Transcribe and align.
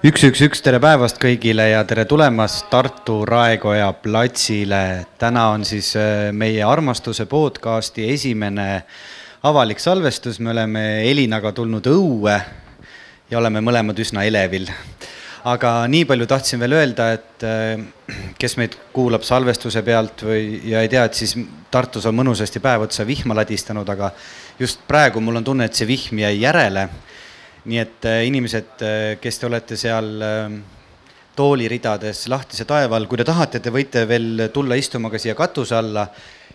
üks, 0.00 0.22
üks, 0.24 0.40
üks, 0.40 0.62
tere 0.64 0.78
päevast 0.80 1.18
kõigile 1.20 1.66
ja 1.74 1.82
tere 1.84 2.06
tulemast 2.08 2.70
Tartu 2.72 3.18
Raekoja 3.28 3.90
platsile. 4.00 5.04
täna 5.20 5.50
on 5.52 5.66
siis 5.68 5.90
äh, 5.92 6.30
meie 6.32 6.62
armastuse 6.64 7.26
podcasti 7.28 8.06
esimene 8.08 8.86
avalik 9.44 9.78
salvestus, 9.80 10.38
me 10.40 10.54
oleme 10.54 10.84
Elinaga 11.10 11.52
tulnud 11.52 11.84
õue 11.92 12.38
ja 13.30 13.38
oleme 13.38 13.60
mõlemad 13.60 14.00
üsna 14.00 14.24
elevil. 14.24 14.70
aga 15.44 15.84
nii 15.92 16.08
palju 16.08 16.26
tahtsin 16.26 16.64
veel 16.64 16.78
öelda, 16.80 17.10
et 17.12 17.44
äh, 17.44 17.84
kes 18.40 18.56
meid 18.56 18.78
kuulab 18.96 19.20
salvestuse 19.28 19.84
pealt 19.84 20.24
või, 20.24 20.62
ja 20.64 20.80
ei 20.80 20.88
tea, 20.88 21.04
et 21.04 21.14
siis 21.14 21.36
Tartus 21.70 22.08
on 22.08 22.16
mõnusasti 22.16 22.64
päev 22.64 22.88
otsa 22.88 23.04
vihma 23.04 23.36
ladistanud, 23.36 23.88
aga 23.88 24.14
just 24.58 24.80
praegu 24.88 25.20
mul 25.20 25.44
on 25.44 25.44
tunne, 25.44 25.68
et 25.68 25.76
see 25.76 25.92
vihm 25.92 26.24
jäi 26.24 26.38
järele 26.40 26.88
nii 27.68 27.80
et 27.80 28.06
äh, 28.08 28.22
inimesed, 28.28 28.84
äh, 28.84 29.16
kes 29.20 29.38
te 29.40 29.48
olete 29.48 29.76
seal 29.76 30.08
ähm, 30.24 30.60
tooliridades 31.36 32.24
lahtise 32.32 32.64
taeva 32.68 32.96
all, 32.96 33.08
kui 33.08 33.20
te 33.20 33.26
tahate, 33.28 33.60
te 33.60 33.72
võite 33.72 34.06
veel 34.08 34.48
tulla 34.54 34.78
istuma 34.80 35.10
ka 35.12 35.20
siia 35.20 35.36
katuse 35.36 35.76
alla. 35.76 36.06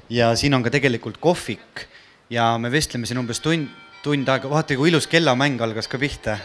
Ja 0.10 0.32
siin 0.38 0.54
on 0.54 0.66
ka 0.66 0.74
tegelikult 0.74 1.18
kohvik. 1.22 1.86
Ja 2.30 2.56
me 2.62 2.72
vestleme 2.74 3.06
siin 3.10 3.22
umbes 3.22 3.42
tund, 3.42 3.70
tund 4.06 4.30
aega, 4.30 4.50
vaata 4.50 4.78
kui 4.78 4.90
ilus 4.92 5.08
kellamäng 5.10 5.62
algas 5.62 5.90
ka 5.90 6.02
pihta. 6.02 6.38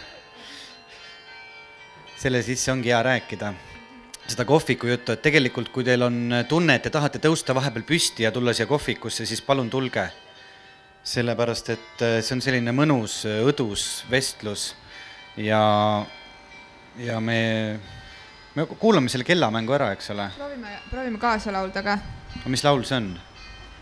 selle 2.20 2.42
sisse 2.44 2.68
ongi 2.68 2.90
hea 2.92 2.98
rääkida, 3.00 3.54
seda 4.28 4.44
kohviku 4.44 4.90
juttu, 4.90 5.14
et 5.14 5.22
tegelikult, 5.24 5.70
kui 5.72 5.84
teil 5.84 6.02
on 6.04 6.34
tunne, 6.48 6.74
et 6.76 6.82
te 6.84 6.90
tahate 6.92 7.16
tõusta 7.16 7.54
vahepeal 7.56 7.86
püsti 7.88 8.26
ja 8.26 8.32
tulla 8.32 8.52
siia 8.52 8.66
kohvikusse, 8.68 9.24
siis 9.24 9.40
palun 9.40 9.70
tulge 9.72 10.04
sellepärast 11.02 11.70
et 11.72 12.02
äh, 12.04 12.18
see 12.20 12.36
on 12.36 12.42
selline 12.44 12.74
mõnus 12.76 13.22
äh, 13.28 13.40
õdus 13.46 14.04
vestlus 14.10 14.74
ja, 15.40 15.62
ja 17.00 17.20
me, 17.24 17.40
me 18.54 18.66
kuulame 18.76 19.08
selle 19.12 19.24
kellamängu 19.24 19.74
ära, 19.76 19.90
eks 19.96 20.12
ole. 20.14 20.28
proovime, 20.36 20.76
proovime 20.90 21.22
kaasa 21.22 21.54
laulda 21.56 21.82
ka. 21.86 21.96
mis 22.52 22.64
laul 22.66 22.84
see 22.84 23.00
on? 23.00 23.10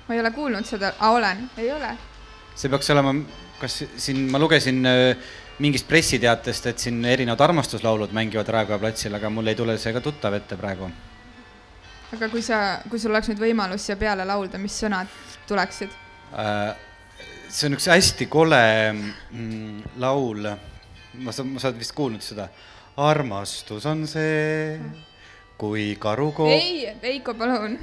ma 0.06 0.14
ei 0.14 0.22
ole 0.22 0.32
kuulnud 0.36 0.68
seda, 0.68 0.94
olen, 1.10 1.48
ei 1.58 1.72
ole. 1.74 1.92
see 2.54 2.70
peaks 2.70 2.94
olema, 2.94 3.16
kas 3.58 3.82
siin 3.96 4.24
ma 4.30 4.38
lugesin 4.38 4.86
äh, 4.86 5.28
mingist 5.58 5.88
pressiteatest, 5.90 6.70
et 6.70 6.86
siin 6.86 7.02
erinevad 7.04 7.40
armastuslaulud 7.48 8.14
mängivad 8.14 8.48
Raekoja 8.54 8.78
platsil, 8.78 9.14
aga 9.18 9.30
mul 9.30 9.50
ei 9.50 9.58
tule 9.58 9.74
see 9.78 9.92
ka 9.92 10.04
tuttav 10.04 10.38
ette 10.38 10.56
praegu. 10.56 10.86
aga 12.14 12.28
kui 12.30 12.46
sa, 12.46 12.78
kui 12.88 13.02
sul 13.02 13.10
oleks 13.10 13.32
nüüd 13.32 13.42
võimalus 13.42 13.90
siia 13.90 13.98
peale 13.98 14.24
laulda, 14.24 14.60
mis 14.62 14.78
sõnad 14.86 15.10
tuleksid 15.50 15.90
äh,? 16.38 16.87
See 17.48 17.68
on 17.68 17.76
üks 17.78 17.88
hästi 17.88 18.26
kole 18.28 18.60
mm, 18.92 19.82
laul. 20.02 20.48
ma 21.18 21.32
saan, 21.32 21.48
ma 21.54 21.62
saan 21.62 21.78
vist 21.78 21.94
kuulnud 21.96 22.22
seda. 22.22 22.48
armastus 22.98 23.86
on 23.86 24.06
see, 24.10 24.78
kui 25.58 25.96
karu 26.00 26.32
ko-. 26.36 26.50
ei, 26.52 26.88
Veiko, 27.02 27.34
palun. 27.34 27.78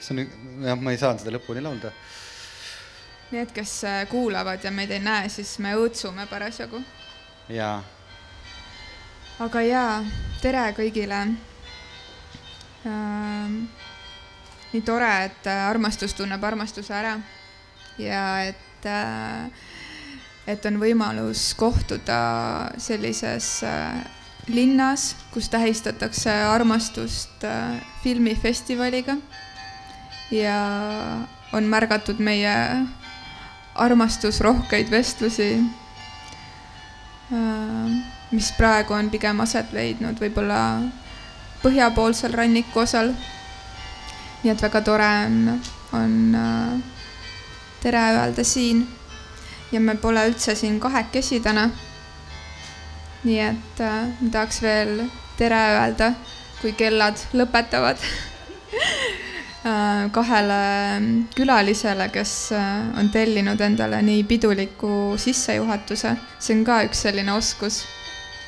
see 0.00 0.16
on, 0.16 0.24
jah, 0.64 0.80
ma 0.80 0.94
ei 0.94 1.00
saanud 1.00 1.22
seda 1.22 1.36
lõpuni 1.36 1.64
laulda. 1.64 1.92
Need, 3.34 3.50
kes 3.56 3.72
äh, 3.88 4.02
kuulavad 4.08 4.64
ja 4.64 4.70
meid 4.70 4.92
ei 4.94 5.02
näe, 5.02 5.28
siis 5.32 5.56
me 5.58 5.74
õõtsume 5.76 6.28
parasjagu. 6.30 6.80
jaa. 7.52 7.78
aga 9.44 9.64
jaa, 9.66 9.94
tere 10.40 10.68
kõigile 10.76 11.22
ähm,. 12.88 13.64
nii 14.72 14.82
tore, 14.82 15.14
et 15.28 15.48
äh, 15.50 15.66
armastus 15.68 16.14
tunneb 16.16 16.44
armastuse 16.44 16.94
ära 16.94 17.18
ja 17.98 18.42
et, 18.48 18.86
äh, 18.86 19.50
et 20.46 20.66
on 20.66 20.78
võimalus 20.80 21.52
kohtuda 21.58 22.18
sellises 22.78 23.62
äh, 23.66 24.02
linnas, 24.48 25.14
kus 25.32 25.48
tähistatakse 25.48 26.32
armastust 26.50 27.44
äh, 27.44 27.78
filmifestivaliga 28.02 29.16
ja 30.30 30.58
on 31.52 31.70
märgatud 31.70 32.18
meie 32.18 32.54
armastusrohkeid 33.74 34.90
vestlusi, 34.90 35.58
mis 38.30 38.50
praegu 38.54 38.94
on 38.94 39.10
pigem 39.10 39.40
aset 39.42 39.72
leidnud 39.74 40.18
võib-olla 40.22 40.58
põhjapoolsel 41.62 42.34
ranniku 42.34 42.84
osal. 42.84 43.12
nii 44.42 44.52
et 44.52 44.62
väga 44.62 44.80
tore 44.86 45.10
on, 45.26 45.60
on 45.92 46.14
tere 47.84 48.00
öelda 48.16 48.44
siin. 48.44 48.86
ja 49.72 49.80
me 49.80 49.94
pole 50.00 50.22
üldse 50.28 50.54
siin 50.56 50.78
kahekesi 50.80 51.40
täna. 51.44 51.68
nii 53.24 53.40
et 53.40 53.80
äh, 53.80 54.06
ma 54.20 54.30
tahaks 54.32 54.62
veel 54.62 55.02
tere 55.36 55.58
öelda, 55.74 56.12
kui 56.60 56.72
kellad 56.78 57.20
lõpetavad 57.36 58.00
äh, 59.68 60.06
kahele 60.12 60.60
külalisele, 61.36 62.08
kes 62.12 62.32
äh, 62.56 62.70
on 63.00 63.10
tellinud 63.12 63.60
endale 63.60 64.00
nii 64.02 64.24
piduliku 64.32 65.18
sissejuhatuse. 65.20 66.14
see 66.38 66.56
on 66.56 66.64
ka 66.64 66.80
üks 66.88 67.04
selline 67.04 67.36
oskus 67.36 67.82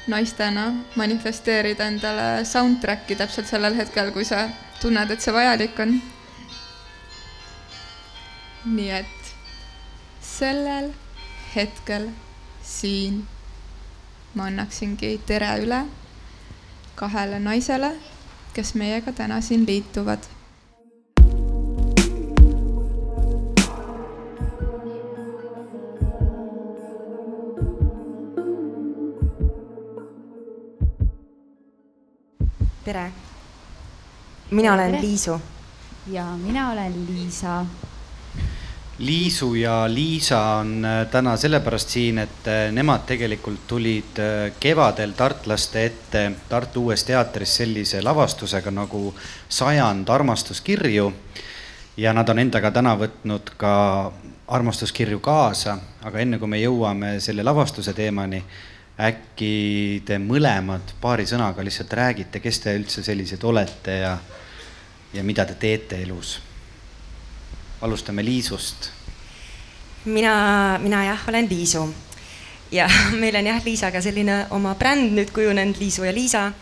naistena 0.09 0.71
manifesteerida 0.97 1.91
endale 1.93 2.45
soundtrack'i 2.45 3.21
täpselt 3.21 3.53
sellel 3.53 3.77
hetkel, 3.77 4.15
kui 4.17 4.25
sa 4.25 4.47
tunned, 4.81 5.13
et 5.13 5.21
see 5.21 5.37
vajalik 5.37 5.85
on. 5.85 5.99
nii 8.65 8.91
et 9.03 9.16
sellel 10.39 10.93
hetkel 11.55 12.09
siin 12.63 13.23
ma 14.35 14.45
annaksingi 14.51 15.11
tere 15.27 15.49
üle 15.65 15.79
kahele 16.97 17.39
naisele, 17.41 17.93
kes 18.55 18.75
meiega 18.75 19.13
täna 19.13 19.41
siin 19.41 19.67
liituvad. 19.67 20.19
tere, 32.85 33.13
mina 34.51 34.75
olen 34.75 34.91
tere. 34.91 35.03
Liisu. 35.03 35.41
ja 36.07 36.25
mina 36.37 36.71
olen 36.71 37.07
Liisa 37.07 37.65
Liisu 38.99 39.55
ja 39.55 39.95
Liisa 39.95 40.41
on 40.41 40.85
äh, 40.85 41.07
täna 41.07 41.37
sellepärast 41.37 41.89
siin, 41.89 42.19
et 42.19 42.49
äh, 42.49 42.73
nemad 42.73 43.03
tegelikult 43.07 43.67
tulid 43.69 44.17
äh, 44.19 44.53
kevadel 44.61 45.13
tartlaste 45.13 45.83
ette 45.85 46.23
Tartu 46.49 46.87
Uues 46.87 47.05
Teatris 47.05 47.57
sellise 47.57 48.01
lavastusega 48.03 48.71
nagu 48.71 49.15
Sajand 49.49 50.09
armastuskirju. 50.09 51.13
ja 51.97 52.13
nad 52.13 52.29
on 52.29 52.39
endaga 52.39 52.71
täna 52.71 52.97
võtnud 52.97 53.53
ka 53.57 54.13
armastuskirju 54.49 55.21
kaasa, 55.21 55.79
aga 56.05 56.19
enne 56.19 56.39
kui 56.39 56.49
me 56.49 56.61
jõuame 56.61 57.21
selle 57.21 57.43
lavastuse 57.45 57.93
teemani, 57.93 58.43
äkki 59.01 60.03
te 60.05 60.19
mõlemad 60.19 60.97
paari 61.01 61.27
sõnaga 61.27 61.65
lihtsalt 61.65 61.93
räägite, 61.93 62.41
kes 62.41 62.61
te 62.61 62.77
üldse 62.77 63.05
sellised 63.05 63.45
olete 63.45 64.01
ja, 64.01 64.19
ja 65.13 65.25
mida 65.25 65.45
te 65.45 65.55
teete 65.61 66.01
elus 66.03 66.39
alustame 67.81 68.25
Liisust. 68.25 68.91
mina, 70.05 70.79
mina 70.83 71.05
jah, 71.05 71.29
olen 71.29 71.49
Liisu 71.51 71.95
ja 72.73 72.89
meil 73.21 73.37
on 73.37 73.47
jah, 73.47 73.65
Liisaga 73.65 74.01
selline 74.03 74.47
oma 74.51 74.75
bränd 74.75 75.15
nüüd 75.17 75.33
kujunenud, 75.35 75.79
Liisu 75.81 76.05
ja 76.05 76.15
Liisa. 76.15 76.53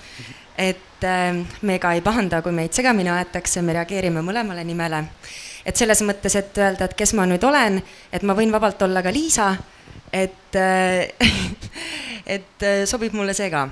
et 0.58 1.04
äh, 1.04 1.46
me 1.62 1.78
ka 1.78 1.92
ei 1.92 2.00
pahanda, 2.00 2.42
kui 2.42 2.52
meid 2.52 2.72
segamini 2.72 3.10
aetakse, 3.10 3.62
me 3.62 3.72
reageerime 3.72 4.22
mõlemale 4.22 4.64
nimele. 4.64 5.04
et 5.66 5.76
selles 5.76 6.02
mõttes, 6.02 6.36
et 6.36 6.58
öelda, 6.58 6.84
et 6.84 6.94
kes 6.94 7.14
ma 7.14 7.26
nüüd 7.26 7.44
olen, 7.44 7.82
et 8.12 8.22
ma 8.22 8.34
võin 8.34 8.52
vabalt 8.52 8.82
olla 8.82 9.02
ka 9.02 9.12
Liisa, 9.12 9.54
et 10.12 10.56
äh, 10.56 11.08
et 12.36 12.62
äh, 12.62 12.84
sobib 12.86 13.12
mulle 13.12 13.34
see 13.34 13.50
ka. 13.50 13.68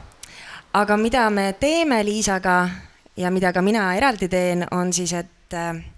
aga 0.72 0.96
mida 0.96 1.30
me 1.30 1.52
teeme 1.60 2.04
Liisaga 2.04 2.68
ja 3.16 3.30
mida 3.30 3.52
ka 3.52 3.62
mina 3.62 3.94
eraldi 3.96 4.28
teen, 4.28 4.66
on 4.70 4.92
siis, 4.92 5.12
et 5.12 5.91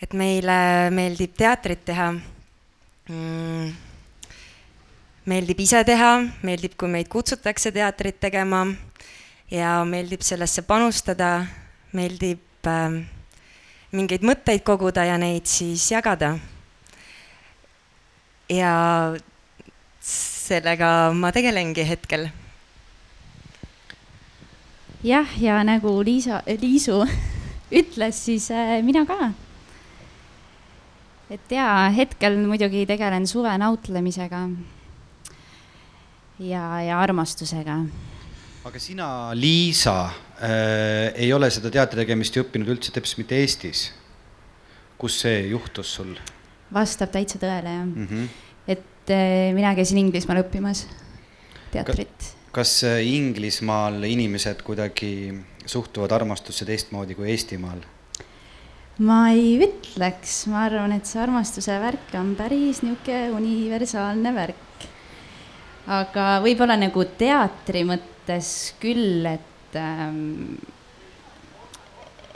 et 0.00 0.16
meile 0.16 0.90
meeldib 0.96 1.34
teatrit 1.36 1.82
teha 1.84 2.08
mm,. 2.12 3.72
meeldib 5.28 5.60
ise 5.60 5.82
teha, 5.84 6.12
meeldib, 6.46 6.76
kui 6.80 6.88
meid 6.88 7.10
kutsutakse 7.12 7.72
teatrit 7.74 8.20
tegema 8.20 8.64
ja 9.52 9.80
meeldib 9.84 10.24
sellesse 10.24 10.64
panustada, 10.66 11.44
meeldib 11.92 12.70
äh, 12.70 12.96
mingeid 13.92 14.24
mõtteid 14.24 14.64
koguda 14.64 15.04
ja 15.04 15.18
neid 15.20 15.50
siis 15.50 15.90
jagada. 15.92 16.38
ja 18.50 18.72
sellega 20.00 21.12
ma 21.14 21.30
tegelengi 21.30 21.84
hetkel. 21.86 22.30
jah, 25.04 25.28
ja 25.36 25.60
nagu 25.64 25.92
Liisa, 26.04 26.42
Liisu 26.46 27.04
ütles, 27.82 28.24
siis 28.24 28.50
äh, 28.50 28.80
mina 28.82 29.04
ka 29.06 29.30
et 31.30 31.52
jaa, 31.54 31.90
hetkel 31.94 32.38
muidugi 32.42 32.84
tegelen 32.90 33.26
suve 33.30 33.52
nautlemisega 33.62 34.42
ja, 36.42 36.64
ja 36.82 36.98
armastusega. 36.98 37.76
aga 38.66 38.82
sina, 38.82 39.06
Liisa 39.38 39.96
äh,, 40.42 41.12
ei 41.14 41.32
ole 41.32 41.50
seda 41.54 41.70
teatri 41.70 42.02
tegemist 42.02 42.36
ju 42.36 42.44
õppinud 42.44 42.74
üldse 42.74 42.94
täpselt 42.94 43.22
mitte 43.22 43.38
Eestis. 43.38 43.90
kus 44.98 45.20
see 45.22 45.46
juhtus 45.52 45.94
sul? 46.00 46.16
vastab 46.74 47.14
täitsa 47.14 47.38
tõele, 47.38 47.76
jah 47.78 47.86
mm. 47.86 48.08
-hmm. 48.10 48.26
et 48.66 49.14
äh, 49.14 49.54
mina 49.54 49.74
käisin 49.78 50.02
Inglismaal 50.02 50.42
õppimas 50.42 50.86
teatrit. 51.70 52.34
kas 52.50 52.82
äh, 52.84 53.04
Inglismaal 53.06 54.02
inimesed 54.02 54.66
kuidagi 54.66 55.14
suhtuvad 55.66 56.10
armastusse 56.10 56.66
teistmoodi 56.66 57.14
kui 57.14 57.30
Eestimaal? 57.30 57.86
Ma 59.00 59.20
ei 59.32 59.54
ütleks, 59.64 60.42
ma 60.52 60.64
arvan, 60.66 60.92
et 60.96 61.08
see 61.08 61.20
armastuse 61.22 61.76
värk 61.82 62.12
on 62.20 62.34
päris 62.38 62.82
niisugune 62.84 63.30
universaalne 63.36 64.34
värk. 64.36 64.88
aga 65.90 66.26
võib-olla 66.44 66.76
nagu 66.78 67.04
teatri 67.18 67.82
mõttes 67.88 68.74
küll, 68.82 69.24
et 69.26 69.78
ähm, 69.80 70.58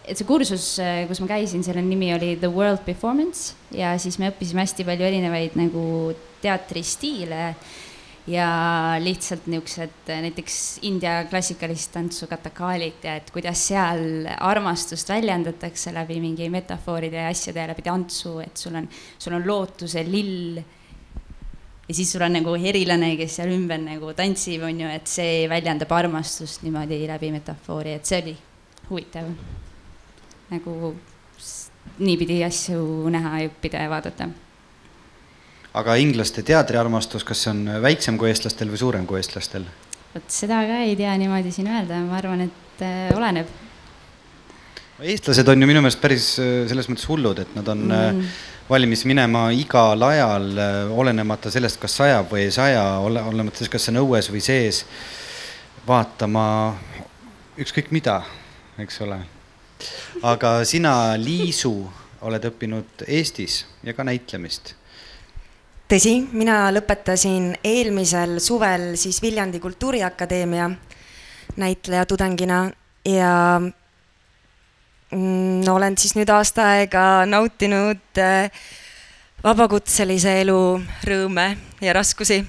et 0.05 0.19
see 0.19 0.27
kursus, 0.29 0.67
kus 1.09 1.21
ma 1.23 1.29
käisin, 1.31 1.63
selle 1.65 1.83
nimi 1.85 2.11
oli 2.15 2.35
The 2.41 2.51
World 2.53 2.85
Performance 2.85 3.55
ja 3.73 3.95
siis 4.01 4.19
me 4.21 4.29
õppisime 4.33 4.65
hästi 4.65 4.85
palju 4.85 5.07
erinevaid 5.07 5.57
nagu 5.57 5.85
teatristiile 6.45 7.55
ja 8.27 8.49
lihtsalt 9.05 9.47
niisugused 9.53 10.09
näiteks 10.09 10.79
India 10.89 11.25
klassikalist 11.29 11.93
tantsu 11.93 12.27
katakaalit 12.27 13.05
ja 13.05 13.19
et 13.21 13.29
kuidas 13.31 13.67
seal 13.69 14.25
armastust 14.39 15.09
väljendatakse 15.13 15.93
läbi 15.95 16.17
mingi 16.23 16.49
metafooride 16.53 17.21
ja 17.21 17.29
asjade 17.29 17.61
ja 17.61 17.69
läbi 17.69 17.85
tantsu, 17.85 18.39
et 18.41 18.57
sul 18.57 18.79
on, 18.81 18.89
sul 19.19 19.37
on 19.37 19.45
lootuse 19.47 20.05
lill. 20.09 20.63
ja 21.89 21.95
siis 21.95 22.13
sul 22.13 22.25
on 22.25 22.33
nagu 22.33 22.55
erilane, 22.57 23.13
kes 23.17 23.37
seal 23.37 23.53
ümber 23.53 23.83
nagu 23.83 24.15
tantsib, 24.17 24.63
on 24.65 24.81
ju, 24.81 24.89
et 24.89 25.11
see 25.11 25.45
väljendab 25.49 25.93
armastust 25.93 26.65
niimoodi 26.65 27.03
läbi 27.09 27.33
metafoori, 27.35 27.93
et 27.93 28.07
see 28.09 28.23
oli 28.23 28.37
huvitav. 28.89 29.29
nagu 30.49 30.95
niipidi 31.99 32.41
asju 32.45 33.11
näha 33.13 33.43
ja 33.43 33.53
õppida 33.53 33.85
ja 33.85 33.93
vaadata 33.93 34.31
aga 35.75 35.97
inglaste 35.99 36.45
teatriarmastus, 36.47 37.25
kas 37.27 37.45
see 37.45 37.51
on 37.51 37.65
väiksem 37.83 38.19
kui 38.21 38.31
eestlastel 38.31 38.71
või 38.71 38.81
suurem 38.81 39.07
kui 39.11 39.19
eestlastel? 39.19 39.67
vot 40.15 40.31
seda 40.31 40.61
ka 40.69 40.81
ei 40.87 40.95
tea 40.99 41.13
niimoodi 41.19 41.51
siin 41.55 41.67
öelda, 41.67 41.99
ma 42.07 42.19
arvan, 42.21 42.45
et 42.47 42.83
äh, 42.87 43.11
oleneb. 43.17 43.49
eestlased 45.03 45.49
on 45.51 45.63
ju 45.63 45.67
minu 45.67 45.83
meelest 45.83 46.03
päris 46.03 46.29
äh, 46.39 46.53
selles 46.71 46.87
mõttes 46.91 47.09
hullud, 47.11 47.41
et 47.43 47.57
nad 47.59 47.71
on 47.73 47.83
äh, 47.89 48.05
mm. 48.13 48.29
valmis 48.69 49.03
minema 49.11 49.49
igal 49.57 50.07
ajal, 50.07 50.47
äh, 50.55 50.95
olenemata 51.03 51.51
sellest, 51.51 51.81
kas 51.83 51.99
sajab 51.99 52.31
või 52.31 52.45
ei 52.47 52.55
saja, 52.55 52.85
ole, 53.03 53.23
olenemata 53.23 53.59
sellest, 53.59 53.75
kas 53.75 53.89
see 53.89 53.97
on 53.97 54.05
õues 54.05 54.31
või 54.31 54.45
sees, 54.47 54.85
vaatama 55.89 56.47
ükskõik 57.59 57.91
mida, 57.95 58.21
eks 58.79 59.03
ole. 59.03 59.19
aga 60.23 60.57
sina, 60.69 60.95
Liisu, 61.19 61.75
oled 62.25 62.51
õppinud 62.53 63.03
Eestis 63.11 63.65
ja 63.83 63.93
ka 63.99 64.07
näitlemist 64.07 64.77
tõsi, 65.89 66.15
mina 66.33 66.69
lõpetasin 66.73 67.53
eelmisel 67.65 68.39
suvel 68.43 68.95
siis 69.01 69.21
Viljandi 69.23 69.61
Kultuuriakadeemia 69.61 70.71
näitleja 71.57 72.07
tudengina 72.07 72.71
ja 73.05 73.61
mm, 75.11 75.69
olen 75.69 75.99
siis 75.99 76.17
nüüd 76.17 76.31
aasta 76.33 76.71
aega 76.75 77.27
nautinud 77.29 78.19
äh, 78.19 78.51
vabakutselise 79.45 80.41
elu 80.41 80.59
rõõme 81.05 81.51
ja 81.85 81.93
raskusi 81.93 82.41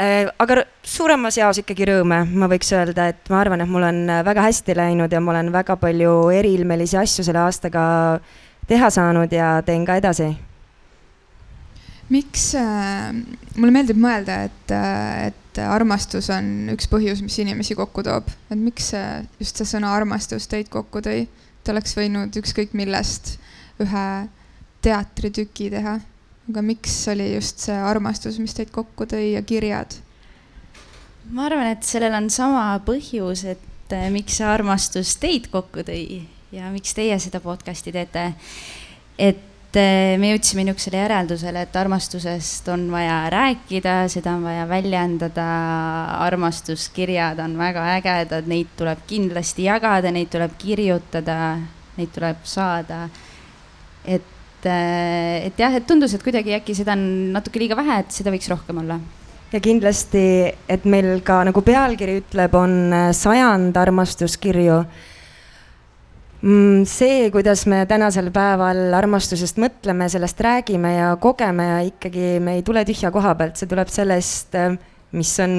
äh,. 0.00 0.26
aga 0.38 0.64
suuremas 0.82 1.38
jaos 1.38 1.62
ikkagi 1.62 1.86
rõõme, 1.92 2.24
ma 2.26 2.50
võiks 2.50 2.72
öelda, 2.74 3.08
et 3.12 3.30
ma 3.30 3.40
arvan, 3.44 3.62
et 3.62 3.70
mul 3.70 3.86
on 3.86 4.02
väga 4.26 4.48
hästi 4.48 4.76
läinud 4.76 5.12
ja 5.12 5.22
ma 5.22 5.36
olen 5.36 5.52
väga 5.54 5.78
palju 5.80 6.18
eriilmelisi 6.34 6.98
asju 6.98 7.24
selle 7.24 7.46
aastaga 7.46 7.86
teha 8.66 8.90
saanud 8.90 9.32
ja 9.32 9.60
teen 9.62 9.86
ka 9.86 9.96
edasi 10.02 10.34
miks 12.12 12.50
äh,, 12.58 13.10
mulle 13.56 13.74
meeldib 13.74 13.98
mõelda, 14.00 14.44
et 14.50 14.74
äh,, 14.74 15.32
et 15.56 15.62
armastus 15.64 16.28
on 16.34 16.68
üks 16.74 16.88
põhjus, 16.90 17.22
mis 17.24 17.38
inimesi 17.40 17.76
kokku 17.78 18.04
toob, 18.04 18.28
et 18.50 18.58
miks 18.60 18.92
äh, 18.96 19.24
just 19.40 19.56
see 19.56 19.68
sõna 19.76 19.94
armastus 19.96 20.48
teid 20.50 20.68
kokku 20.72 21.00
tõi? 21.04 21.26
Te 21.64 21.72
oleks 21.72 21.96
võinud 21.96 22.36
ükskõik 22.38 22.76
millest 22.78 23.36
ühe 23.82 24.06
teatritüki 24.84 25.70
teha, 25.72 25.96
aga 26.50 26.62
miks 26.62 26.94
oli 27.10 27.32
just 27.34 27.64
see 27.66 27.74
armastus, 27.74 28.38
mis 28.42 28.54
teid 28.54 28.70
kokku 28.74 29.08
tõi 29.08 29.32
ja 29.34 29.42
kirjad? 29.46 29.98
ma 31.34 31.48
arvan, 31.48 31.72
et 31.72 31.82
sellel 31.82 32.14
on 32.14 32.28
sama 32.30 32.68
põhjus, 32.86 33.42
et 33.56 33.96
äh, 33.96 34.06
miks 34.14 34.38
see 34.38 34.46
armastus 34.46 35.16
teid 35.22 35.50
kokku 35.50 35.82
tõi 35.88 36.22
ja 36.54 36.70
miks 36.70 36.94
teie 36.94 37.16
seda 37.18 37.40
podcast'i 37.42 37.92
teete. 37.94 38.30
et 39.18 39.42
me 39.74 40.30
jõudsime 40.30 40.64
niisugusele 40.64 41.00
järeldusele, 41.02 41.64
et 41.66 41.76
armastusest 41.76 42.68
on 42.72 42.86
vaja 42.92 43.18
rääkida, 43.32 43.96
seda 44.12 44.36
on 44.36 44.46
vaja 44.46 44.66
väljendada, 44.68 45.46
armastuskirjad 46.26 47.40
on 47.44 47.56
väga 47.58 47.84
ägedad, 47.96 48.48
neid 48.48 48.70
tuleb 48.78 49.02
kindlasti 49.10 49.66
jagada, 49.66 50.12
neid 50.14 50.30
tuleb 50.32 50.54
kirjutada, 50.58 51.56
neid 51.98 52.14
tuleb 52.14 52.44
saada. 52.44 53.08
et, 54.06 54.64
eh, 54.64 55.46
et 55.46 55.58
jah, 55.58 55.74
et 55.74 55.86
tundus, 55.86 56.14
et 56.14 56.22
kuidagi 56.22 56.54
äkki 56.54 56.74
seda 56.74 56.92
on 56.92 57.32
natuke 57.32 57.58
liiga 57.58 57.74
vähe, 57.74 57.98
et 58.00 58.12
seda 58.12 58.30
võiks 58.30 58.48
rohkem 58.48 58.78
olla 58.78 59.00
ja 59.52 59.60
kindlasti, 59.60 60.52
et 60.68 60.84
meil 60.84 61.20
ka 61.26 61.42
nagu 61.44 61.62
pealkiri 61.62 62.20
ütleb, 62.22 62.54
on 62.54 62.92
eh, 62.92 63.12
sajand 63.12 63.76
armastuskirju 63.76 64.78
see, 66.42 67.30
kuidas 67.32 67.66
me 67.66 67.84
tänasel 67.88 68.28
päeval 68.34 68.94
armastusest 68.94 69.60
mõtleme, 69.62 70.08
sellest 70.12 70.40
räägime 70.40 70.92
ja 70.96 71.14
kogeme 71.20 71.64
ja 71.64 71.78
ikkagi 71.86 72.36
me 72.44 72.58
ei 72.58 72.62
tule 72.66 72.84
tühja 72.84 73.10
koha 73.14 73.34
pealt, 73.38 73.56
see 73.56 73.70
tuleb 73.70 73.88
sellest, 73.88 74.56
mis 75.16 75.32
on 75.40 75.56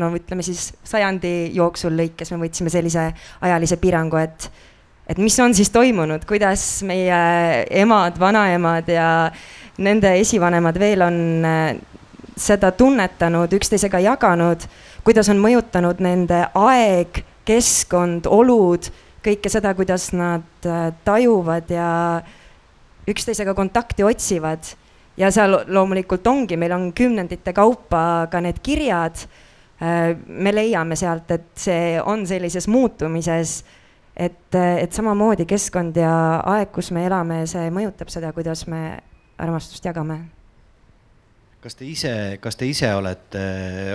no 0.00 0.10
ütleme 0.16 0.46
siis 0.46 0.70
sajandi 0.86 1.52
jooksul 1.56 1.96
lõikes 1.98 2.32
me 2.32 2.40
võtsime 2.46 2.72
sellise 2.72 3.10
ajalise 3.44 3.76
piirangu, 3.82 4.16
et 4.22 4.50
et 5.06 5.18
mis 5.22 5.36
on 5.38 5.52
siis 5.54 5.70
toimunud, 5.70 6.24
kuidas 6.26 6.82
meie 6.82 7.18
emad, 7.70 8.16
vanaemad 8.18 8.88
ja 8.90 9.30
nende 9.78 10.16
esivanemad 10.18 10.80
veel 10.82 11.04
on 11.04 11.20
äh, 11.46 11.76
seda 12.36 12.72
tunnetanud, 12.74 13.52
üksteisega 13.54 14.00
jaganud, 14.02 14.64
kuidas 15.06 15.28
on 15.30 15.38
mõjutanud 15.40 16.00
nende 16.02 16.42
aeg, 16.58 17.22
keskkond, 17.46 18.26
olud 18.26 18.88
kõike 19.26 19.50
seda, 19.52 19.72
kuidas 19.76 20.10
nad 20.16 20.66
äh, 20.68 20.90
tajuvad 21.04 21.70
ja 21.72 21.88
üksteisega 23.08 23.54
kontakti 23.54 24.04
otsivad. 24.06 24.74
ja 25.16 25.30
seal 25.32 25.62
loomulikult 25.72 26.26
ongi, 26.26 26.56
meil 26.60 26.72
on 26.76 26.90
kümnendite 26.92 27.52
kaupa 27.56 28.28
ka 28.30 28.40
need 28.40 28.60
kirjad. 28.62 29.26
Äh, 29.80 30.14
me 30.26 30.52
leiame 30.54 30.96
sealt, 30.96 31.30
et 31.30 31.50
see 31.54 31.98
on 32.00 32.26
sellises 32.26 32.68
muutumises, 32.68 33.64
et, 34.16 34.54
et 34.54 34.92
samamoodi 34.92 35.46
keskkond 35.46 35.96
ja 35.96 36.40
aeg, 36.44 36.72
kus 36.72 36.90
me 36.92 37.04
elame, 37.06 37.44
see 37.46 37.68
mõjutab 37.70 38.12
seda, 38.12 38.32
kuidas 38.32 38.66
me 38.66 38.98
armastust 39.38 39.84
jagame 39.84 40.22
kas 41.66 41.74
te 41.74 41.86
ise, 41.90 42.10
kas 42.38 42.54
te 42.54 42.66
ise 42.70 42.86
olete 42.94 43.40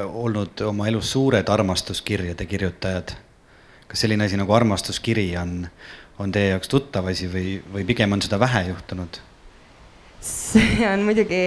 olnud 0.03 0.59
oma 0.67 0.89
elus 0.91 1.13
suured 1.13 1.47
armastuskirjade 1.47 2.43
kirjutajad? 2.45 3.13
Kas 3.91 4.05
selline 4.05 4.23
asi 4.25 4.39
nagu 4.39 4.53
armastuskiri 4.55 5.27
on, 5.41 5.65
on 6.19 6.31
teie 6.31 6.53
jaoks 6.53 6.71
tuttav 6.71 7.09
asi 7.11 7.27
või, 7.31 7.57
või 7.73 7.83
pigem 7.87 8.15
on 8.15 8.23
seda 8.23 8.39
vähe 8.39 8.69
juhtunud? 8.69 9.19
see 10.21 10.85
on 10.85 11.01
muidugi, 11.01 11.41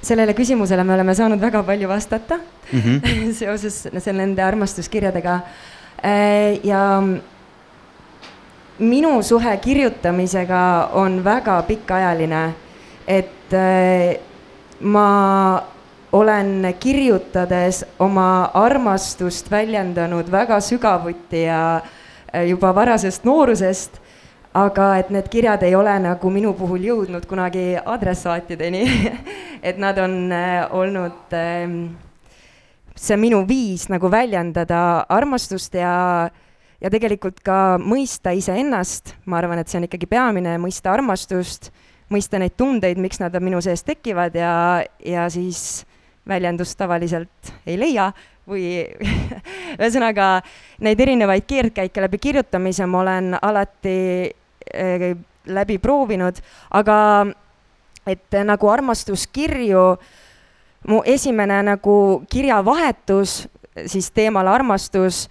sellele 0.00 0.32
küsimusele 0.34 0.84
me 0.84 0.94
oleme 0.94 1.14
saanud 1.14 1.40
väga 1.40 1.60
palju 1.62 1.88
vastata 1.88 2.38
mm 2.38 2.80
-hmm. 2.80 3.32
seoses 3.40 3.82
selle 3.98 4.22
nende 4.22 4.42
armastuskirjadega. 4.42 5.40
Äh, 6.04 6.60
ja 6.64 7.02
minu 8.78 9.22
suhe 9.22 9.56
kirjutamisega 9.56 10.90
on 10.92 11.24
väga 11.24 11.62
pikaajaline, 11.62 12.54
et 13.06 13.52
äh, 13.52 14.16
ma 14.80 15.66
olen 16.12 16.74
kirjutades 16.80 17.84
oma 17.98 18.50
armastust 18.54 19.50
väljendanud 19.50 20.30
väga 20.30 20.60
sügavuti 20.60 21.42
ja 21.42 21.80
äh, 21.80 22.48
juba 22.48 22.74
varasest 22.74 23.24
noorusest, 23.24 24.00
aga 24.54 24.96
et 24.96 25.10
need 25.10 25.28
kirjad 25.28 25.62
ei 25.66 25.74
ole 25.74 25.98
nagu 26.00 26.30
minu 26.32 26.54
puhul 26.56 26.84
jõudnud 26.88 27.26
kunagi 27.28 27.74
adressaatideni 27.84 28.84
et 29.68 29.78
nad 29.78 29.98
on 29.98 30.32
äh, 30.32 30.64
olnud 30.70 31.34
ähm, 31.36 31.96
see 32.96 33.16
minu 33.20 33.42
viis 33.48 33.88
nagu 33.92 34.10
väljendada 34.12 35.04
armastust 35.12 35.74
ja, 35.76 36.30
ja 36.80 36.92
tegelikult 36.92 37.42
ka 37.44 37.76
mõista 37.82 38.32
iseennast, 38.36 39.14
ma 39.26 39.40
arvan, 39.40 39.60
et 39.60 39.68
see 39.68 39.80
on 39.80 39.88
ikkagi 39.88 40.08
peamine, 40.10 40.56
mõista 40.62 40.94
armastust, 40.94 41.70
mõista 42.12 42.40
neid 42.40 42.56
tundeid, 42.56 43.00
miks 43.02 43.20
nad 43.20 43.36
minu 43.42 43.60
sees 43.64 43.84
tekivad 43.84 44.36
ja, 44.38 44.54
ja 45.04 45.28
siis 45.32 45.84
väljendust 46.28 46.78
tavaliselt 46.78 47.52
ei 47.66 47.78
leia 47.78 48.10
või 48.48 48.66
ühesõnaga 49.78 50.40
neid 50.84 51.00
erinevaid 51.00 51.46
keerdkäike 51.46 52.04
läbi 52.04 52.20
kirjutamise 52.22 52.86
ma 52.86 53.00
olen 53.04 53.38
alati 53.40 53.96
äh, 54.74 55.08
läbi 55.46 55.78
proovinud, 55.78 56.38
aga 56.74 56.98
et 58.06 58.38
nagu 58.46 58.70
armastuskirju, 58.70 59.84
mu 60.90 61.00
esimene 61.06 61.60
nagu 61.66 61.96
kirjavahetus 62.30 63.40
siis 63.86 64.10
teemal 64.14 64.48
armastus 64.48 65.26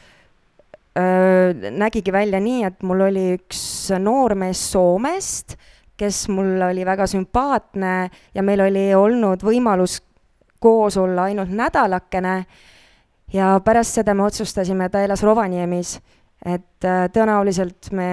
öö, 0.98 1.54
nägigi 1.72 2.12
välja 2.14 2.40
nii, 2.40 2.64
et 2.68 2.84
mul 2.84 3.06
oli 3.08 3.26
üks 3.38 3.62
noormees 4.00 4.62
Soomest, 4.72 5.56
kes 5.98 6.26
mulle 6.30 6.68
oli 6.68 6.86
väga 6.86 7.08
sümpaatne 7.08 7.94
ja 8.36 8.44
meil 8.44 8.66
oli 8.68 8.90
olnud 8.96 9.44
võimalus 9.46 10.02
koos 10.60 10.98
olla 10.98 11.30
ainult 11.30 11.52
nädalakene 11.52 12.36
ja 13.34 13.56
pärast 13.66 14.00
seda 14.00 14.14
me 14.14 14.26
otsustasime, 14.26 14.90
ta 14.90 15.02
elas 15.04 15.24
Rovaniemis, 15.26 15.98
et 16.46 16.86
äh, 16.86 17.06
tõenäoliselt 17.14 17.90
me 17.96 18.10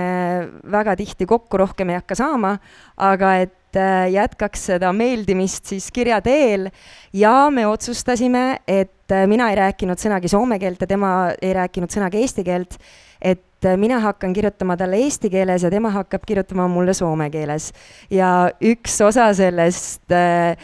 väga 0.72 0.96
tihti 0.96 1.26
kokku 1.28 1.60
rohkem 1.60 1.92
ei 1.92 2.00
hakka 2.00 2.16
saama, 2.18 2.54
aga 2.96 3.34
et 3.44 3.78
äh, 3.78 4.08
jätkaks 4.14 4.68
seda 4.72 4.92
meeldimist 4.96 5.68
siis 5.72 5.90
kirja 5.94 6.20
teel 6.24 6.70
ja 7.12 7.50
me 7.52 7.66
otsustasime, 7.68 8.62
et 8.66 9.12
äh, 9.12 9.26
mina 9.30 9.50
ei 9.52 9.58
rääkinud 9.60 10.00
sõnagi 10.00 10.30
soome 10.32 10.58
keelt 10.62 10.80
ja 10.80 10.90
tema 10.94 11.14
ei 11.40 11.52
rääkinud 11.58 11.92
sõnagi 11.92 12.22
eesti 12.22 12.46
keelt, 12.46 12.78
et 13.20 13.68
mina 13.78 14.00
hakkan 14.02 14.32
kirjutama 14.34 14.74
talle 14.74 14.98
eesti 15.04 15.28
keeles 15.30 15.62
ja 15.62 15.70
tema 15.70 15.92
hakkab 15.94 16.24
kirjutama 16.26 16.64
mulle 16.70 16.94
soome 16.98 17.28
keeles. 17.30 17.70
ja 18.10 18.50
üks 18.58 18.96
osa 19.04 19.28
sellest 19.38 20.10
äh, 20.10 20.56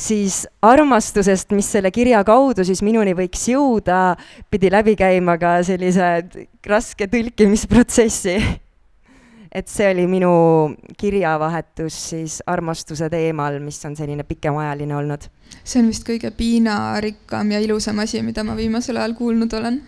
siis 0.00 0.44
armastusest, 0.62 1.50
mis 1.56 1.68
selle 1.72 1.90
kirja 1.90 2.20
kaudu 2.24 2.64
siis 2.68 2.82
minuni 2.84 3.14
võiks 3.16 3.46
jõuda, 3.48 4.16
pidi 4.52 4.70
läbi 4.72 4.96
käima 4.98 5.38
ka 5.40 5.56
sellise 5.66 6.10
raske 6.66 7.08
tõlkimisprotsessi. 7.12 8.36
et 9.56 9.70
see 9.72 9.86
oli 9.88 10.04
minu 10.06 10.30
kirjavahetus 11.00 11.96
siis 12.10 12.42
armastuse 12.46 13.08
teemal, 13.08 13.56
mis 13.64 13.78
on 13.88 13.96
selline 13.96 14.24
pikemaajaline 14.24 14.96
olnud. 14.96 15.28
see 15.64 15.80
on 15.80 15.88
vist 15.88 16.04
kõige 16.04 16.30
piinarikkam 16.30 17.56
ja 17.56 17.60
ilusam 17.60 17.98
asi, 18.04 18.22
mida 18.22 18.44
ma 18.44 18.56
viimasel 18.56 19.00
ajal 19.00 19.14
kuulnud 19.16 19.52
olen. 19.52 19.80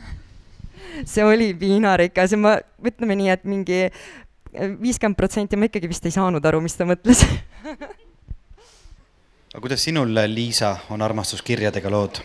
see 1.04 1.24
oli 1.24 1.52
piinarikas 1.54 2.32
ja 2.32 2.40
ma, 2.40 2.56
ütleme 2.80 3.14
nii, 3.14 3.28
et 3.28 3.44
mingi 3.44 3.84
viiskümmend 4.56 5.20
protsenti 5.20 5.56
ma 5.56 5.68
ikkagi 5.68 5.88
vist 5.88 6.06
ei 6.08 6.16
saanud 6.16 6.44
aru, 6.48 6.64
mis 6.64 6.80
ta 6.80 6.88
mõtles 6.88 7.26
aga 9.58 9.64
kuidas 9.66 9.82
sinul, 9.82 10.12
Liisa, 10.30 10.68
on 10.94 11.02
armastuskirjadega 11.02 11.90
lood? 11.90 12.20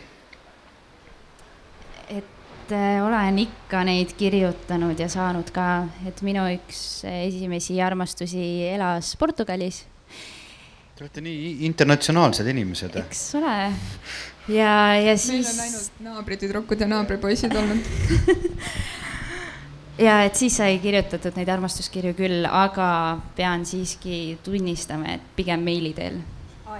et 2.13 2.71
äh, 2.77 2.99
olen 3.01 3.39
ikka 3.41 3.79
neid 3.87 4.11
kirjutanud 4.13 4.99
ja 5.01 5.07
saanud 5.09 5.49
ka, 5.55 5.87
et 6.05 6.21
minu 6.21 6.43
üks 6.53 6.83
esimesi 7.09 7.79
armastusi 7.81 8.43
elas 8.69 9.15
Portugalis. 9.17 9.79
Te 10.93 11.07
olete 11.07 11.23
nii 11.25 11.65
internatsionaalsed 11.65 12.51
inimesed. 12.53 12.99
eks 13.01 13.23
ole. 13.39 13.55
ja, 14.53 14.75
ja 15.01 15.17
siis. 15.17 15.47
meil 15.47 15.55
on 15.55 15.63
ainult 15.65 16.05
naabritüdrukud 16.09 16.85
ja 16.85 16.89
naabripoisid 16.91 17.57
olnud 17.63 17.89
ja 20.07 20.19
et 20.27 20.37
siis 20.37 20.59
sai 20.61 20.77
kirjutatud 20.85 21.41
neid 21.41 21.49
armastuskirju 21.49 22.13
küll, 22.21 22.45
aga 22.45 22.91
pean 23.33 23.65
siiski 23.65 24.37
tunnistama, 24.45 25.17
et 25.17 25.33
pigem 25.41 25.65
meili 25.65 25.95
teel 25.97 26.21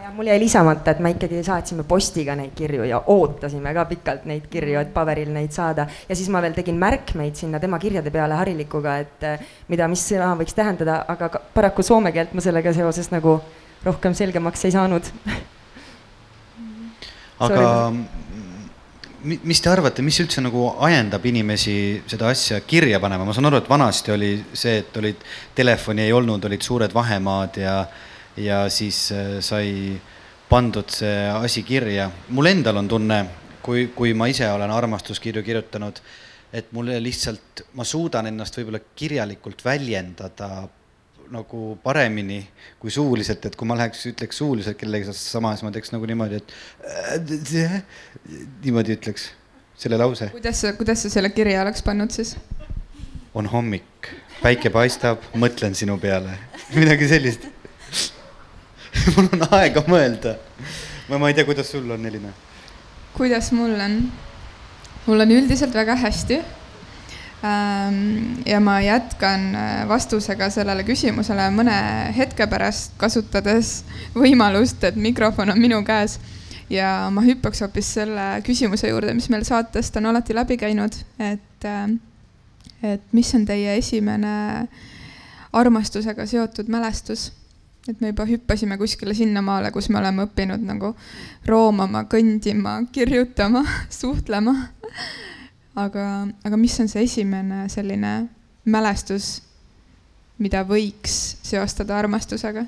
ja 0.02 0.12
mul 0.12 0.28
jäi 0.28 0.40
lisamata, 0.40 0.92
et 0.92 1.00
me 1.00 1.12
ikkagi 1.14 1.44
saatsime 1.44 1.84
postiga 1.88 2.36
neid 2.36 2.54
kirju 2.56 2.86
ja 2.88 3.02
ootasime 3.14 3.74
ka 3.74 3.86
pikalt 3.90 4.26
neid 4.30 4.48
kirju, 4.52 4.80
et 4.80 4.94
paberil 4.94 5.32
neid 5.34 5.52
saada. 5.52 5.88
ja 6.10 6.16
siis 6.16 6.30
ma 6.30 6.42
veel 6.42 6.54
tegin 6.54 6.80
märkmeid 6.80 7.36
sinna 7.36 7.60
tema 7.60 7.80
kirjade 7.80 8.12
peale 8.12 8.38
harilikuga, 8.40 8.98
et 9.04 9.28
eh, 9.28 9.46
mida, 9.68 9.88
mis 9.88 10.06
sõna 10.10 10.34
võiks 10.40 10.56
tähendada, 10.56 11.04
aga 11.08 11.30
paraku 11.54 11.84
soome 11.84 12.12
keelt 12.12 12.34
ma 12.34 12.42
sellega 12.42 12.74
seoses 12.74 13.12
nagu 13.12 13.40
rohkem 13.84 14.14
selgemaks 14.16 14.66
ei 14.66 14.72
saanud. 14.72 15.10
Aga 17.44 17.94
mis 19.24 19.62
te 19.64 19.70
arvate, 19.72 20.04
mis 20.04 20.20
üldse 20.20 20.42
nagu 20.44 20.66
ajendab 20.84 21.26
inimesi 21.26 21.76
seda 22.12 22.28
asja 22.32 22.60
kirja 22.68 23.00
panema, 23.04 23.26
ma 23.28 23.36
saan 23.36 23.48
aru, 23.48 23.62
et 23.62 23.70
vanasti 23.70 24.12
oli 24.12 24.32
see, 24.54 24.82
et 24.82 24.98
olid, 25.00 25.22
telefoni 25.56 26.04
ei 26.04 26.16
olnud, 26.16 26.44
olid 26.50 26.66
suured 26.66 26.96
vahemaad 26.96 27.60
ja 27.62 27.78
ja 28.38 28.66
siis 28.70 29.12
äh, 29.12 29.40
sai 29.44 30.00
pandud 30.50 30.90
see 30.90 31.30
asi 31.30 31.64
kirja. 31.64 32.12
mul 32.30 32.52
endal 32.52 32.78
on 32.78 32.88
tunne, 32.88 33.20
kui, 33.64 33.88
kui 33.96 34.14
ma 34.14 34.28
ise 34.30 34.50
olen 34.52 34.72
armastuskirju 34.72 35.44
kirjutanud, 35.44 36.00
et 36.54 36.72
mulle 36.72 37.00
lihtsalt, 37.02 37.66
ma 37.74 37.86
suudan 37.88 38.30
ennast 38.30 38.58
võib-olla 38.60 38.82
kirjalikult 38.96 39.64
väljendada 39.66 40.68
nagu 41.34 41.78
paremini 41.82 42.42
kui 42.82 42.92
suuliselt, 42.94 43.46
et 43.48 43.56
kui 43.58 43.68
ma 43.68 43.78
läheks, 43.80 44.04
ütleks 44.12 44.38
suuliselt 44.38 44.78
kellegi 44.78 45.16
sama, 45.18 45.54
siis 45.56 45.66
ma 45.66 45.72
teeks 45.74 45.94
nagu 45.94 46.10
niimoodi, 46.10 46.42
et 46.42 47.56
niimoodi 48.66 48.98
ütleks 48.98 49.32
selle 49.80 49.98
lause. 49.98 50.30
kuidas 50.36 50.62
sa, 50.62 50.76
kuidas 50.78 51.06
sa 51.06 51.10
selle 51.16 51.32
kirja 51.34 51.64
oleks 51.64 51.82
pannud 51.86 52.14
siis? 52.14 52.36
on 53.34 53.48
hommik, 53.50 54.12
päike 54.44 54.70
paistab, 54.70 55.24
mõtlen 55.40 55.74
sinu 55.74 55.98
peale, 56.02 56.36
midagi 56.78 57.10
sellist 57.10 57.50
mul 59.16 59.30
on 59.34 59.48
aega 59.52 59.84
mõelda. 59.88 60.38
ma, 61.10 61.18
ma 61.18 61.30
ei 61.30 61.38
tea, 61.38 61.46
kuidas 61.48 61.72
sul 61.72 61.90
on, 61.92 62.06
Elina? 62.06 62.34
kuidas 63.14 63.52
mul 63.54 63.74
on? 63.80 63.98
mul 65.06 65.26
on 65.26 65.32
üldiselt 65.32 65.74
väga 65.76 65.96
hästi. 66.00 66.42
Ähm, 67.44 68.38
ja 68.48 68.62
ma 68.64 68.78
jätkan 68.80 69.50
äh, 69.56 69.72
vastusega 69.88 70.48
sellele 70.50 70.86
küsimusele 70.88 71.50
mõne 71.52 71.76
hetke 72.16 72.48
pärast, 72.48 72.94
kasutades 72.98 73.82
võimalust, 74.16 74.80
et 74.88 74.96
mikrofon 74.96 75.52
on 75.52 75.60
minu 75.60 75.82
käes. 75.84 76.20
ja 76.72 77.10
ma 77.12 77.22
hüppaks 77.22 77.60
hoopis 77.62 77.90
selle 77.98 78.40
küsimuse 78.48 78.88
juurde, 78.88 79.14
mis 79.14 79.28
meil 79.30 79.44
saatest 79.46 80.00
on 80.00 80.08
alati 80.10 80.34
läbi 80.34 80.56
käinud, 80.58 80.96
et, 81.20 81.68
äh, 81.68 81.92
et 82.94 83.04
mis 83.12 83.36
on 83.36 83.44
teie 83.46 83.76
esimene 83.78 84.68
armastusega 85.52 86.26
seotud 86.26 86.72
mälestus 86.72 87.34
et 87.88 88.02
me 88.02 88.12
juba 88.14 88.26
hüppasime 88.28 88.78
kuskile 88.80 89.16
sinnamaale, 89.18 89.72
kus 89.76 89.90
me 89.92 90.00
oleme 90.00 90.28
õppinud 90.28 90.64
nagu 90.64 90.94
roomama, 91.48 92.06
kõndima, 92.12 92.78
kirjutama, 92.96 93.64
suhtlema. 94.02 94.56
aga, 95.76 96.06
aga 96.46 96.60
mis 96.60 96.78
on 96.80 96.88
see 96.92 97.04
esimene 97.08 97.66
selline 97.72 98.14
mälestus, 98.66 99.42
mida 100.40 100.64
võiks 100.68 101.38
seostada 101.44 101.98
armastusega? 102.00 102.66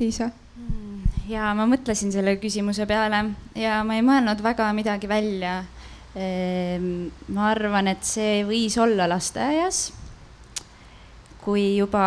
Liisa? 0.00 0.30
ja 1.28 1.50
ma 1.56 1.66
mõtlesin 1.68 2.12
selle 2.14 2.36
küsimuse 2.40 2.86
peale 2.88 3.22
ja 3.58 3.80
ma 3.84 3.96
ei 3.96 4.04
mõelnud 4.04 4.40
väga 4.42 4.70
midagi 4.76 5.08
välja. 5.10 5.58
Ehm, 6.16 7.10
ma 7.28 7.50
arvan, 7.50 7.90
et 7.92 8.04
see 8.08 8.40
võis 8.48 8.78
olla 8.80 9.04
lasteaias 9.10 9.90
kui 11.46 11.76
juba 11.76 12.02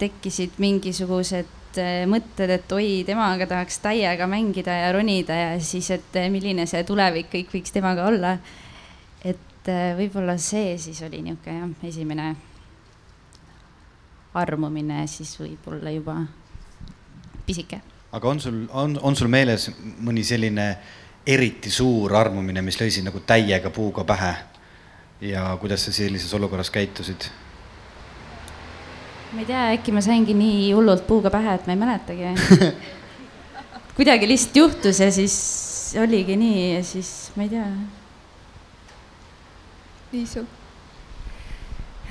tekkisid 0.00 0.56
mingisugused 0.62 1.80
eh, 1.80 2.04
mõtted, 2.08 2.48
et 2.56 2.72
oi, 2.72 3.02
temaga 3.04 3.48
tahaks 3.50 3.82
täiega 3.84 4.28
mängida 4.30 4.72
ja 4.86 4.92
ronida 4.96 5.36
ja 5.36 5.50
siis, 5.60 5.90
et 5.92 6.16
eh, 6.16 6.30
milline 6.32 6.64
see 6.70 6.80
tulevik 6.88 7.28
kõik 7.34 7.52
võiks 7.58 7.74
temaga 7.74 8.08
olla. 8.08 8.38
et 9.24 9.68
eh, 9.68 9.92
võib-olla 9.98 10.38
see 10.40 10.78
siis 10.80 11.02
oli 11.04 11.20
niisugune 11.26 11.60
jah, 11.60 11.76
esimene 11.90 12.32
armumine, 14.34 15.04
siis 15.06 15.36
võib-olla 15.38 15.92
juba 15.92 16.16
pisike. 17.46 17.82
aga 18.12 18.28
on 18.28 18.40
sul, 18.40 18.64
on, 18.72 18.98
on 19.02 19.16
sul 19.16 19.28
meeles 19.28 19.68
mõni 20.00 20.24
selline 20.24 20.68
eriti 21.26 21.70
suur 21.70 22.16
armumine, 22.16 22.64
mis 22.64 22.80
lõi 22.80 22.90
sind 22.90 23.12
nagu 23.12 23.20
täiega 23.28 23.70
puuga 23.70 24.08
pähe? 24.08 24.34
ja 25.20 25.50
kuidas 25.60 25.84
sa 25.84 25.92
sellises 25.92 26.32
olukorras 26.34 26.72
käitusid? 26.72 27.28
Ma 29.34 29.42
ei 29.42 29.46
tea, 29.48 29.62
äkki 29.74 29.92
ma 29.92 30.00
saingi 30.04 30.34
nii 30.38 30.72
hullult 30.72 31.06
puuga 31.08 31.30
pähe, 31.34 31.56
et 31.58 31.66
ma 31.66 31.74
ei 31.74 31.80
mäletagi 31.80 32.32
kuidagi 33.96 34.28
lihtsalt 34.30 34.56
juhtus 34.56 35.00
ja 35.02 35.10
siis 35.12 35.36
oligi 35.98 36.36
nii 36.38 36.74
ja 36.74 36.82
siis 36.86 37.10
ma 37.36 37.46
ei 37.46 37.48
tea. 37.52 37.66
Liisu? 40.12 40.44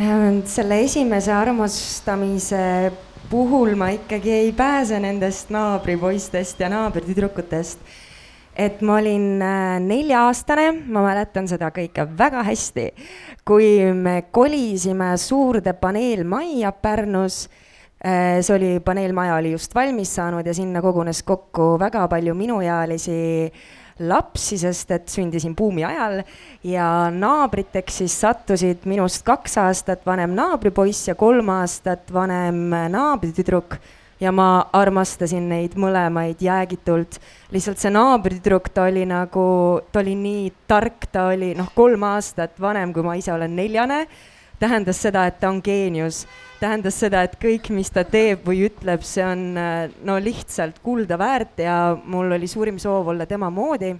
Ähm, 0.02 0.42
selle 0.50 0.82
esimese 0.84 1.32
armastamise 1.32 2.92
puhul 3.30 3.76
ma 3.80 3.92
ikkagi 3.96 4.32
ei 4.32 4.52
pääse 4.52 5.00
nendest 5.00 5.52
naabripoistest 5.54 6.60
ja 6.60 6.70
naabritüdrukutest 6.74 7.80
et 8.56 8.82
ma 8.86 8.98
olin 9.02 9.42
äh, 9.42 9.80
nelja-aastane, 9.82 10.70
ma 10.94 11.04
mäletan 11.06 11.48
seda 11.50 11.72
kõike 11.74 12.06
väga 12.18 12.44
hästi, 12.46 12.88
kui 13.46 13.76
me 13.98 14.24
kolisime 14.32 15.14
suurde 15.18 15.74
paneelmajja 15.74 16.74
Pärnus. 16.84 17.46
Äh, 18.04 18.42
see 18.44 18.56
oli, 18.58 18.74
paneelmaja 18.84 19.38
oli 19.40 19.54
just 19.56 19.74
valmis 19.76 20.12
saanud 20.18 20.46
ja 20.46 20.54
sinna 20.54 20.82
kogunes 20.84 21.24
kokku 21.24 21.78
väga 21.80 22.08
palju 22.12 22.36
minuealisi 22.36 23.22
lapsi, 24.04 24.58
sest 24.58 24.92
et 24.92 25.10
sündisin 25.10 25.54
buumi 25.56 25.86
ajal 25.86 26.24
ja 26.66 26.88
naabriteks 27.14 28.02
siis 28.02 28.16
sattusid 28.24 28.88
minust 28.90 29.22
kaks 29.26 29.58
aastat 29.62 30.06
vanem 30.06 30.34
naabripoiss 30.36 31.08
ja 31.12 31.16
kolm 31.16 31.52
aastat 31.54 32.10
vanem 32.14 32.74
naabritüdruk 32.92 33.78
ja 34.20 34.32
ma 34.32 34.66
armastasin 34.74 35.48
neid 35.50 35.78
mõlemaid 35.80 36.42
jäägitult. 36.42 37.20
lihtsalt 37.52 37.82
see 37.82 37.92
naabritüdruk, 37.94 38.70
ta 38.74 38.88
oli 38.90 39.06
nagu, 39.10 39.82
ta 39.92 40.00
oli 40.04 40.16
nii 40.16 40.54
tark, 40.68 41.08
ta 41.12 41.28
oli 41.32 41.54
noh, 41.58 41.72
kolm 41.76 42.04
aastat 42.08 42.60
vanem, 42.62 42.94
kui 42.94 43.04
ma 43.04 43.16
ise 43.20 43.34
olen 43.34 43.56
neljane. 43.56 44.08
tähendas 44.60 45.02
seda, 45.02 45.26
et 45.28 45.40
ta 45.40 45.50
on 45.50 45.60
geenius, 45.64 46.24
tähendas 46.60 46.96
seda, 47.00 47.24
et 47.24 47.36
kõik, 47.42 47.68
mis 47.76 47.90
ta 47.92 48.06
teeb 48.08 48.46
või 48.48 48.62
ütleb, 48.70 49.02
see 49.04 49.26
on 49.26 49.58
no 50.08 50.18
lihtsalt 50.24 50.80
kulda 50.84 51.18
väärt 51.20 51.60
ja 51.60 51.98
mul 52.06 52.32
oli 52.32 52.48
suurim 52.48 52.80
soov 52.80 53.08
olla 53.08 53.26
tema 53.26 53.50
moodi. 53.50 53.96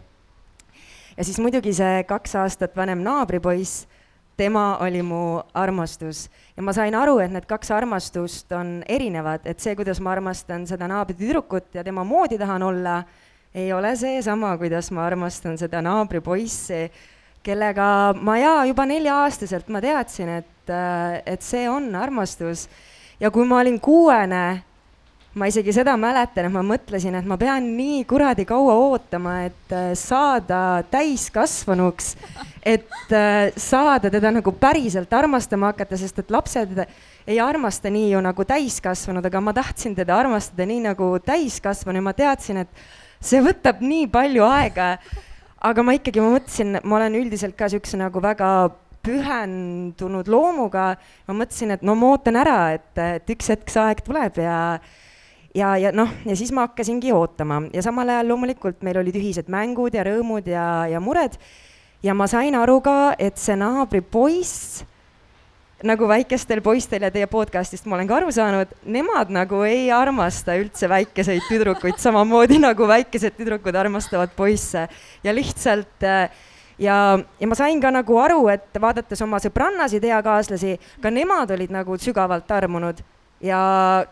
ja 1.18 1.24
siis 1.24 1.40
muidugi 1.40 1.74
see 1.74 2.04
kaks 2.08 2.36
aastat 2.36 2.76
vanem 2.76 3.04
naabripoiss 3.04 3.88
tema 4.38 4.78
oli 4.82 5.02
mu 5.06 5.42
armastus 5.54 6.30
ja 6.58 6.64
ma 6.64 6.74
sain 6.74 6.96
aru, 6.96 7.20
et 7.24 7.32
need 7.34 7.46
kaks 7.50 7.72
armastust 7.74 8.52
on 8.58 8.80
erinevad, 8.90 9.46
et 9.46 9.60
see, 9.62 9.76
kuidas 9.78 10.02
ma 10.02 10.14
armastan 10.16 10.68
seda 10.70 10.88
naabritüdrukut 10.90 11.76
ja 11.78 11.84
tema 11.84 12.04
moodi 12.04 12.38
tahan 12.42 12.64
olla, 12.64 13.02
ei 13.54 13.74
ole 13.74 13.96
seesama, 13.96 14.56
kuidas 14.58 14.90
ma 14.92 15.06
armastan 15.06 15.58
seda 15.62 15.82
naabripoissi, 15.86 16.88
kellega 17.44 17.86
ma 18.18 18.38
jaa, 18.40 18.66
juba 18.66 18.86
nelja-aastaselt 18.90 19.70
ma 19.70 19.82
teadsin, 19.84 20.30
et, 20.42 20.74
et 21.26 21.42
see 21.46 21.68
on 21.70 21.92
armastus. 21.96 22.68
ja 23.20 23.32
kui 23.32 23.46
ma 23.46 23.60
olin 23.62 23.80
kuuene 23.80 24.64
ma 25.34 25.48
isegi 25.50 25.74
seda 25.74 25.96
mäletan, 25.98 26.46
et 26.46 26.54
ma 26.54 26.62
mõtlesin, 26.66 27.16
et 27.18 27.26
ma 27.28 27.38
pean 27.42 27.66
nii 27.78 28.04
kuradi 28.10 28.46
kaua 28.46 28.76
ootama, 28.86 29.40
et 29.48 29.74
äh, 29.74 29.92
saada 29.98 30.84
täiskasvanuks, 30.94 32.14
et 32.62 33.14
äh, 33.14 33.50
saada 33.58 34.12
teda 34.14 34.34
nagu 34.36 34.54
päriselt 34.54 35.14
armastama 35.14 35.72
hakata, 35.72 35.98
sest 35.98 36.22
et 36.22 36.34
lapsed 36.34 36.84
ei 37.26 37.40
armasta 37.42 37.90
nii 37.94 38.12
ju 38.12 38.22
nagu 38.22 38.46
täiskasvanud, 38.46 39.26
aga 39.26 39.42
ma 39.42 39.56
tahtsin 39.58 39.98
teda 39.98 40.20
armastada 40.22 40.68
nii 40.70 40.84
nagu 40.86 41.10
täiskasvanu 41.26 42.04
ja 42.04 42.08
ma 42.12 42.14
teadsin, 42.18 42.62
et 42.66 42.86
see 43.24 43.42
võtab 43.42 43.82
nii 43.82 44.08
palju 44.14 44.46
aega. 44.46 44.98
aga 45.64 45.84
ma 45.84 45.94
ikkagi, 45.96 46.20
ma 46.20 46.34
mõtlesin, 46.34 46.78
ma 46.84 46.98
olen 46.98 47.14
üldiselt 47.16 47.56
ka 47.56 47.70
siukse 47.72 47.96
nagu 47.98 48.20
väga 48.22 48.50
pühendunud 49.04 50.28
loomuga, 50.28 50.94
ma 51.28 51.36
mõtlesin, 51.42 51.72
et 51.76 51.82
no 51.88 51.96
ma 51.96 52.12
ootan 52.14 52.36
ära, 52.40 52.58
et, 52.76 52.92
et 53.00 53.32
üks 53.32 53.50
hetk 53.52 53.72
see 53.72 53.82
aeg 53.82 54.04
tuleb 54.04 54.38
ja 54.44 54.58
ja, 55.54 55.74
ja 55.78 55.92
noh, 55.96 56.10
ja 56.26 56.36
siis 56.38 56.52
ma 56.52 56.68
hakkasingi 56.68 57.12
ootama. 57.14 57.62
Ja 57.74 57.84
samal 57.86 58.10
ajal 58.10 58.32
loomulikult 58.34 58.82
meil 58.86 59.00
olid 59.02 59.18
ühised 59.20 59.52
mängud 59.54 59.94
ja 59.96 60.06
rõõmud 60.08 60.48
ja, 60.50 60.88
ja 60.90 61.02
mured. 61.04 61.38
ja 62.04 62.14
ma 62.14 62.28
sain 62.28 62.56
aru 62.56 62.82
ka, 62.84 63.14
et 63.20 63.38
see 63.40 63.56
naabripoiss, 63.56 64.84
nagu 65.84 66.08
väikestel 66.08 66.62
poistel 66.64 67.04
ja 67.04 67.12
teie 67.12 67.28
podcast'ist 67.28 67.86
ma 67.88 67.98
olen 67.98 68.08
ka 68.08 68.18
aru 68.22 68.32
saanud, 68.32 68.72
nemad 68.88 69.32
nagu 69.36 69.62
ei 69.68 69.90
armasta 69.92 70.56
üldse 70.60 70.88
väikeseid 70.90 71.44
tüdrukuid 71.50 72.00
samamoodi 72.00 72.60
nagu 72.64 72.88
väikesed 72.88 73.36
tüdrukud 73.38 73.76
armastavad 73.76 74.32
poisse. 74.36 74.88
Ja 75.24 75.36
lihtsalt 75.36 76.08
ja, 76.80 76.98
ja 77.20 77.48
ma 77.48 77.56
sain 77.56 77.82
ka 77.84 77.92
nagu 77.92 78.18
aru, 78.20 78.48
et 78.52 78.80
vaadates 78.80 79.22
oma 79.24 79.40
sõbrannasid, 79.44 80.04
eakaaslasi, 80.08 80.78
ka 81.04 81.12
nemad 81.12 81.52
olid 81.56 81.72
nagu 81.72 82.00
sügavalt 82.00 82.52
armunud 82.52 83.04
ja 83.44 83.62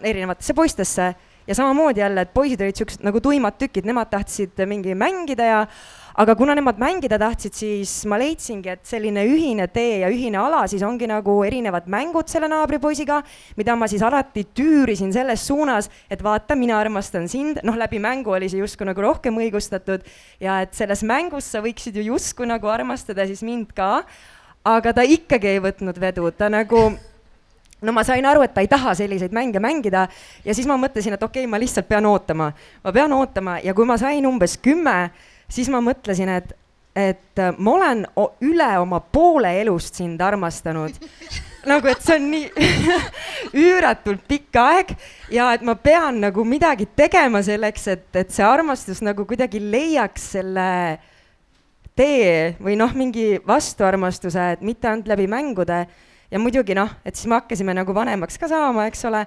erinevatesse 0.03 0.53
poistesse 0.53 1.13
ja 1.51 1.55
samamoodi 1.57 1.99
jälle, 1.99 2.23
et 2.23 2.33
poisid 2.33 2.61
olid 2.63 2.77
siuksed 2.79 3.03
nagu 3.03 3.19
tuimad 3.23 3.57
tükid, 3.59 3.87
nemad 3.87 4.07
tahtsid 4.11 4.61
mingi 4.69 4.95
mängida 4.95 5.47
ja 5.49 5.59
aga 6.21 6.35
kuna 6.35 6.55
nemad 6.55 6.79
mängida 6.79 7.19
tahtsid, 7.19 7.55
siis 7.55 7.91
ma 8.09 8.19
leidsingi, 8.19 8.71
et 8.71 8.87
selline 8.87 9.23
ühine 9.27 9.67
tee 9.71 10.01
ja 10.01 10.09
ühine 10.11 10.39
ala 10.41 10.63
siis 10.71 10.83
ongi 10.87 11.07
nagu 11.11 11.37
erinevad 11.47 11.87
mängud 11.91 12.31
selle 12.31 12.49
naabripoisiga, 12.51 13.21
mida 13.59 13.75
ma 13.79 13.89
siis 13.91 14.03
alati 14.05 14.45
tüürisin 14.55 15.13
selles 15.15 15.45
suunas, 15.47 15.91
et 16.11 16.23
vaata, 16.23 16.55
mina 16.59 16.79
armastan 16.79 17.27
sind, 17.31 17.61
noh, 17.67 17.79
läbi 17.79 17.99
mängu 18.03 18.35
oli 18.35 18.51
see 18.51 18.63
justkui 18.63 18.87
nagu 18.87 19.03
rohkem 19.03 19.39
õigustatud 19.43 20.07
ja 20.43 20.61
et 20.65 20.75
selles 20.77 21.03
mängus 21.07 21.51
sa 21.51 21.63
võiksid 21.63 21.99
ju 21.99 22.11
justkui 22.13 22.49
nagu 22.49 22.71
armastada 22.71 23.27
siis 23.29 23.43
mind 23.47 23.71
ka, 23.75 24.01
aga 24.67 24.93
ta 24.95 25.07
ikkagi 25.07 25.55
ei 25.55 25.63
võtnud 25.63 25.99
vedu, 25.99 26.31
ta 26.35 26.51
nagu 26.51 26.91
no 27.81 27.91
ma 27.91 28.03
sain 28.05 28.25
aru, 28.25 28.43
et 28.45 28.53
ta 28.53 28.63
ei 28.63 28.69
taha 28.71 28.93
selliseid 28.97 29.33
mänge 29.33 29.59
mängida 29.59 30.07
ja 30.45 30.55
siis 30.55 30.67
ma 30.69 30.77
mõtlesin, 30.79 31.17
et 31.17 31.23
okei 31.23 31.43
okay,, 31.45 31.51
ma 31.51 31.59
lihtsalt 31.61 31.87
pean 31.89 32.05
ootama. 32.05 32.51
ma 32.83 32.91
pean 32.91 33.13
ootama 33.13 33.59
ja 33.63 33.73
kui 33.73 33.85
ma 33.85 33.97
sain 33.97 34.25
umbes 34.27 34.57
kümme, 34.57 35.11
siis 35.49 35.69
ma 35.69 35.81
mõtlesin, 35.83 36.29
et, 36.29 36.53
et 36.95 37.45
ma 37.57 37.77
olen 37.77 38.05
üle 38.41 38.71
oma 38.79 38.99
poole 38.99 39.53
elust 39.61 39.97
sind 40.01 40.21
armastanud. 40.21 40.93
nagu, 41.69 41.87
et 41.91 42.01
see 42.01 42.17
on 42.17 42.27
nii 42.31 42.67
üüratult 43.65 44.23
pikk 44.29 44.57
aeg 44.61 44.93
ja 45.33 45.51
et 45.55 45.65
ma 45.65 45.75
pean 45.77 46.21
nagu 46.23 46.45
midagi 46.47 46.87
tegema 46.97 47.43
selleks, 47.45 47.87
et, 47.93 48.07
et 48.17 48.33
see 48.33 48.45
armastus 48.45 49.01
nagu 49.05 49.25
kuidagi 49.29 49.61
leiaks 49.61 50.31
selle 50.37 50.69
tee 51.97 52.55
või 52.61 52.77
noh, 52.79 52.93
mingi 52.97 53.35
vastuarmastuse, 53.45 54.53
et 54.55 54.63
mitte 54.65 54.89
ainult 54.89 55.11
läbi 55.11 55.27
mängude 55.29 55.83
ja 56.31 56.39
muidugi 56.39 56.75
noh, 56.77 56.89
et 57.05 57.15
siis 57.15 57.29
me 57.29 57.39
hakkasime 57.39 57.75
nagu 57.75 57.95
vanemaks 57.95 58.39
ka 58.39 58.49
saama, 58.51 58.87
eks 58.89 59.05
ole. 59.09 59.25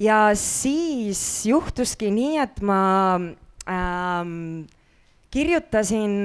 ja 0.00 0.30
siis 0.38 1.46
juhtuski 1.46 2.10
nii, 2.14 2.38
et 2.42 2.60
ma 2.62 2.80
ähm, 3.68 4.64
kirjutasin 5.30 6.16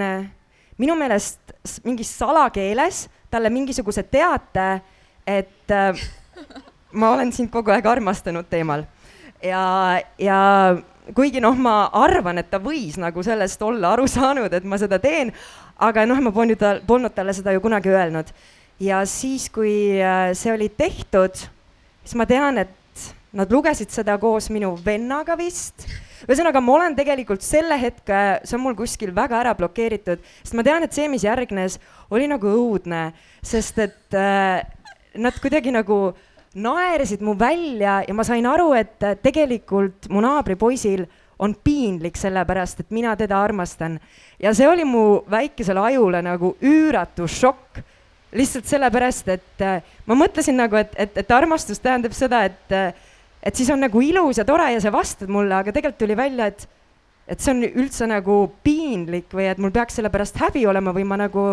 minu 0.78 0.96
meelest 1.00 1.56
mingis 1.84 2.12
salakeeles 2.20 3.06
talle 3.32 3.50
mingisuguse 3.50 4.04
teate, 4.04 4.82
et 5.28 5.72
äh, 5.74 6.04
ma 6.94 7.16
olen 7.16 7.34
sind 7.34 7.52
kogu 7.52 7.74
aeg 7.74 7.86
armastanud 7.90 8.48
teemal 8.50 8.86
ja, 9.44 10.02
ja 10.22 10.40
kuigi 11.16 11.42
noh, 11.44 11.58
ma 11.58 11.86
arvan, 11.94 12.40
et 12.42 12.50
ta 12.50 12.60
võis 12.62 12.98
nagu 13.02 13.24
sellest 13.26 13.62
olla 13.66 13.94
aru 13.94 14.08
saanud, 14.10 14.54
et 14.54 14.66
ma 14.66 14.80
seda 14.82 15.00
teen, 15.02 15.34
aga 15.82 16.06
noh, 16.08 16.22
ma 16.24 16.34
polnud 16.34 16.62
polnud 16.88 17.14
talle 17.16 17.36
seda 17.36 17.54
ju 17.56 17.64
kunagi 17.64 17.92
öelnud 17.94 18.32
ja 18.80 19.04
siis, 19.08 19.50
kui 19.54 19.96
äh, 20.02 20.32
see 20.38 20.54
oli 20.54 20.70
tehtud, 20.70 21.38
siis 22.04 22.18
ma 22.20 22.28
tean, 22.30 22.60
et 22.66 22.74
nad 23.36 23.52
lugesid 23.52 23.92
seda 23.92 24.18
koos 24.20 24.50
minu 24.54 24.76
vennaga 24.86 25.38
vist. 25.40 25.88
ühesõnaga, 26.26 26.62
ma 26.64 26.78
olen 26.78 26.96
tegelikult 26.98 27.44
selle 27.46 27.76
hetke, 27.78 28.22
see 28.48 28.56
on 28.58 28.64
mul 28.64 28.78
kuskil 28.78 29.12
väga 29.16 29.42
ära 29.44 29.52
blokeeritud, 29.58 30.24
sest 30.42 30.56
ma 30.58 30.64
tean, 30.66 30.86
et 30.86 30.96
see, 30.96 31.10
mis 31.12 31.26
järgnes, 31.26 31.78
oli 32.10 32.30
nagu 32.32 32.50
õudne, 32.50 33.10
sest 33.46 33.82
et 33.84 34.18
äh, 34.18 34.64
nad 35.22 35.38
kuidagi 35.44 35.74
nagu 35.76 36.00
naersid 36.56 37.22
mu 37.22 37.36
välja 37.38 38.00
ja 38.08 38.16
ma 38.16 38.24
sain 38.24 38.48
aru, 38.48 38.72
et 38.80 39.04
äh, 39.04 39.18
tegelikult 39.22 40.10
mu 40.10 40.24
naabripoisil 40.24 41.06
on 41.40 41.52
piinlik 41.64 42.16
sellepärast, 42.16 42.80
et 42.80 42.96
mina 42.96 43.16
teda 43.20 43.42
armastan. 43.44 44.00
ja 44.40 44.54
see 44.56 44.68
oli 44.68 44.86
mu 44.88 45.22
väikesele 45.30 45.80
ajule 45.92 46.22
nagu 46.24 46.56
üüratu 46.64 47.28
šokk 47.28 47.84
lihtsalt 48.36 48.66
sellepärast, 48.70 49.28
et 49.34 49.64
äh, 49.64 49.84
ma 50.06 50.18
mõtlesin 50.20 50.58
nagu, 50.58 50.78
et, 50.80 50.96
et, 50.98 51.18
et 51.22 51.32
armastus 51.32 51.80
tähendab 51.84 52.16
seda, 52.18 52.44
et, 52.50 52.74
äh, 52.74 52.94
et 53.44 53.56
siis 53.56 53.70
on 53.74 53.80
nagu 53.80 54.02
ilus 54.02 54.42
ja 54.42 54.48
tore 54.48 54.72
ja 54.74 54.82
sa 54.82 54.92
vastad 54.94 55.32
mulle, 55.32 55.54
aga 55.56 55.74
tegelikult 55.76 56.02
tuli 56.02 56.18
välja, 56.18 56.50
et, 56.52 56.68
et 57.28 57.42
see 57.42 57.54
on 57.54 57.64
üldse 57.68 58.10
nagu 58.10 58.40
piinlik 58.66 59.32
või 59.34 59.50
et 59.52 59.62
mul 59.62 59.74
peaks 59.76 60.00
selle 60.00 60.12
pärast 60.14 60.38
häbi 60.42 60.66
olema 60.68 60.94
või 60.96 61.08
ma 61.08 61.20
nagu 61.22 61.46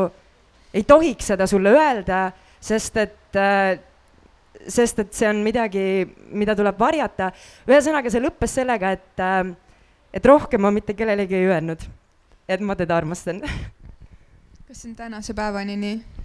ei 0.72 0.84
tohiks 0.88 1.32
seda 1.32 1.46
sulle 1.46 1.72
öelda, 1.76 2.26
sest 2.62 2.96
et 3.00 3.38
äh, 3.38 3.78
sest 4.68 4.98
et 5.02 5.14
see 5.14 5.28
on 5.28 5.42
midagi, 5.44 6.06
mida 6.30 6.54
tuleb 6.58 6.78
varjata. 6.78 7.30
ühesõnaga, 7.68 8.10
see 8.10 8.22
lõppes 8.22 8.56
sellega, 8.60 8.92
et, 8.94 9.22
et 10.14 10.26
rohkem 10.26 10.62
ma 10.62 10.70
mitte 10.74 10.94
kellelegi 10.94 11.38
ei 11.38 11.48
öelnud, 11.50 11.86
et 12.48 12.60
ma 12.60 12.76
teda 12.78 12.96
armastan. 12.96 13.42
kas 14.66 14.82
see 14.82 14.90
on 14.90 14.96
tänase 14.96 15.34
päevani 15.34 15.76
nii? 15.76 16.21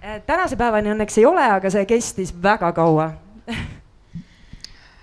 Äh, 0.00 0.22
tänase 0.24 0.56
päevani 0.56 0.94
õnneks 0.94 1.18
ei 1.20 1.26
ole, 1.28 1.42
aga 1.44 1.68
see 1.68 1.82
kestis 1.84 2.30
väga 2.32 2.70
kaua 2.72 3.10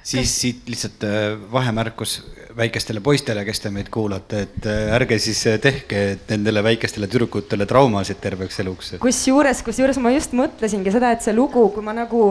siis 0.08 0.32
siit 0.42 0.70
lihtsalt 0.72 1.04
äh, 1.06 1.36
vahemärkus 1.52 2.16
väikestele 2.58 3.04
poistele, 3.06 3.44
kes 3.46 3.62
te 3.62 3.70
meid 3.70 3.92
kuulate, 3.94 4.40
et 4.48 4.66
äh, 4.66 4.96
ärge 4.98 5.20
siis 5.22 5.44
tehke 5.62 6.02
nendele 6.32 6.64
väikestele 6.66 7.06
tüdrukutele 7.12 7.68
traumasid 7.70 8.18
terveks 8.24 8.58
eluks. 8.64 8.96
kusjuures, 9.04 9.62
kusjuures 9.68 10.02
ma 10.02 10.16
just 10.16 10.34
mõtlesingi 10.34 10.96
seda, 10.96 11.14
et 11.14 11.22
see 11.22 11.36
lugu, 11.38 11.68
kui 11.76 11.86
ma 11.86 11.94
nagu 11.94 12.24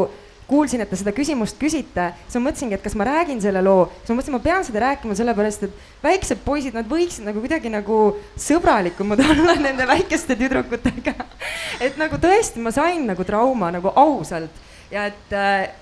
kuulsin, 0.47 0.83
et 0.83 0.91
te 0.91 0.99
seda 0.99 1.13
küsimust 1.15 1.59
küsite, 1.59 2.11
siis 2.27 2.39
ma 2.39 2.49
mõtlesingi, 2.49 2.77
et 2.77 2.85
kas 2.85 2.95
ma 2.99 3.07
räägin 3.09 3.41
selle 3.43 3.63
loo, 3.67 3.89
siis 3.99 4.13
ma 4.13 4.19
mõtlesin, 4.21 4.37
ma 4.37 4.43
pean 4.45 4.67
seda 4.67 4.83
rääkima 4.85 5.17
sellepärast, 5.19 5.67
et 5.67 6.05
väiksed 6.05 6.43
poisid, 6.45 6.77
nad 6.77 6.87
võiksid 6.91 7.27
nagu 7.27 7.43
kuidagi 7.43 7.73
nagu 7.73 7.99
sõbralikumad 8.41 9.23
olla 9.27 9.57
nende 9.59 9.89
väikeste 9.89 10.39
tüdrukutega. 10.39 11.17
et 11.81 11.99
nagu 11.99 12.21
tõesti, 12.23 12.63
ma 12.63 12.75
sain 12.75 13.07
nagu 13.09 13.27
trauma 13.27 13.73
nagu 13.75 13.91
ausalt 13.95 14.65
ja 14.91 15.09
et, 15.11 15.35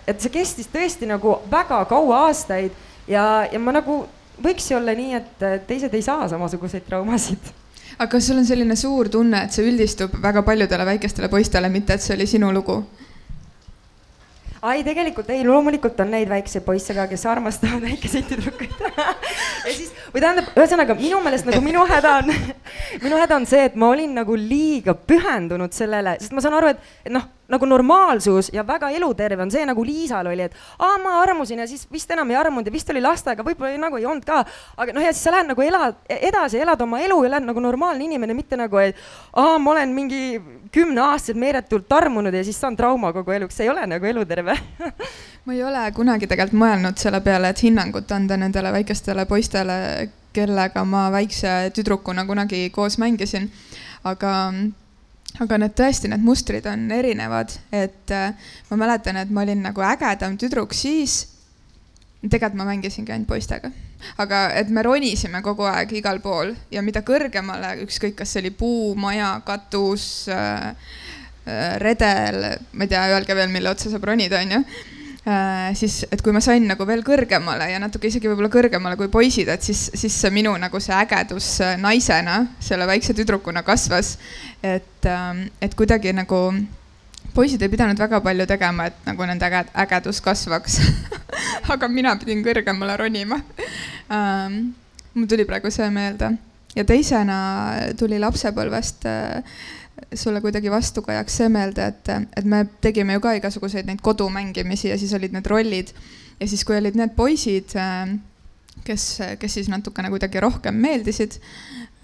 et 0.09 0.21
see 0.21 0.33
kestis 0.33 0.71
tõesti 0.73 1.09
nagu 1.09 1.39
väga 1.51 1.83
kaua 1.91 2.25
aastaid 2.29 2.73
ja, 3.09 3.45
ja 3.53 3.61
ma 3.61 3.75
nagu 3.77 4.05
võiks 4.43 4.71
ju 4.71 4.79
olla 4.79 4.95
nii, 4.97 5.21
et 5.21 5.45
teised 5.69 5.93
ei 5.95 6.03
saa 6.03 6.29
samasuguseid 6.31 6.89
traumasid 6.89 7.53
aga 7.99 8.21
sul 8.21 8.41
on 8.41 8.47
selline 8.47 8.77
suur 8.77 9.09
tunne, 9.13 9.45
et 9.45 9.55
see 9.55 9.67
üldistub 9.69 10.17
väga 10.23 10.43
paljudele 10.47 10.87
väikestele 10.89 11.29
poistele, 11.31 11.69
mitte 11.71 11.95
et 11.95 12.03
see 12.03 12.17
oli 12.17 12.27
sinu 12.27 12.51
lugu? 12.55 12.81
Ai, 14.65 14.81
tegelikult 14.85 15.29
ei, 15.35 15.45
loomulikult 15.45 15.99
on 16.01 16.13
neid 16.15 16.29
väikseid 16.31 16.65
poisse 16.65 16.97
ka, 16.97 17.07
kes 17.11 17.27
armastavad 17.29 17.85
väikeseid 17.85 18.29
tüdrukuid 18.31 18.73
ja 19.67 19.75
siis, 19.75 19.93
või 20.15 20.23
tähendab, 20.25 20.49
ühesõnaga 20.57 20.97
minu 20.99 21.21
meelest 21.25 21.49
nagu 21.49 21.61
minu 21.65 21.85
häda 21.89 22.17
on 22.23 22.33
minu 23.05 23.21
häda 23.21 23.41
on 23.41 23.49
see, 23.51 23.67
et 23.69 23.77
ma 23.81 23.91
olin 23.93 24.15
nagu 24.17 24.37
liiga 24.39 24.97
pühendunud 24.97 25.77
sellele, 25.77 26.17
sest 26.23 26.37
ma 26.37 26.45
saan 26.45 26.57
aru, 26.61 26.73
et, 26.73 26.95
et 27.05 27.13
noh 27.13 27.29
nagu 27.49 27.67
normaalsus 27.69 28.51
ja 28.53 28.65
väga 28.67 28.91
eluterve 28.97 29.43
on 29.43 29.51
see, 29.53 29.65
nagu 29.69 29.85
Liisal 29.85 30.27
oli, 30.31 30.47
et 30.49 30.57
aa, 30.79 30.97
ma 31.03 31.19
armusin 31.21 31.61
ja 31.61 31.69
siis 31.69 31.87
vist 31.93 32.11
enam 32.11 32.31
ei 32.33 32.39
armunud 32.41 32.67
ja 32.67 32.73
vist 32.73 32.91
oli 32.91 33.03
lastega, 33.05 33.45
võib-olla 33.45 33.77
nagu 33.87 34.01
ei 34.01 34.07
olnud 34.07 34.25
ka. 34.25 34.45
aga 34.77 34.97
noh, 34.97 35.05
ja 35.05 35.13
siis 35.13 35.27
sa 35.27 35.35
lähed 35.35 35.51
nagu 35.53 35.63
elad 35.65 36.01
edasi, 36.09 36.61
elad 36.65 36.81
oma 36.81 37.01
elu 37.05 37.21
ja 37.25 37.35
lähed 37.37 37.49
nagu 37.49 37.61
normaalne 37.61 38.05
inimene, 38.05 38.37
mitte 38.37 38.57
nagu, 38.61 38.81
et 38.81 38.97
aa, 39.37 39.59
ma 39.59 39.75
olen 39.77 39.93
mingi 39.97 40.41
kümneaastaselt 40.73 41.41
meeletult 41.41 41.93
armunud 41.93 42.35
ja 42.35 42.45
siis 42.45 42.61
saan 42.61 42.77
trauma 42.77 43.13
kogu 43.13 43.37
eluks, 43.37 43.57
see 43.59 43.69
ei 43.69 43.73
ole 43.75 43.87
nagu 43.87 44.09
eluterve 44.09 44.57
ma 45.45 45.53
ei 45.53 45.63
ole 45.65 45.85
kunagi 45.97 46.29
tegelikult 46.31 46.61
mõelnud 46.61 47.01
selle 47.01 47.21
peale, 47.25 47.51
et 47.53 47.63
hinnangut 47.65 48.13
anda 48.17 48.39
nendele 48.41 48.73
väikestele 48.73 49.27
poistele, 49.29 49.77
kellega 50.35 50.85
ma 50.89 51.07
väikse 51.15 51.71
tüdrukuna 51.77 52.25
kunagi 52.27 52.71
koos 52.75 52.97
mängisin. 52.99 53.51
aga 54.05 54.33
aga 55.43 55.59
need 55.59 55.75
tõesti, 55.79 56.11
need 56.11 56.23
mustrid 56.25 56.67
on 56.71 56.87
erinevad, 56.95 57.57
et 57.75 58.13
äh, 58.15 58.51
ma 58.71 58.79
mäletan, 58.85 59.19
et 59.19 59.33
ma 59.35 59.43
olin 59.43 59.65
nagu 59.67 59.83
ägedam 59.85 60.39
tüdruk 60.39 60.75
siis. 60.77 61.25
tegelikult 62.25 62.57
ma 62.57 62.65
mängisingi 62.65 63.13
ainult 63.13 63.29
poistega, 63.29 63.69
aga 64.17 64.47
et 64.57 64.71
me 64.73 64.83
ronisime 64.83 65.43
kogu 65.45 65.67
aeg 65.69 65.91
igal 65.93 66.23
pool 66.25 66.55
ja 66.73 66.83
mida 66.83 67.03
kõrgemale, 67.05 67.75
ükskõik, 67.85 68.15
kas 68.17 68.33
see 68.33 68.41
oli 68.45 68.55
puu, 68.55 68.95
maja, 68.95 69.35
katus 69.45 70.29
äh,, 70.33 70.71
äh, 71.45 71.77
redel, 71.83 72.57
ma 72.73 72.87
ei 72.87 72.95
tea, 72.95 73.05
öelge 73.13 73.37
veel, 73.37 73.53
mille 73.53 73.75
otsa 73.75 73.93
saab 73.93 74.09
ronida, 74.09 74.41
onju 74.41 74.63
siis, 75.73 76.03
et 76.13 76.21
kui 76.21 76.35
ma 76.37 76.41
sain 76.45 76.67
nagu 76.69 76.85
veel 76.85 77.01
kõrgemale 77.05 77.71
ja 77.71 77.79
natuke 77.81 78.11
isegi 78.11 78.29
võib-olla 78.29 78.51
kõrgemale 78.53 78.99
kui 79.01 79.09
poisid, 79.09 79.49
et 79.49 79.65
siis, 79.65 79.87
siis 79.97 80.13
see 80.21 80.33
minu 80.35 80.53
nagu 80.61 80.81
see 80.83 80.93
ägedus 80.97 81.49
äh, 81.65 81.79
naisena, 81.81 82.43
selle 82.61 82.85
väikse 82.91 83.17
tüdrukuna 83.17 83.63
kasvas. 83.65 84.19
et, 84.63 85.07
ähm, 85.09 85.47
et 85.65 85.75
kuidagi 85.75 86.13
nagu 86.13 86.41
poisid 87.35 87.63
ei 87.63 87.73
pidanud 87.73 87.99
väga 87.99 88.21
palju 88.21 88.47
tegema, 88.47 88.87
et 88.87 89.07
nagu 89.09 89.27
nende 89.27 89.49
äge, 89.49 89.65
ägedus 89.75 90.21
kasvaks 90.21 90.81
aga 91.73 91.89
mina 91.89 92.17
pidin 92.21 92.45
kõrgemale 92.45 92.97
ronima 93.01 93.41
um,. 94.09 94.75
mul 95.15 95.29
tuli 95.31 95.45
praegu 95.47 95.71
see 95.71 95.89
meelde 95.95 96.35
ja 96.75 96.85
teisena 96.85 97.39
tuli 97.99 98.19
lapsepõlvest 98.19 99.07
uh, 99.07 99.57
sulle 100.15 100.41
kuidagi 100.43 100.71
vastukajaks 100.71 101.41
see 101.41 101.49
meelde, 101.53 101.87
et, 101.93 102.13
et 102.37 102.45
me 102.49 102.65
tegime 102.83 103.17
ju 103.17 103.23
ka 103.25 103.35
igasuguseid 103.39 103.89
neid 103.89 104.03
kodumängimisi 104.05 104.91
ja 104.91 104.99
siis 104.99 105.15
olid 105.15 105.35
need 105.35 105.47
rollid. 105.51 105.95
ja 106.41 106.49
siis, 106.51 106.65
kui 106.67 106.77
olid 106.77 106.99
need 106.99 107.15
poisid, 107.17 107.77
kes, 108.85 109.07
kes 109.39 109.61
siis 109.61 109.71
natukene 109.71 110.11
kuidagi 110.11 110.43
rohkem 110.43 110.75
meeldisid 110.83 111.39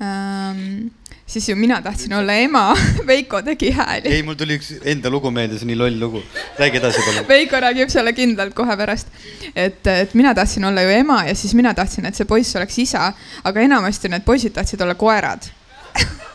ähm,, 0.02 0.88
siis 1.26 1.48
ju 1.48 1.56
mina 1.56 1.80
tahtsin 1.82 2.14
olla 2.14 2.34
ema 2.44 2.62
Veiko 3.10 3.42
tegi 3.42 3.70
hääli. 3.74 4.08
ei, 4.08 4.22
mul 4.22 4.38
tuli 4.38 4.56
üks 4.60 4.72
enda 4.84 5.10
lugu 5.10 5.30
meelde, 5.34 5.58
see 5.58 5.66
on 5.66 5.72
nii 5.74 5.80
loll 5.82 6.00
lugu. 6.00 6.22
räägi 6.58 6.80
edasi, 6.80 7.02
palun. 7.06 7.28
Veiko 7.28 7.60
räägib 7.66 7.90
selle 7.92 8.14
kindlalt 8.14 8.54
kohe 8.54 8.76
pärast. 8.76 9.10
et, 9.54 9.86
et 9.86 10.14
mina 10.14 10.34
tahtsin 10.34 10.64
olla 10.64 10.86
ju 10.86 10.94
ema 11.02 11.24
ja 11.28 11.34
siis 11.34 11.54
mina 11.58 11.74
tahtsin, 11.74 12.06
et 12.06 12.18
see 12.18 12.26
poiss 12.26 12.56
oleks 12.56 12.78
isa, 12.78 13.12
aga 13.44 13.66
enamasti 13.66 14.08
need 14.08 14.26
poisid 14.26 14.54
tahtsid 14.54 14.80
olla 14.86 14.94
koerad 14.94 15.50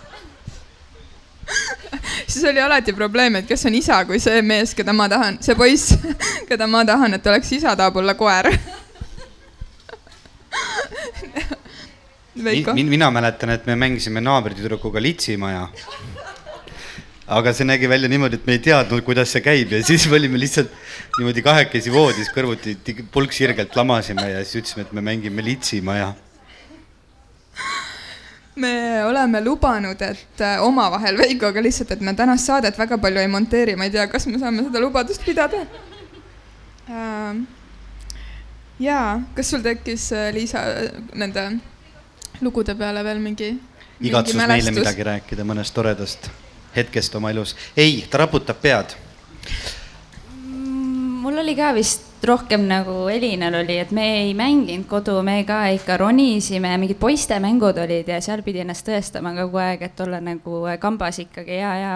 siis 2.28 2.44
oli 2.44 2.62
alati 2.62 2.94
probleem, 2.94 3.36
et 3.40 3.48
kes 3.48 3.66
on 3.70 3.76
isa, 3.78 4.00
kui 4.06 4.20
see 4.22 4.42
mees, 4.46 4.74
keda 4.78 4.94
ma 4.96 5.08
tahan, 5.12 5.40
see 5.46 5.56
poiss, 5.58 5.96
keda 6.50 6.68
ma 6.70 6.86
tahan, 6.88 7.18
et 7.18 7.28
oleks 7.32 7.52
isa, 7.58 7.76
tahab 7.76 8.02
olla 8.02 8.16
koer. 8.18 8.52
Min, 12.36 12.90
mina 12.92 13.08
mäletan, 13.16 13.54
et 13.54 13.64
me 13.64 13.78
mängisime 13.80 14.20
naabritüdrukuga 14.20 15.00
litsimaja. 15.00 15.70
aga 17.28 17.54
see 17.56 17.66
nägi 17.66 17.88
välja 17.90 18.10
niimoodi, 18.12 18.36
et 18.36 18.46
me 18.46 18.58
ei 18.58 18.60
teadnud, 18.62 19.02
kuidas 19.08 19.32
see 19.32 19.42
käib 19.42 19.72
ja 19.72 19.80
siis 19.84 20.04
me 20.12 20.20
olime 20.20 20.38
lihtsalt 20.38 20.70
niimoodi 21.18 21.42
kahekesi 21.42 21.94
voodis 21.94 22.28
kõrvuti 22.36 22.76
pulk 23.12 23.34
sirgelt 23.34 23.74
lamasime 23.80 24.28
ja 24.30 24.44
siis 24.44 24.60
ütlesime, 24.62 24.84
et 24.86 24.92
me 24.94 25.02
mängime 25.02 25.42
litsimaja 25.48 26.12
me 28.56 29.04
oleme 29.06 29.42
lubanud, 29.44 30.02
et 30.02 30.42
äh, 30.42 30.64
omavahel 30.64 31.18
Veikoga 31.18 31.64
lihtsalt, 31.64 31.92
et 31.92 32.02
me 32.02 32.14
tänast 32.16 32.48
saadet 32.48 32.78
väga 32.80 32.98
palju 33.02 33.20
ei 33.20 33.28
monteeri, 33.28 33.76
ma 33.76 33.88
ei 33.88 33.94
tea, 33.94 34.08
kas 34.12 34.28
me 34.32 34.40
saame 34.40 34.64
seda 34.70 34.82
lubadust 34.84 35.26
pidada. 35.26 35.66
Ähm, 36.90 37.44
jaa, 38.80 39.20
kas 39.36 39.52
sul 39.52 39.64
tekkis, 39.66 40.08
äh, 40.16 40.32
Liisa, 40.36 40.64
nende 41.14 41.50
lugude 42.42 42.76
peale 42.80 43.04
veel 43.04 43.24
mingi? 43.24 43.54
igatsus 44.04 44.36
meile 44.36 44.74
midagi 44.76 45.06
rääkida 45.08 45.46
mõnest 45.48 45.72
toredast 45.72 46.28
hetkest 46.76 47.16
oma 47.16 47.32
elus. 47.32 47.56
ei, 47.78 48.04
ta 48.12 48.20
raputab 48.24 48.60
pead. 48.62 48.96
Mm, 50.46 51.22
mul 51.24 51.40
oli 51.44 51.56
ka 51.56 51.72
vist 51.76 52.15
rohkem 52.24 52.68
nagu 52.68 53.08
Elinal 53.10 53.54
oli, 53.54 53.78
et 53.80 53.92
me 53.92 54.06
ei 54.22 54.34
mänginud 54.34 54.88
kodu, 54.90 55.18
me 55.24 55.44
ka 55.48 55.66
ikka 55.74 55.98
ronisime 55.98 56.76
mingid 56.78 57.00
poistemängud 57.00 57.78
olid 57.84 58.08
ja 58.08 58.22
seal 58.22 58.44
pidi 58.46 58.64
ennast 58.64 58.88
tõestama 58.88 59.36
kogu 59.38 59.62
aeg, 59.62 59.86
et 59.88 60.04
olla 60.06 60.22
nagu 60.24 60.64
kambas 60.80 61.20
ikkagi 61.24 61.60
ja, 61.60 61.74
ja. 61.80 61.96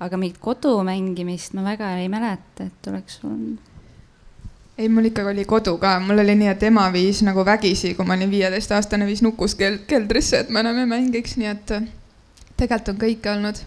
aga 0.00 0.20
mingit 0.20 0.40
kodu 0.42 0.78
mängimist 0.86 1.54
ma 1.54 1.64
väga 1.66 1.96
ei 2.00 2.08
mäleta, 2.08 2.66
et 2.66 2.90
oleks 2.92 3.20
olnud. 3.24 3.58
ei, 4.78 4.88
mul 4.88 5.10
ikkagi 5.10 5.34
oli 5.34 5.44
kodu 5.44 5.76
ka, 5.78 5.98
mul 6.00 6.24
oli 6.24 6.36
nii, 6.40 6.52
et 6.54 6.62
ema 6.70 6.86
viis 6.92 7.22
nagu 7.26 7.44
vägisi, 7.46 7.94
kui 7.94 8.06
ma 8.06 8.16
olin 8.16 8.30
viieteistaastane, 8.30 9.06
viis 9.06 9.22
nukus 9.22 9.54
kel-, 9.54 9.82
keldrisse, 9.86 10.44
et 10.44 10.50
me 10.50 10.64
enam 10.64 10.78
ei 10.80 10.88
mängiks, 10.88 11.36
nii 11.36 11.52
et 11.52 11.76
tegelikult 12.56 12.94
on 12.94 13.04
kõike 13.04 13.34
olnud 13.34 13.60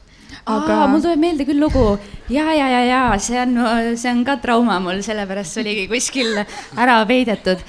aga. 0.45 0.87
mul 0.91 1.03
tuleb 1.03 1.21
meelde 1.21 1.45
küll 1.47 1.61
lugu 1.61 1.85
ja, 2.29 2.47
ja, 2.55 2.67
ja, 2.71 2.81
ja 2.87 3.03
see 3.21 3.39
on, 3.41 3.55
see 3.97 4.11
on 4.11 4.23
ka 4.27 4.37
trauma 4.43 4.79
mul, 4.83 5.01
sellepärast 5.05 5.57
see 5.57 5.63
oligi 5.65 5.87
kuskil 5.91 6.35
ära 6.77 6.99
peidetud. 7.09 7.63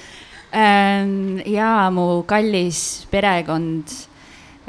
Ähm, 0.55 1.41
ja 1.51 1.91
mu 1.91 2.23
kallis 2.31 3.09
perekond 3.11 3.91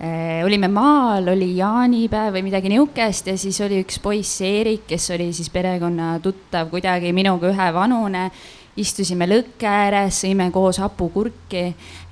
äh, 0.01 0.41
olime 0.45 0.65
maal, 0.73 1.29
oli 1.29 1.51
jaanipäev 1.59 2.33
või 2.33 2.47
midagi 2.47 2.71
niukest 2.73 3.29
ja 3.29 3.37
siis 3.37 3.59
oli 3.61 3.83
üks 3.83 3.99
poiss, 4.01 4.41
Eerik, 4.41 4.87
kes 4.89 5.11
oli 5.13 5.29
siis 5.33 5.51
perekonna 5.53 6.15
tuttav, 6.25 6.71
kuidagi 6.73 7.13
minuga 7.13 7.53
ühevanune. 7.53 8.31
istusime 8.75 9.23
lõkke 9.29 9.69
ääres, 9.71 10.17
sõime 10.25 10.49
koos 10.51 10.81
hapukurki 10.83 11.61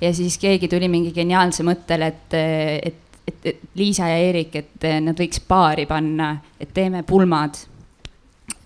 ja 0.00 0.12
siis 0.16 0.38
keegi 0.40 0.68
tuli 0.68 0.88
mingi 0.88 1.10
geniaalse 1.12 1.66
mõttele, 1.66 2.06
et, 2.08 2.36
et 2.88 3.03
et, 3.26 3.38
et 3.44 3.60
Liisa 3.78 4.08
ja 4.10 4.20
Eerik, 4.20 4.54
et 4.60 4.86
nad 5.04 5.18
võiks 5.18 5.42
paari 5.48 5.86
panna, 5.90 6.36
et 6.60 6.70
teeme 6.74 7.02
pulmad. 7.06 7.58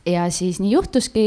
ja 0.09 0.29
siis 0.33 0.61
nii 0.61 0.73
juhtuski 0.73 1.27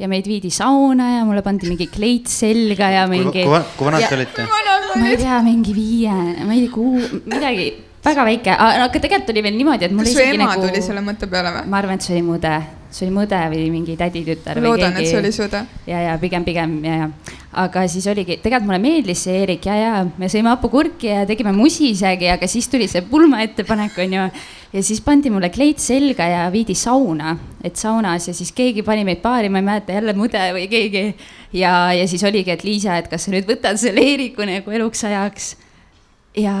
ja 0.00 0.08
meid 0.08 0.26
viidi 0.28 0.50
sauna 0.52 1.10
ja 1.18 1.24
mulle 1.28 1.42
pandi 1.44 1.68
mingi 1.68 1.86
kleit 1.92 2.28
selga 2.28 2.90
ja 2.90 3.06
mingi. 3.10 3.44
kui 3.44 3.86
vanad 3.86 4.08
te 4.08 4.16
olite? 4.16 4.48
ma 4.96 5.06
ei 5.08 5.20
tea, 5.20 5.38
mingi 5.46 5.76
viie, 5.76 6.16
ma 6.44 6.56
ei 6.56 6.66
tea, 6.66 6.74
kuu, 6.74 6.98
midagi 7.30 7.70
väga 8.04 8.24
väike, 8.24 8.52
aga 8.56 8.90
tegelikult 8.96 9.32
oli 9.34 9.42
veel 9.44 9.56
niimoodi, 9.58 9.88
et 9.88 9.94
mul 9.94 10.08
kas 10.08 10.16
su 10.16 10.22
ema 10.24 10.52
nagu... 10.54 10.66
tuli 10.66 10.82
selle 10.84 11.02
mõtte 11.04 11.28
peale 11.30 11.52
või? 11.54 11.66
ma 11.70 11.80
arvan, 11.82 12.00
et 12.00 12.06
see 12.06 12.16
oli 12.16 12.24
mu 12.26 12.38
õde 12.38 12.54
see 12.90 13.06
oli 13.06 13.14
mu 13.14 13.24
õde 13.24 13.40
või 13.52 13.66
mingi 13.70 13.96
täditütar. 13.98 14.60
loodan, 14.62 14.96
et 14.98 15.08
see 15.08 15.20
oli 15.20 15.32
su 15.34 15.44
õde. 15.46 15.62
ja, 15.86 16.02
ja 16.08 16.16
pigem, 16.22 16.46
pigem 16.46 16.78
ja, 16.84 16.96
ja. 17.04 17.10
Aga 17.50 17.82
siis 17.90 18.06
oligi, 18.06 18.36
tegelikult 18.38 18.68
mulle 18.68 18.78
meeldis 18.82 19.24
see 19.26 19.40
Eerik 19.40 19.64
ja, 19.66 19.74
ja 19.74 19.92
me 20.06 20.28
sõime 20.30 20.52
hapukurki 20.52 21.08
ja 21.10 21.24
tegime 21.26 21.50
musi 21.54 21.88
isegi, 21.90 22.28
aga 22.30 22.46
siis 22.50 22.68
tuli 22.70 22.86
see 22.90 23.02
pulma 23.06 23.40
ettepanek, 23.42 23.96
onju. 24.04 24.26
ja 24.70 24.82
siis 24.86 25.00
pandi 25.02 25.32
mulle 25.34 25.50
kleit 25.50 25.82
selga 25.82 26.28
ja 26.30 26.44
viidi 26.54 26.76
sauna, 26.78 27.34
et 27.66 27.80
saunas 27.80 28.28
ja 28.30 28.34
siis 28.36 28.52
keegi 28.54 28.84
pani 28.86 29.02
meid 29.08 29.22
paari, 29.24 29.50
ma 29.50 29.58
ei 29.58 29.66
mäleta, 29.66 29.96
jälle 29.98 30.14
mu 30.14 30.28
õde 30.28 30.44
või 30.54 30.68
keegi. 30.70 31.04
ja, 31.58 31.90
ja 31.96 32.06
siis 32.10 32.22
oligi, 32.22 32.54
et 32.54 32.62
Liisa, 32.66 33.00
et 33.00 33.10
kas 33.10 33.26
sa 33.26 33.34
nüüd 33.34 33.50
võtad 33.50 33.80
selle 33.82 34.04
Eeriku 34.12 34.46
nagu 34.46 34.70
eluks 34.70 35.02
ajaks. 35.10 35.56
ja 36.38 36.54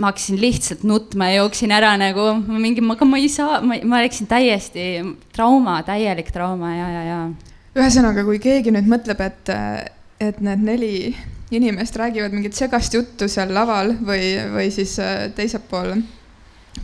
ma 0.00 0.08
hakkasin 0.08 0.40
lihtsalt 0.40 0.82
nutma 0.88 1.28
ja 1.28 1.42
jooksin 1.42 1.76
ära 1.76 1.92
nagu 2.00 2.32
mingi, 2.48 2.80
aga 2.80 3.04
ma 3.04 3.20
ei 3.20 3.28
saa, 3.28 3.60
ma 3.60 4.00
läksin 4.00 4.30
täiesti 4.30 4.88
trauma, 5.36 5.82
täielik 5.84 6.32
trauma 6.32 6.72
ja, 6.72 6.88
ja, 6.88 7.04
ja. 7.04 7.22
Ühesõnaga, 7.78 8.24
kui 8.26 8.40
keegi 8.42 8.72
nüüd 8.74 8.88
mõtleb, 8.90 9.20
et, 9.22 9.52
et 10.20 10.40
need 10.42 10.64
neli 10.66 10.94
inimest 11.50 11.96
räägivad 11.98 12.34
mingit 12.34 12.54
segast 12.54 12.94
juttu 12.94 13.28
seal 13.28 13.52
laval 13.54 13.94
või, 14.06 14.34
või 14.52 14.70
siis 14.74 14.96
äh, 15.02 15.28
teisel 15.34 15.62
pool 15.70 15.96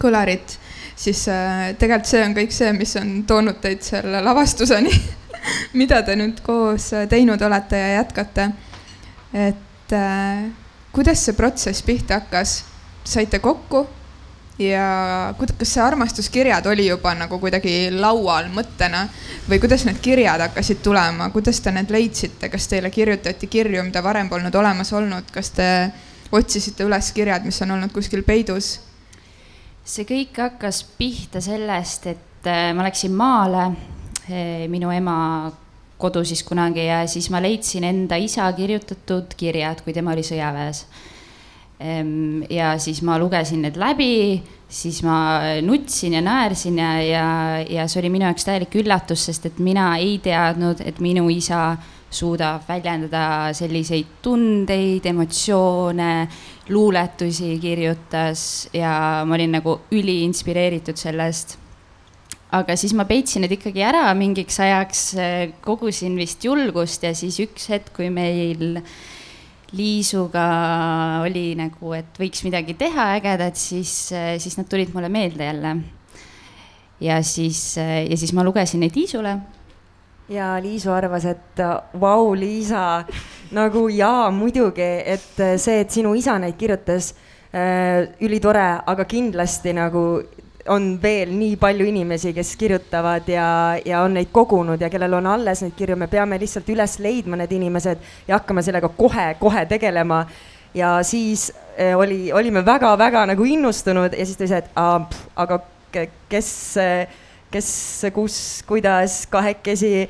kõlarit, 0.02 0.56
siis 0.98 1.22
äh, 1.30 1.70
tegelikult 1.78 2.10
see 2.10 2.24
on 2.26 2.34
kõik 2.36 2.54
see, 2.54 2.72
mis 2.74 2.96
on 2.98 3.20
toonud 3.28 3.60
teid 3.62 3.86
selle 3.86 4.22
lavastuseni 4.26 4.92
mida 5.80 6.02
te 6.06 6.16
nüüd 6.18 6.40
koos 6.46 6.90
teinud 7.10 7.42
olete 7.42 7.78
ja 7.78 7.92
jätkate. 8.00 8.50
et 9.32 9.94
äh, 9.94 10.48
kuidas 10.92 11.22
see 11.24 11.36
protsess 11.36 11.82
pihta 11.86 12.20
hakkas 12.20 12.64
saite 13.04 13.38
kokku 13.38 13.86
ja 14.58 15.34
kas 15.38 15.72
see 15.74 15.82
armastuskirjad 15.84 16.66
oli 16.66 16.86
juba 16.86 17.12
nagu 17.14 17.38
kuidagi 17.40 17.90
laual 17.92 18.48
mõttena? 18.54 19.06
Või 19.48 19.60
kuidas 19.62 19.84
need 19.86 20.00
kirjad 20.02 20.42
hakkasid 20.46 20.80
tulema, 20.82 21.28
kuidas 21.34 21.60
te 21.60 21.72
need 21.74 21.92
leidsite, 21.92 22.48
kas 22.52 22.68
teile 22.70 22.90
kirjutati 22.90 23.46
kirju, 23.46 23.84
mida 23.86 24.02
varem 24.02 24.30
polnud 24.32 24.54
olemas 24.54 24.92
olnud, 24.96 25.28
kas 25.32 25.52
te 25.54 25.68
otsisite 26.32 26.86
üles 26.86 27.12
kirjad, 27.14 27.44
mis 27.46 27.60
on 27.62 27.76
olnud 27.76 27.94
kuskil 27.94 28.24
peidus? 28.26 28.76
see 29.86 30.02
kõik 30.02 30.40
hakkas 30.42 30.80
pihta 30.98 31.38
sellest, 31.38 32.08
et 32.10 32.48
äh, 32.50 32.72
ma 32.74 32.82
läksin 32.88 33.12
maale, 33.14 33.68
äh, 34.26 34.64
minu 34.66 34.90
ema 34.90 35.52
kodu 35.96 36.24
siis 36.26 36.42
kunagi 36.42 36.88
ja 36.88 37.04
siis 37.06 37.28
ma 37.30 37.38
leidsin 37.38 37.86
enda 37.86 38.18
isa 38.18 38.48
kirjutatud 38.56 39.36
kirjad, 39.38 39.84
kui 39.84 39.94
tema 39.94 40.10
oli 40.16 40.24
sõjaväes 40.26 40.82
ja 42.50 42.78
siis 42.80 43.02
ma 43.04 43.18
lugesin 43.20 43.60
need 43.66 43.76
läbi, 43.76 44.40
siis 44.68 45.02
ma 45.04 45.40
nutsin 45.62 46.16
ja 46.16 46.22
naersin 46.24 46.78
ja, 46.80 46.92
ja, 47.02 47.26
ja 47.68 47.84
see 47.88 48.00
oli 48.00 48.10
minu 48.14 48.24
jaoks 48.24 48.48
täielik 48.48 48.78
üllatus, 48.80 49.26
sest 49.28 49.50
et 49.50 49.58
mina 49.60 49.90
ei 50.00 50.16
teadnud, 50.24 50.80
et 50.80 51.00
minu 51.04 51.28
isa 51.32 51.76
suudab 52.10 52.64
väljendada 52.68 53.52
selliseid 53.56 54.22
tundeid, 54.24 55.04
emotsioone, 55.10 56.28
luuletusi 56.72 57.58
kirjutas 57.60 58.70
ja 58.72 59.24
ma 59.26 59.36
olin 59.36 59.58
nagu 59.58 59.80
üliinspireeritud 59.92 60.96
sellest. 60.96 61.58
aga 62.56 62.76
siis 62.78 62.94
ma 62.96 63.04
peitsin 63.04 63.42
need 63.44 63.52
ikkagi 63.58 63.82
ära 63.84 64.06
mingiks 64.16 64.56
ajaks, 64.64 65.02
kogusin 65.60 66.16
vist 66.16 66.44
julgust 66.46 67.02
ja 67.04 67.12
siis 67.14 67.36
üks 67.42 67.68
hetk, 67.68 67.90
kui 67.98 68.08
meil 68.08 68.78
äh, 68.78 68.94
Liisuga 69.76 70.46
oli 71.24 71.50
nagu, 71.58 71.92
et 71.96 72.16
võiks 72.20 72.42
midagi 72.46 72.76
teha 72.78 73.10
ägedat, 73.18 73.58
siis, 73.60 73.92
siis 74.12 74.56
nad 74.58 74.68
tulid 74.70 74.94
mulle 74.94 75.10
meelde 75.12 75.44
jälle. 75.44 75.76
ja 77.00 77.20
siis, 77.22 77.76
ja 77.76 78.16
siis 78.16 78.32
ma 78.32 78.44
lugesin 78.44 78.80
neid 78.80 78.96
Liisule. 78.96 79.36
ja 80.28 80.56
Liisu 80.62 80.90
arvas, 80.90 81.24
et 81.24 81.62
vau, 82.00 82.34
Liisa, 82.34 83.04
nagu 83.52 83.88
jaa, 83.88 84.30
muidugi, 84.30 84.90
et 85.04 85.42
see, 85.56 85.80
et 85.80 85.90
sinu 85.90 86.14
isa 86.14 86.38
neid 86.38 86.56
kirjutas 86.56 87.12
äh,, 87.52 88.08
ülitore, 88.20 88.66
aga 88.86 89.04
kindlasti 89.04 89.72
nagu 89.76 90.06
on 90.68 90.98
veel 91.02 91.32
nii 91.36 91.56
palju 91.60 91.86
inimesi, 91.86 92.32
kes 92.36 92.54
kirjutavad 92.56 93.28
ja, 93.28 93.48
ja 93.84 94.02
on 94.04 94.16
neid 94.16 94.32
kogunud 94.32 94.80
ja 94.80 94.90
kellel 94.92 95.18
on 95.18 95.26
alles 95.30 95.62
neid 95.64 95.74
kirju, 95.78 95.96
me 95.96 96.08
peame 96.10 96.38
lihtsalt 96.40 96.68
üles 96.72 96.98
leidma 97.02 97.38
need 97.40 97.52
inimesed 97.56 98.02
ja 98.28 98.38
hakkama 98.38 98.64
sellega 98.66 98.88
kohe-kohe 98.88 99.66
tegelema. 99.70 100.26
ja 100.74 100.98
siis 101.02 101.52
eh, 101.76 101.96
oli, 101.96 102.32
olime 102.32 102.64
väga-väga 102.64 103.26
nagu 103.26 103.44
innustunud 103.44 104.12
ja 104.12 104.26
siis 104.26 104.36
ta 104.36 104.44
ütles, 104.44 104.58
et 104.58 104.70
aga 105.36 105.60
kes, 106.28 106.50
kes, 107.50 107.70
kus, 108.12 108.40
kuidas, 108.68 109.22
kahekesi 109.30 110.08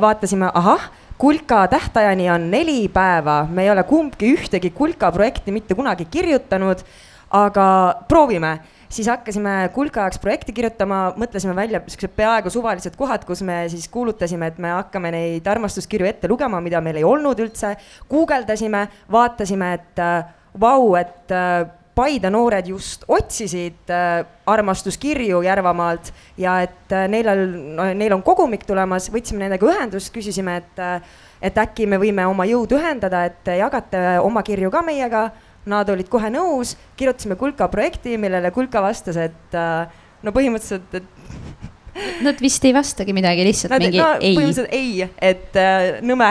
vaatasime, 0.00 0.50
ahah 0.54 0.90
kulka 1.18 1.66
tähtajani 1.68 2.30
on 2.30 2.50
neli 2.50 2.88
päeva, 2.88 3.46
me 3.50 3.62
ei 3.62 3.70
ole 3.70 3.82
kumbki 3.82 4.32
ühtegi 4.34 4.70
kulka 4.70 5.12
projekti 5.12 5.52
mitte 5.52 5.74
kunagi 5.74 6.04
kirjutanud, 6.04 6.82
aga 7.30 7.94
proovime 8.08 8.58
siis 8.88 9.08
hakkasime 9.10 9.70
kulka 9.74 10.06
jaoks 10.06 10.20
projekti 10.22 10.54
kirjutama, 10.56 11.00
mõtlesime 11.20 11.54
välja 11.56 11.80
siuksed 11.86 12.14
peaaegu 12.16 12.50
suvalised 12.52 12.96
kohad, 12.96 13.24
kus 13.28 13.42
me 13.46 13.60
siis 13.72 13.88
kuulutasime, 13.92 14.52
et 14.52 14.58
me 14.58 14.72
hakkame 14.74 15.12
neid 15.14 15.48
armastuskirju 15.48 16.08
ette 16.08 16.30
lugema, 16.30 16.60
mida 16.64 16.80
meil 16.84 17.00
ei 17.00 17.08
olnud 17.08 17.40
üldse. 17.44 17.76
guugeldasime, 18.08 18.86
vaatasime, 19.12 19.72
et 19.74 20.04
äh, 20.04 20.30
vau, 20.60 20.94
et 20.96 21.34
äh, 21.34 21.68
Paide 21.98 22.30
noored 22.30 22.68
just 22.70 23.02
otsisid 23.10 23.90
äh, 23.90 24.20
armastuskirju 24.46 25.40
Järvamaalt 25.42 26.12
ja 26.38 26.60
et 26.62 26.92
äh, 26.94 27.08
neil 27.10 27.26
on 27.32 27.40
no,, 27.74 27.86
neil 27.98 28.14
on 28.14 28.22
kogumik 28.22 28.62
tulemas, 28.68 29.08
võtsime 29.10 29.42
nendega 29.42 29.66
ühendust, 29.66 30.12
küsisime, 30.14 30.60
et 30.62 30.78
äh, 30.78 31.16
et 31.42 31.58
äkki 31.58 31.88
me 31.90 31.98
võime 31.98 32.24
oma 32.26 32.46
jõud 32.46 32.72
ühendada, 32.74 33.24
et 33.26 33.50
jagate 33.58 33.98
oma 34.22 34.42
kirju 34.46 34.70
ka 34.74 34.82
meiega 34.86 35.24
Nad 35.68 35.90
olid 35.92 36.08
kohe 36.08 36.30
nõus, 36.32 36.74
kirjutasime 36.96 37.36
Kulka 37.40 37.68
projekti, 37.72 38.16
millele 38.20 38.52
Kulka 38.54 38.82
vastas, 38.84 39.18
et 39.20 39.56
äh, 39.58 40.00
no 40.24 40.34
põhimõtteliselt, 40.34 41.00
et 41.00 41.66
Nad 42.26 42.38
vist 42.42 42.64
ei 42.66 42.74
vastagi 42.74 43.14
midagi, 43.16 43.44
lihtsalt 43.46 43.74
Nad, 43.74 43.84
mingi 43.84 44.00
no, 44.00 44.10
ei. 44.20 44.36
põhimõtteliselt 44.36 44.74
ei, 44.74 45.08
et 45.30 45.58
äh, 45.58 45.98
nõme 46.06 46.30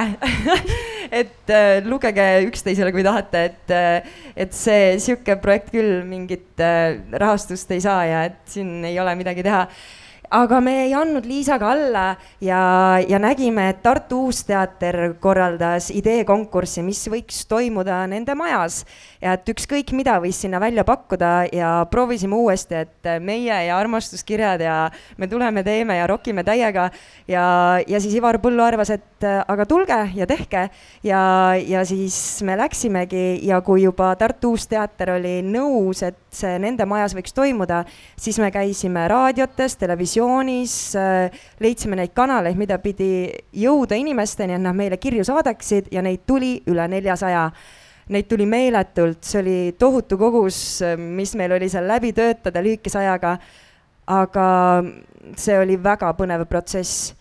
et 1.22 1.54
äh, 1.54 1.80
lugege 1.86 2.26
üksteisele, 2.48 2.94
kui 2.96 3.06
tahate, 3.06 3.44
et 3.52 3.76
äh,, 3.76 4.18
et 4.38 4.54
see 4.56 4.98
sihuke 5.02 5.38
projekt 5.44 5.72
küll 5.74 6.04
mingit 6.08 6.62
äh, 6.64 6.98
rahastust 7.14 7.72
ei 7.76 7.82
saa 7.84 8.04
ja 8.08 8.26
et 8.30 8.42
siin 8.52 8.86
ei 8.88 9.00
ole 9.02 9.16
midagi 9.20 9.46
teha 9.46 9.66
aga 10.30 10.60
me 10.60 10.74
ei 10.84 10.94
andnud 10.96 11.26
Liisaga 11.28 11.70
alla 11.72 12.06
ja, 12.44 12.60
ja 13.08 13.20
nägime, 13.20 13.70
et 13.72 13.80
Tartu 13.84 14.26
Uusteater 14.28 15.16
korraldas 15.24 15.88
ideekonkurssi, 15.96 16.84
mis 16.84 17.06
võiks 17.12 17.46
toimuda 17.48 18.02
nende 18.12 18.36
majas. 18.36 18.84
ja 19.22 19.34
et 19.38 19.48
ükskõik 19.50 19.94
mida 19.96 20.18
võis 20.22 20.38
sinna 20.38 20.60
välja 20.60 20.84
pakkuda 20.86 21.48
ja 21.52 21.70
proovisime 21.92 22.36
uuesti, 22.36 22.84
et 22.84 23.10
meie 23.24 23.56
ja 23.68 23.78
armastuskirjad 23.78 24.62
ja 24.62 24.76
me 25.18 25.28
tuleme, 25.28 25.64
teeme 25.64 25.98
ja 25.98 26.08
rokime 26.08 26.44
täiega. 26.44 26.90
ja, 27.28 27.80
ja 27.88 28.00
siis 28.00 28.16
Ivar 28.16 28.40
Põllu 28.44 28.64
arvas, 28.64 28.92
et 28.92 29.24
aga 29.24 29.66
tulge 29.66 29.98
ja 30.16 30.28
tehke 30.28 30.68
ja, 31.04 31.22
ja 31.56 31.86
siis 31.86 32.44
me 32.44 32.58
läksimegi 32.58 33.40
ja 33.48 33.62
kui 33.62 33.84
juba 33.84 34.14
Tartu 34.16 34.52
Uusteater 34.52 35.16
oli 35.16 35.40
nõus, 35.42 36.04
et 36.04 36.20
see 36.32 36.60
nende 36.60 36.86
majas 36.86 37.16
võiks 37.16 37.34
toimuda, 37.34 37.84
siis 38.20 38.38
me 38.44 38.52
käisime 38.52 39.08
raadiotes, 39.08 39.78
televisioonis 39.80 40.17
televisioonis, 40.18 40.96
äh, 40.96 41.32
leidsime 41.60 41.96
neid 41.96 42.14
kanaleid, 42.14 42.58
mida 42.58 42.78
pidi 42.80 43.30
jõuda 43.54 43.96
inimesteni, 43.98 44.54
et 44.56 44.62
nad 44.62 44.76
meile 44.76 44.98
kirju 44.98 45.24
saadaksid 45.24 45.92
ja 45.92 46.02
neid 46.02 46.26
tuli 46.26 46.64
üle 46.68 46.88
neljasaja. 46.88 47.52
Neid 48.10 48.28
tuli 48.28 48.46
meeletult, 48.46 49.20
see 49.22 49.40
oli 49.42 49.76
tohutu 49.78 50.18
kogus, 50.18 50.80
mis 50.98 51.36
meil 51.36 51.52
oli 51.52 51.68
seal 51.70 51.88
läbi 51.88 52.14
töötada 52.14 52.62
lühikese 52.64 53.00
ajaga. 53.00 53.38
aga 54.08 54.84
see 55.36 55.58
oli 55.60 55.76
väga 55.84 56.14
põnev 56.14 56.46
protsess, 56.48 57.14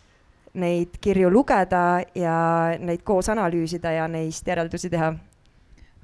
neid 0.55 1.01
kirju 1.01 1.31
lugeda 1.31 2.05
ja 2.15 2.77
neid 2.79 3.03
koos 3.03 3.29
analüüsida 3.29 3.91
ja 3.91 4.07
neist 4.09 4.47
järeldusi 4.47 4.91
teha. 4.91 5.15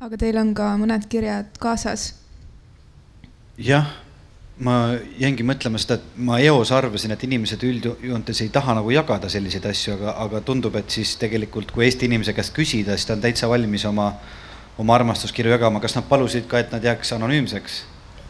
aga 0.00 0.16
teil 0.16 0.36
on 0.36 0.54
ka 0.54 0.76
mõned 0.76 1.06
kirjad 1.08 1.54
kaasas? 1.58 2.14
jah 3.56 4.01
ma 4.62 4.74
jäingi 5.18 5.44
mõtlema 5.46 5.80
seda, 5.80 5.98
et 5.98 6.18
ma 6.22 6.38
eos 6.42 6.70
arvasin, 6.74 7.14
et 7.14 7.24
inimesed 7.26 7.62
üldjoontes 7.66 8.42
ei 8.44 8.50
taha 8.54 8.76
nagu 8.78 8.92
jagada 8.94 9.30
selliseid 9.32 9.66
asju, 9.70 9.96
aga, 9.96 10.16
aga 10.24 10.42
tundub, 10.46 10.76
et 10.78 10.90
siis 10.94 11.16
tegelikult, 11.20 11.72
kui 11.74 11.86
Eesti 11.88 12.06
inimese 12.10 12.34
käest 12.36 12.54
küsida, 12.56 12.96
siis 12.96 13.08
ta 13.08 13.16
on 13.16 13.24
täitsa 13.24 13.50
valmis 13.50 13.86
oma, 13.88 14.12
oma 14.78 14.94
armastuskirju 14.98 15.54
jagama. 15.56 15.80
kas 15.80 15.96
nad 15.98 16.06
palusid 16.08 16.46
ka, 16.50 16.62
et 16.62 16.72
nad 16.74 16.84
jääks 16.84 17.14
anonüümseks? 17.18 17.82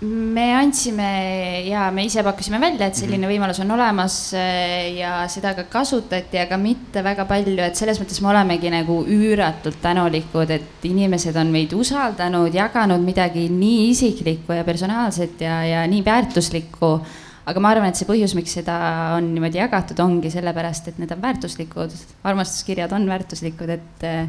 Me 0.02 0.52
andsime 0.56 1.62
ja 1.68 1.86
me 1.94 2.04
ise 2.08 2.24
pakkusime 2.26 2.58
välja, 2.60 2.88
et 2.88 2.96
selline 2.98 3.26
-hmm. 3.26 3.32
võimalus 3.32 3.60
on 3.62 3.70
olemas 3.70 4.34
äh, 4.34 4.96
ja 4.96 5.28
seda 5.28 5.54
ka 5.54 5.64
kasutati, 5.70 6.38
aga 6.38 6.56
mitte 6.58 7.04
väga 7.04 7.24
palju, 7.24 7.58
et 7.62 7.76
selles 7.76 8.00
mõttes 8.00 8.20
me 8.22 8.28
olemegi 8.32 8.70
nagu 8.70 9.04
üüratult 9.06 9.78
tänulikud, 9.82 10.50
et 10.50 10.84
inimesed 10.84 11.36
on 11.36 11.52
meid 11.54 11.72
usaldanud, 11.72 12.54
jaganud 12.54 13.00
midagi 13.00 13.48
nii 13.48 13.90
isiklikku 13.90 14.52
ja 14.52 14.64
personaalset 14.64 15.40
ja, 15.40 15.62
ja 15.64 15.86
nii 15.86 16.04
väärtuslikku. 16.04 17.00
aga 17.46 17.60
ma 17.60 17.70
arvan, 17.70 17.88
et 17.88 17.96
see 17.96 18.06
põhjus, 18.06 18.34
miks 18.34 18.52
seda 18.54 18.74
on 19.16 19.34
niimoodi 19.34 19.58
jagatud, 19.58 19.98
ongi 19.98 20.30
sellepärast, 20.30 20.88
et 20.88 20.98
need 20.98 21.10
on 21.10 21.22
väärtuslikud, 21.22 21.90
armastuskirjad 22.22 22.92
on 22.92 23.06
väärtuslikud, 23.06 23.68
et 23.68 24.04
äh, 24.06 24.28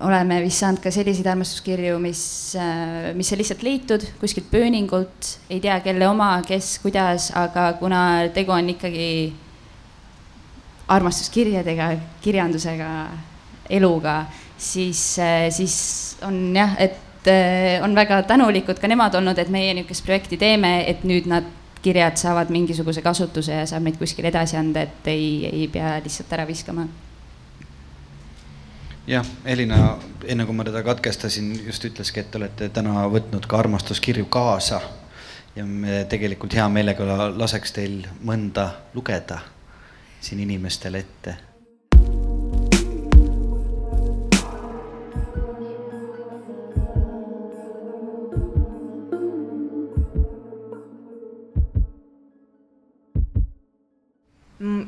oleme 0.00 0.40
vist 0.44 0.62
saanud 0.62 0.80
ka 0.82 0.90
selliseid 0.92 1.26
armastuskirju, 1.30 1.98
mis, 2.00 2.20
äh, 2.58 3.12
mis 3.16 3.32
on 3.32 3.40
lihtsalt 3.40 3.64
leitud 3.64 4.04
kuskilt 4.20 4.48
pööningult, 4.50 5.32
ei 5.50 5.60
tea, 5.60 5.78
kelle 5.84 6.08
oma, 6.08 6.30
kes, 6.46 6.76
kuidas, 6.84 7.30
aga 7.36 7.72
kuna 7.80 8.00
tegu 8.34 8.54
on 8.54 8.70
ikkagi 8.72 9.08
armastuskirjadega, 10.92 11.90
kirjandusega, 12.24 12.90
eluga, 13.78 14.20
siis, 14.58 15.02
äh, 15.18 15.48
siis 15.54 15.78
on 16.26 16.38
jah, 16.56 16.76
et 16.78 17.30
äh, 17.32 17.84
on 17.84 17.96
väga 17.96 18.22
tänulikud 18.28 18.80
ka 18.80 18.88
nemad 18.88 19.16
olnud, 19.18 19.38
et 19.38 19.52
meie 19.52 19.74
niisugust 19.74 20.06
projekti 20.06 20.40
teeme, 20.40 20.78
et 20.88 21.04
nüüd 21.08 21.28
nad 21.30 21.48
kirjad 21.82 22.18
saavad 22.18 22.50
mingisuguse 22.50 23.02
kasutuse 23.04 23.60
ja 23.60 23.66
saab 23.68 23.84
neid 23.86 23.98
kuskile 24.00 24.32
edasi 24.32 24.58
anda, 24.58 24.86
et 24.86 25.10
ei, 25.12 25.44
ei 25.50 25.66
pea 25.72 25.98
lihtsalt 26.02 26.32
ära 26.34 26.46
viskama 26.48 26.86
jah, 29.06 29.26
Elina, 29.44 29.96
enne 30.26 30.44
kui 30.46 30.54
ma 30.54 30.64
teda 30.66 30.82
katkestasin, 30.82 31.52
just 31.66 31.84
ütleski, 31.86 32.20
et 32.20 32.30
te 32.30 32.40
olete 32.40 32.68
täna 32.74 33.06
võtnud 33.10 33.46
ka 33.46 33.60
armastuskirju 33.62 34.26
kaasa. 34.30 34.80
ja 35.56 35.64
me 35.64 36.04
tegelikult 36.04 36.52
hea 36.52 36.66
meelega 36.68 37.30
laseks 37.32 37.72
teil 37.72 38.02
mõnda 38.28 38.66
lugeda 38.94 39.38
siin 40.20 40.40
inimestele 40.40 40.98
ette. 40.98 41.36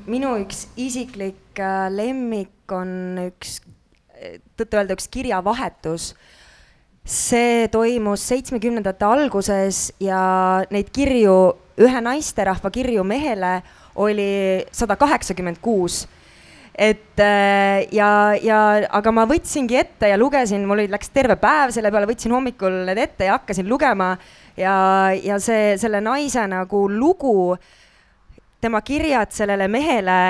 minu 0.09 0.31
üks 0.40 0.62
isiklik 0.81 1.61
äh, 1.61 1.90
lemmik 1.92 2.72
on 2.72 3.18
üks 3.20 3.59
tõtt-öelda 4.59 4.96
üks 4.96 5.09
kirjavahetus. 5.12 6.14
see 7.09 7.68
toimus 7.72 8.20
seitsmekümnendate 8.28 9.04
alguses 9.04 9.92
ja 10.00 10.64
neid 10.70 10.90
kirju, 10.92 11.57
ühe 11.81 12.00
naisterahva 12.04 12.70
kirju 12.70 13.04
mehele 13.04 13.62
oli 13.96 14.64
sada 14.72 14.96
kaheksakümmend 14.96 15.62
kuus 15.62 16.07
et 16.78 17.18
äh, 17.18 17.88
ja, 17.92 18.09
ja 18.38 18.59
aga 18.94 19.11
ma 19.12 19.24
võtsingi 19.26 19.81
ette 19.81 20.12
ja 20.12 20.18
lugesin, 20.18 20.62
mul 20.62 20.78
oli, 20.78 20.90
läks 20.92 21.11
terve 21.11 21.35
päev 21.40 21.72
selle 21.74 21.90
peale, 21.90 22.07
võtsin 22.07 22.33
hommikul 22.33 22.85
need 22.87 23.00
ette 23.02 23.26
ja 23.26 23.35
hakkasin 23.35 23.66
lugema 23.66 24.12
ja, 24.57 24.76
ja 25.18 25.40
see, 25.42 25.74
selle 25.81 25.98
naise 26.04 26.46
nagu 26.46 26.85
lugu, 26.92 27.57
tema 28.62 28.81
kirjad 28.87 29.35
sellele 29.35 29.66
mehele, 29.70 30.20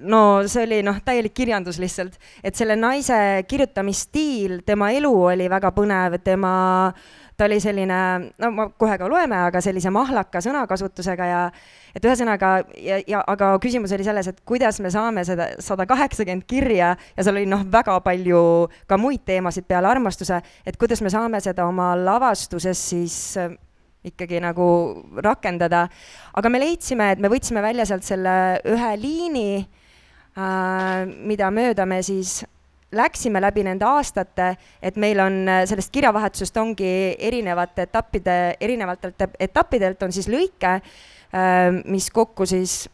no 0.00 0.42
see 0.48 0.66
oli 0.66 0.82
noh, 0.86 1.00
täielik 1.04 1.34
kirjandus 1.36 1.78
lihtsalt, 1.82 2.18
et 2.44 2.56
selle 2.58 2.76
naise 2.78 3.44
kirjutamisstiil, 3.48 4.62
tema 4.66 4.90
elu 4.96 5.12
oli 5.32 5.48
väga 5.50 5.72
põnev, 5.76 6.18
tema 6.24 6.52
ta 7.38 7.46
oli 7.46 7.60
selline, 7.62 7.98
no 8.42 8.50
ma 8.50 8.66
kohe 8.74 8.96
ka 8.98 9.06
loeme, 9.10 9.36
aga 9.46 9.60
sellise 9.62 9.92
mahlaka 9.94 10.40
sõnakasutusega 10.42 11.28
ja 11.28 11.42
et 11.94 12.02
ühesõnaga 12.04 12.50
ja, 12.82 12.98
ja 13.06 13.20
aga 13.30 13.52
küsimus 13.62 13.94
oli 13.94 14.06
selles, 14.06 14.26
et 14.32 14.40
kuidas 14.48 14.80
me 14.82 14.90
saame 14.90 15.22
seda 15.26 15.52
sada 15.62 15.86
kaheksakümmend 15.86 16.48
kirja 16.50 16.96
ja 16.98 17.22
seal 17.22 17.38
oli 17.38 17.46
noh, 17.46 17.62
väga 17.70 18.00
palju 18.02 18.42
ka 18.90 18.98
muid 18.98 19.22
teemasid 19.28 19.68
peale 19.70 19.86
armastuse, 19.90 20.40
et 20.66 20.80
kuidas 20.80 21.02
me 21.04 21.14
saame 21.14 21.38
seda 21.44 21.68
oma 21.70 21.92
lavastuses 21.98 22.82
siis 22.90 23.16
äh, 23.38 23.54
ikkagi 24.10 24.42
nagu 24.42 24.68
rakendada. 25.22 25.86
aga 26.34 26.48
me 26.50 26.60
leidsime, 26.62 27.12
et 27.12 27.22
me 27.22 27.30
võtsime 27.30 27.62
välja 27.62 27.86
sealt 27.86 28.06
selle 28.06 28.34
ühe 28.66 28.92
liini 28.98 29.50
mida 30.38 31.50
mööda 31.50 31.86
me 31.86 32.02
siis 32.06 32.44
läksime 32.92 33.40
läbi 33.40 33.64
nende 33.66 33.84
aastate, 33.84 34.52
et 34.82 34.96
meil 34.96 35.20
on 35.20 35.40
äh, 35.48 35.62
sellest 35.68 35.92
kirjavahetusest 35.92 36.56
ongi 36.56 36.90
erinevate 37.18 37.84
etappide, 37.88 38.36
erinevatelt 38.60 39.26
etappidelt 39.40 40.02
on 40.02 40.14
siis 40.14 40.28
lõike, 40.32 40.78
äh, 40.78 41.80
mis 41.84 42.10
kokku 42.14 42.46
siis 42.48 42.86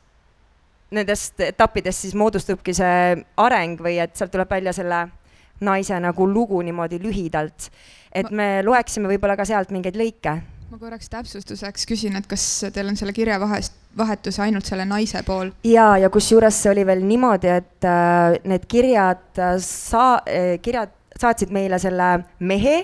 nendest 0.95 1.41
etappidest 1.41 2.07
siis 2.07 2.15
moodustubki 2.19 2.75
see 2.75 3.23
areng 3.41 3.81
või 3.83 3.99
et 4.03 4.15
sealt 4.19 4.35
tuleb 4.35 4.51
välja 4.51 4.75
selle 4.75 5.07
naise 5.65 5.99
nagu 6.03 6.27
lugu 6.27 6.61
niimoodi 6.63 6.99
lühidalt. 7.03 7.71
et 8.15 8.31
me 8.31 8.63
loeksime 8.63 9.09
võib-olla 9.09 9.37
ka 9.37 9.45
sealt 9.45 9.71
mingeid 9.75 9.97
lõike 9.99 10.37
ma 10.75 10.81
korraks 10.83 11.07
täpsustuseks 11.07 11.85
küsin, 11.87 12.17
et 12.19 12.25
kas 12.27 12.43
teil 12.75 12.89
on 12.91 12.97
selle 12.99 13.13
kirjavahest, 13.15 13.77
vahetus 13.95 14.41
ainult 14.43 14.67
selle 14.67 14.83
naise 14.91 15.21
pool? 15.23 15.53
ja, 15.63 15.93
ja 16.03 16.09
kusjuures 16.11 16.57
see 16.65 16.73
oli 16.73 16.83
veel 16.89 17.05
niimoodi, 17.07 17.51
et 17.61 17.87
äh, 17.87 18.35
need 18.51 18.65
kirjad 18.67 19.39
äh, 19.39 19.53
saa- 19.63 20.25
äh,, 20.27 20.57
kirjad 20.65 20.91
saatsid 21.15 21.53
meile 21.55 21.79
selle 21.79 22.09
mehe 22.43 22.75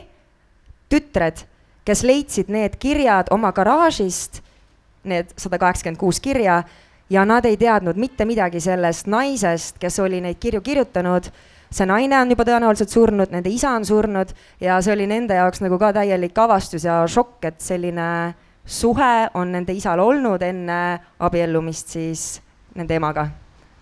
tütred, 0.93 1.43
kes 1.83 2.05
leidsid 2.07 2.53
need 2.55 2.79
kirjad 2.79 3.33
oma 3.35 3.51
garaažist, 3.57 4.39
need 5.03 5.35
sada 5.35 5.59
kaheksakümmend 5.59 5.99
kuus 5.99 6.23
kirja, 6.23 6.61
ja 7.11 7.27
nad 7.27 7.49
ei 7.51 7.59
teadnud 7.59 7.99
mitte 7.99 8.23
midagi 8.23 8.63
sellest 8.63 9.11
naisest, 9.11 9.83
kes 9.83 9.99
oli 9.99 10.23
neid 10.23 10.39
kirju 10.39 10.63
kirjutanud 10.63 11.27
see 11.71 11.87
naine 11.87 12.19
on 12.19 12.31
juba 12.33 12.47
tõenäoliselt 12.49 12.93
surnud, 12.93 13.31
nende 13.33 13.51
isa 13.51 13.75
on 13.79 13.87
surnud 13.87 14.33
ja 14.63 14.81
see 14.83 14.95
oli 14.95 15.07
nende 15.11 15.39
jaoks 15.39 15.63
nagu 15.65 15.79
ka 15.79 15.93
täielik 15.97 16.39
avastus 16.39 16.87
ja 16.87 17.03
šokk, 17.07 17.45
et 17.53 17.61
selline 17.63 18.07
suhe 18.67 19.13
on 19.35 19.53
nende 19.55 19.75
isal 19.75 20.03
olnud 20.03 20.43
enne 20.43 20.81
abiellumist 21.19 21.95
siis 21.97 22.25
nende 22.75 22.99
emaga. 22.99 23.29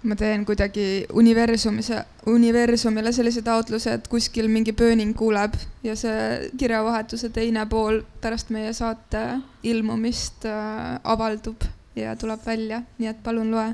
Ma 0.08 0.14
teen 0.14 0.44
kuidagi 0.46 1.08
universumise, 1.18 2.04
universumile 2.30 3.10
sellise 3.12 3.42
taotluse, 3.42 3.96
et 3.98 4.06
kuskil 4.08 4.46
mingi 4.48 4.72
pööning 4.72 5.10
kuuleb 5.18 5.56
ja 5.82 5.96
see 5.98 6.52
kirjavahetuse 6.60 7.32
teine 7.34 7.64
pool 7.66 8.04
pärast 8.22 8.52
meie 8.54 8.70
saate 8.76 9.24
ilmumist 9.66 10.46
äh, 10.46 11.00
avaldub 11.02 11.66
ja 11.98 12.14
tuleb 12.16 12.46
välja, 12.46 12.84
nii 12.98 13.10
et 13.10 13.24
palun 13.24 13.50
loe 13.50 13.72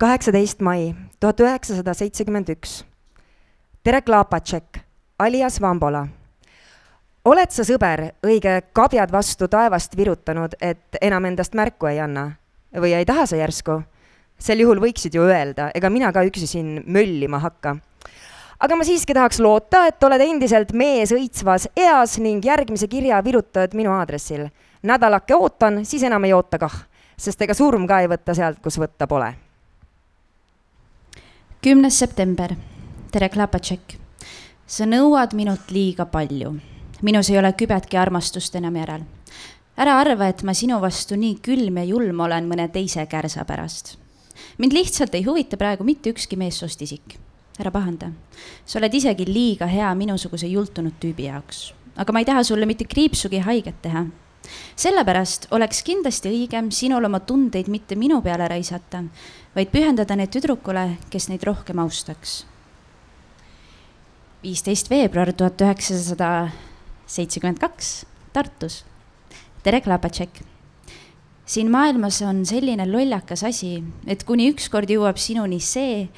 kaheksateist 0.00 0.60
mai 0.64 0.94
tuhat 1.20 1.40
üheksasada 1.40 1.92
seitsekümmend 1.94 2.48
üks. 2.48 2.84
tere, 3.84 4.00
Klapatšek, 4.00 4.78
alias 5.18 5.60
Vambola. 5.60 6.06
oled 7.24 7.50
sa, 7.52 7.66
sõber, 7.68 8.06
õige 8.24 8.62
kabjad 8.72 9.12
vastu 9.12 9.48
taevast 9.48 9.96
virutanud, 9.96 10.56
et 10.60 10.96
enam 11.02 11.24
endast 11.28 11.52
märku 11.54 11.90
ei 11.90 12.00
anna? 12.00 12.30
või 12.72 12.94
ei 12.96 13.04
taha 13.04 13.26
sa 13.26 13.36
järsku? 13.36 13.82
sel 14.38 14.64
juhul 14.64 14.80
võiksid 14.80 15.14
ju 15.14 15.26
öelda, 15.28 15.68
ega 15.74 15.90
mina 15.90 16.12
ka 16.12 16.24
üksi 16.24 16.48
siin 16.48 16.80
möllima 16.86 17.38
hakka. 17.44 17.76
aga 18.58 18.76
ma 18.76 18.88
siiski 18.88 19.14
tahaks 19.14 19.40
loota, 19.40 19.84
et 19.86 20.02
oled 20.04 20.20
endiselt 20.20 20.72
mees 20.72 21.12
õitsvas 21.12 21.68
eas 21.76 22.16
ning 22.18 22.44
järgmise 22.44 22.88
kirja 22.88 23.20
virutad 23.24 23.76
minu 23.76 23.92
aadressil. 23.92 24.48
nädalake 24.82 25.36
ootan, 25.36 25.84
siis 25.84 26.08
enam 26.08 26.24
ei 26.24 26.32
oota 26.32 26.58
kah, 26.58 26.86
sest 27.18 27.42
ega 27.42 27.54
surm 27.54 27.86
ka 27.86 28.00
ei 28.00 28.08
võta 28.08 28.34
sealt, 28.34 28.64
kus 28.64 28.80
võtta 28.80 29.06
pole 29.06 29.34
kümnes 31.62 31.98
september. 31.98 32.54
tere, 33.12 33.28
Klapatšek. 33.28 33.98
sa 34.66 34.84
nõuad 34.84 35.34
minult 35.36 35.70
liiga 35.70 36.06
palju. 36.06 36.54
minus 37.02 37.30
ei 37.30 37.38
ole 37.38 37.52
kübetki 37.52 37.98
armastust 37.98 38.54
enam 38.56 38.76
järel. 38.76 39.02
ära 39.76 39.98
arva, 40.00 40.28
et 40.28 40.42
ma 40.42 40.54
sinu 40.54 40.80
vastu 40.80 41.16
nii 41.16 41.34
külm 41.42 41.76
ja 41.76 41.84
julm 41.84 42.20
olen 42.20 42.48
mõne 42.48 42.68
teise 42.72 43.06
kärsa 43.06 43.44
pärast. 43.44 43.98
mind 44.58 44.72
lihtsalt 44.72 45.14
ei 45.14 45.22
huvita 45.22 45.56
praegu 45.56 45.84
mitte 45.84 46.10
ükski 46.10 46.36
meessoost 46.36 46.82
isik. 46.82 47.18
ära 47.58 47.70
pahanda. 47.70 48.10
sa 48.64 48.78
oled 48.78 48.94
isegi 48.94 49.26
liiga 49.26 49.66
hea 49.66 49.94
minusuguse 49.94 50.46
jultunud 50.46 50.94
tüübi 51.00 51.28
jaoks. 51.28 51.74
aga 51.96 52.12
ma 52.12 52.18
ei 52.18 52.24
taha 52.24 52.42
sulle 52.42 52.66
mitte 52.66 52.84
kriipsugi 52.84 53.38
haiget 53.38 53.82
teha 53.82 54.06
sellepärast 54.80 55.48
oleks 55.54 55.82
kindlasti 55.84 56.30
õigem 56.30 56.70
sinul 56.74 57.04
oma 57.08 57.20
tundeid 57.26 57.68
mitte 57.68 57.96
minu 57.98 58.20
peale 58.24 58.48
raisata, 58.50 59.02
vaid 59.54 59.72
pühendada 59.72 60.16
need 60.16 60.32
tüdrukule, 60.32 60.86
kes 61.10 61.28
neid 61.30 61.44
rohkem 61.46 61.78
austaks. 61.82 62.44
viisteist 64.42 64.88
veebruar 64.90 65.32
tuhat 65.36 65.60
üheksasada 65.60 66.50
seitsekümmend 67.06 67.58
kaks, 67.60 68.06
Tartus. 68.32 68.84
tere, 69.62 69.80
Klapatšek. 69.80 70.42
siin 71.44 71.70
maailmas 71.70 72.22
on 72.22 72.46
selline 72.46 72.86
lollakas 72.86 73.44
asi, 73.44 73.82
et 74.06 74.24
kuni 74.24 74.50
ükskord 74.52 74.88
jõuab 74.88 75.18
sinuni 75.18 75.60
see, 75.60 76.08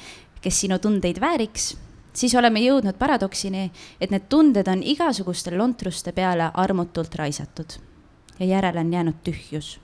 kes 0.41 0.59
sinu 0.59 0.79
tundeid 0.79 1.19
vääriks, 1.19 1.75
siis 2.13 2.35
oleme 2.35 2.59
jõudnud 2.59 2.95
paradoksini, 2.97 3.71
et 3.99 4.11
need 4.11 4.29
tunded 4.29 4.67
on 4.67 4.83
igasuguste 4.83 5.51
lontruste 5.57 6.11
peale 6.11 6.51
armutult 6.53 7.15
raisatud 7.15 7.92
ja 8.39 8.45
järele 8.45 8.79
on 8.79 8.93
jäänud 8.93 9.23
tühjus. 9.23 9.79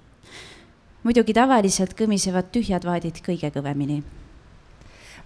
muidugi 1.04 1.34
tavaliselt 1.34 1.94
kõmisevad 1.96 2.50
tühjad 2.52 2.86
vaadid 2.86 3.22
kõige 3.26 3.52
kõvemini. 3.54 4.04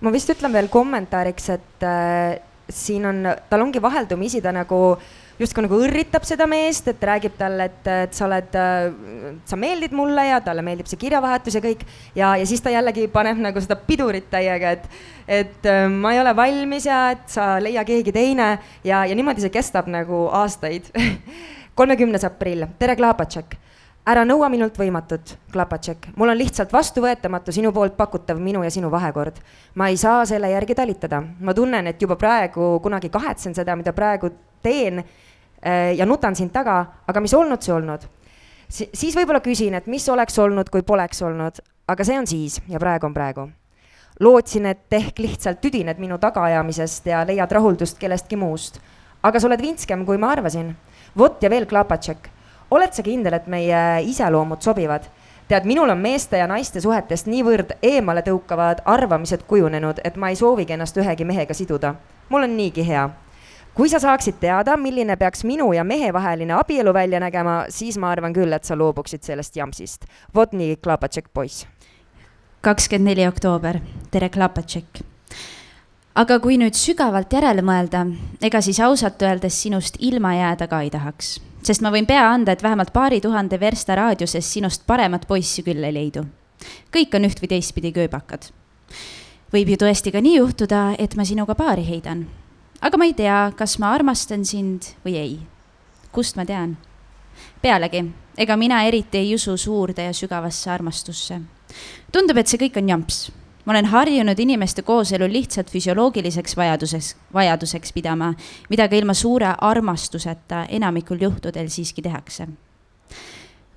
ma 0.01 0.12
vist 0.12 0.29
ütlen 0.29 0.53
veel 0.53 0.67
kommentaariks, 0.67 1.49
et 1.49 1.83
äh, 1.83 2.39
siin 2.69 3.05
on, 3.05 3.27
tal 3.49 3.62
ongi 3.62 3.81
vaheldumisi 3.81 4.41
ta 4.41 4.51
nagu 4.51 4.97
justkui 5.39 5.63
nagu 5.65 5.79
õrritab 5.81 6.25
seda 6.27 6.45
meest, 6.49 6.88
et 6.88 7.01
räägib 7.03 7.33
talle, 7.38 7.65
et, 7.65 7.88
et 8.05 8.13
sa 8.13 8.27
oled, 8.27 8.53
äh, 8.59 9.39
sa 9.49 9.57
meeldid 9.59 9.95
mulle 9.95 10.27
ja 10.27 10.39
talle 10.45 10.62
meeldib 10.65 10.89
see 10.89 10.99
kirjavahetus 11.01 11.57
ja 11.57 11.63
kõik. 11.63 11.86
ja, 12.15 12.36
ja 12.38 12.45
siis 12.45 12.62
ta 12.62 12.73
jällegi 12.73 13.07
paneb 13.12 13.41
nagu 13.41 13.63
seda 13.63 13.79
pidurit 13.79 14.29
täiega, 14.31 14.75
et, 14.77 15.01
et 15.27 15.69
äh, 15.69 15.88
ma 15.89 16.13
ei 16.13 16.21
ole 16.21 16.36
valmis 16.36 16.86
ja 16.89 17.05
et 17.15 17.25
sa 17.31 17.55
leia 17.63 17.86
keegi 17.88 18.13
teine 18.13 18.58
ja, 18.83 19.06
ja 19.06 19.15
niimoodi 19.15 19.41
see 19.41 19.54
kestab 19.54 19.89
nagu 19.91 20.27
aastaid 20.43 20.91
kolmekümnes 21.76 22.24
aprill, 22.24 22.65
tere, 22.80 22.96
Klapatšek. 22.96 23.56
ära 24.06 24.26
nõua 24.28 24.50
minult 24.52 24.76
võimatut, 24.78 25.38
Klapatšek, 25.52 26.10
mul 26.19 26.30
on 26.30 26.38
lihtsalt 26.38 26.74
vastuvõetamatu 26.74 27.54
sinu 27.56 27.71
poolt 27.71 27.96
pakutav 27.98 28.40
minu 28.40 28.63
ja 28.63 28.69
sinu 28.71 28.92
vahekord. 28.92 29.40
ma 29.76 29.88
ei 29.88 29.98
saa 29.98 30.26
selle 30.26 30.50
järgi 30.52 30.76
talitada, 30.76 31.24
ma 31.40 31.54
tunnen, 31.54 31.88
et 31.88 32.02
juba 32.02 32.15
praegu 32.15 32.80
kunagi 32.80 33.10
kahetsen 33.10 33.56
seda, 33.56 33.76
mida 33.76 33.94
praegu 33.94 34.30
teen 34.62 35.00
eh, 35.00 35.96
ja 35.98 36.06
nutan 36.06 36.36
sind 36.36 36.52
taga, 36.52 36.86
aga 37.08 37.19
mis 37.19 37.34
olnud, 37.34 37.62
see 37.62 37.74
olnud 37.74 38.06
si. 38.69 38.90
siis 38.94 39.15
võib-olla 39.15 39.42
küsin, 39.42 39.74
et 39.74 39.88
mis 39.88 40.10
oleks 40.10 40.40
olnud, 40.40 40.69
kui 40.69 40.82
poleks 40.82 41.21
olnud, 41.21 41.60
aga 41.88 42.04
see 42.04 42.19
on 42.19 42.28
siis 42.28 42.62
ja 42.67 42.80
praegu 42.80 43.06
on 43.06 43.13
praegu 43.13 43.50
lootsin, 44.19 44.65
et 44.65 44.94
ehk 44.94 45.19
lihtsalt 45.19 45.62
tüdined 45.62 45.98
minu 45.98 46.17
tagaajamisest 46.17 47.06
ja 47.06 47.26
leiad 47.26 47.52
rahuldust 47.52 47.98
kellestki 47.98 48.36
muust. 48.36 48.80
aga 49.24 49.40
sa 49.40 49.48
oled 49.48 49.62
vintskem, 49.62 50.06
kui 50.06 50.17
ma 50.17 50.36
arvasin 50.36 50.76
vot 51.17 51.43
ja 51.43 51.49
veel 51.49 51.65
Klapatšek, 51.65 52.29
oled 52.71 52.93
sa 52.93 53.03
kindel, 53.03 53.33
et 53.33 53.47
meie 53.47 53.83
iseloomud 54.09 54.61
sobivad? 54.61 55.09
tead, 55.47 55.65
minul 55.67 55.89
on 55.91 55.99
meeste 55.99 56.39
ja 56.39 56.47
naiste 56.47 56.81
suhetest 56.81 57.27
niivõrd 57.27 57.75
eemale 57.83 58.23
tõukavad 58.25 58.79
arvamised 58.85 59.43
kujunenud, 59.47 59.99
et 60.03 60.15
ma 60.15 60.31
ei 60.31 60.39
soovigi 60.39 60.73
ennast 60.73 60.97
ühegi 60.97 61.25
mehega 61.25 61.53
siduda. 61.53 61.95
mul 62.29 62.43
on 62.43 62.57
niigi 62.57 62.87
hea. 62.87 63.09
kui 63.73 63.89
sa 63.89 63.99
saaksid 63.99 64.39
teada, 64.39 64.77
milline 64.77 65.15
peaks 65.15 65.43
minu 65.43 65.73
ja 65.73 65.83
mehe 65.83 66.13
vaheline 66.13 66.53
abielu 66.53 66.93
välja 66.93 67.19
nägema, 67.19 67.65
siis 67.69 67.97
ma 67.97 68.11
arvan 68.11 68.33
küll, 68.33 68.53
et 68.53 68.63
sa 68.63 68.75
loobuksid 68.75 69.23
sellest 69.23 69.55
jampsist. 69.55 70.05
vot 70.35 70.51
nii, 70.51 70.75
Klapatšek 70.75 71.33
poiss 71.33 71.67
kakskümmend 72.63 73.09
neli 73.11 73.25
oktoober, 73.27 73.81
tere, 74.11 74.29
Klapatšek. 74.31 75.12
Aga 76.15 76.37
kui 76.39 76.59
nüüd 76.61 76.77
sügavalt 76.77 77.33
järele 77.33 77.63
mõelda, 77.65 78.03
ega 78.41 78.61
siis 78.61 78.79
ausalt 78.83 79.21
öeldes 79.25 79.55
sinust 79.63 79.97
ilma 79.99 80.35
jääda 80.37 80.67
ka 80.69 80.81
ei 80.85 80.91
tahaks. 80.93 81.39
sest 81.63 81.81
ma 81.81 81.91
võin 81.91 82.05
pea 82.05 82.27
anda, 82.29 82.51
et 82.51 82.63
vähemalt 82.63 82.93
paari 82.93 83.21
tuhande 83.21 83.59
versta 83.59 83.95
raadiuses 83.95 84.53
sinust 84.53 84.85
paremat 84.87 85.27
poissi 85.27 85.63
küll 85.63 85.83
ei 85.83 85.93
leidu. 85.93 86.25
kõik 86.93 87.15
on 87.15 87.25
üht 87.25 87.41
või 87.41 87.49
teistpidi 87.49 87.91
kööbakad. 87.91 88.51
võib 89.53 89.69
ju 89.69 89.77
tõesti 89.77 90.11
ka 90.11 90.21
nii 90.21 90.37
juhtuda, 90.37 90.95
et 90.99 91.15
ma 91.15 91.25
sinuga 91.25 91.55
paari 91.55 91.83
heidan. 91.83 92.27
aga 92.81 92.97
ma 92.97 93.05
ei 93.05 93.13
tea, 93.13 93.51
kas 93.55 93.79
ma 93.79 93.93
armastan 93.93 94.45
sind 94.45 94.93
või 95.05 95.15
ei. 95.15 95.39
kust 96.11 96.35
ma 96.35 96.45
tean? 96.45 96.77
pealegi, 97.61 98.11
ega 98.37 98.57
mina 98.57 98.83
eriti 98.83 99.17
ei 99.17 99.35
usu 99.35 99.57
suurde 99.57 100.03
ja 100.03 100.13
sügavasse 100.13 100.69
armastusse 100.69 101.41
tundub, 102.11 102.37
et 102.37 102.47
see 102.47 102.61
kõik 102.61 102.77
on 102.77 102.89
jamps. 102.89 103.31
Ma 103.65 103.73
olen 103.73 103.85
harjunud 103.85 104.39
inimeste 104.39 104.81
kooselu 104.81 105.27
lihtsalt 105.31 105.71
füsioloogiliseks 105.71 106.57
vajaduseks, 106.57 107.15
vajaduseks 107.33 107.93
pidama, 107.93 108.33
mida 108.69 108.87
ka 108.89 108.95
ilma 108.95 109.13
suure 109.13 109.53
armastuseta 109.61 110.65
enamikul 110.69 111.21
juhtudel 111.21 111.69
siiski 111.69 112.01
tehakse. 112.01 112.47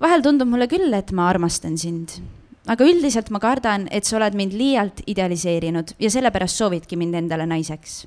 vahel 0.01 0.21
tundub 0.21 0.47
mulle 0.47 0.67
küll, 0.67 0.93
et 0.93 1.11
ma 1.11 1.29
armastan 1.29 1.77
sind, 1.77 2.19
aga 2.67 2.83
üldiselt 2.83 3.29
ma 3.29 3.39
kardan, 3.39 3.87
et 3.91 4.03
sa 4.03 4.17
oled 4.17 4.35
mind 4.35 4.53
liialt 4.53 5.01
idealiseerinud 5.07 5.95
ja 5.99 6.11
sellepärast 6.11 6.55
soovidki 6.55 6.95
mind 6.95 7.13
endale 7.15 7.45
naiseks 7.45 8.05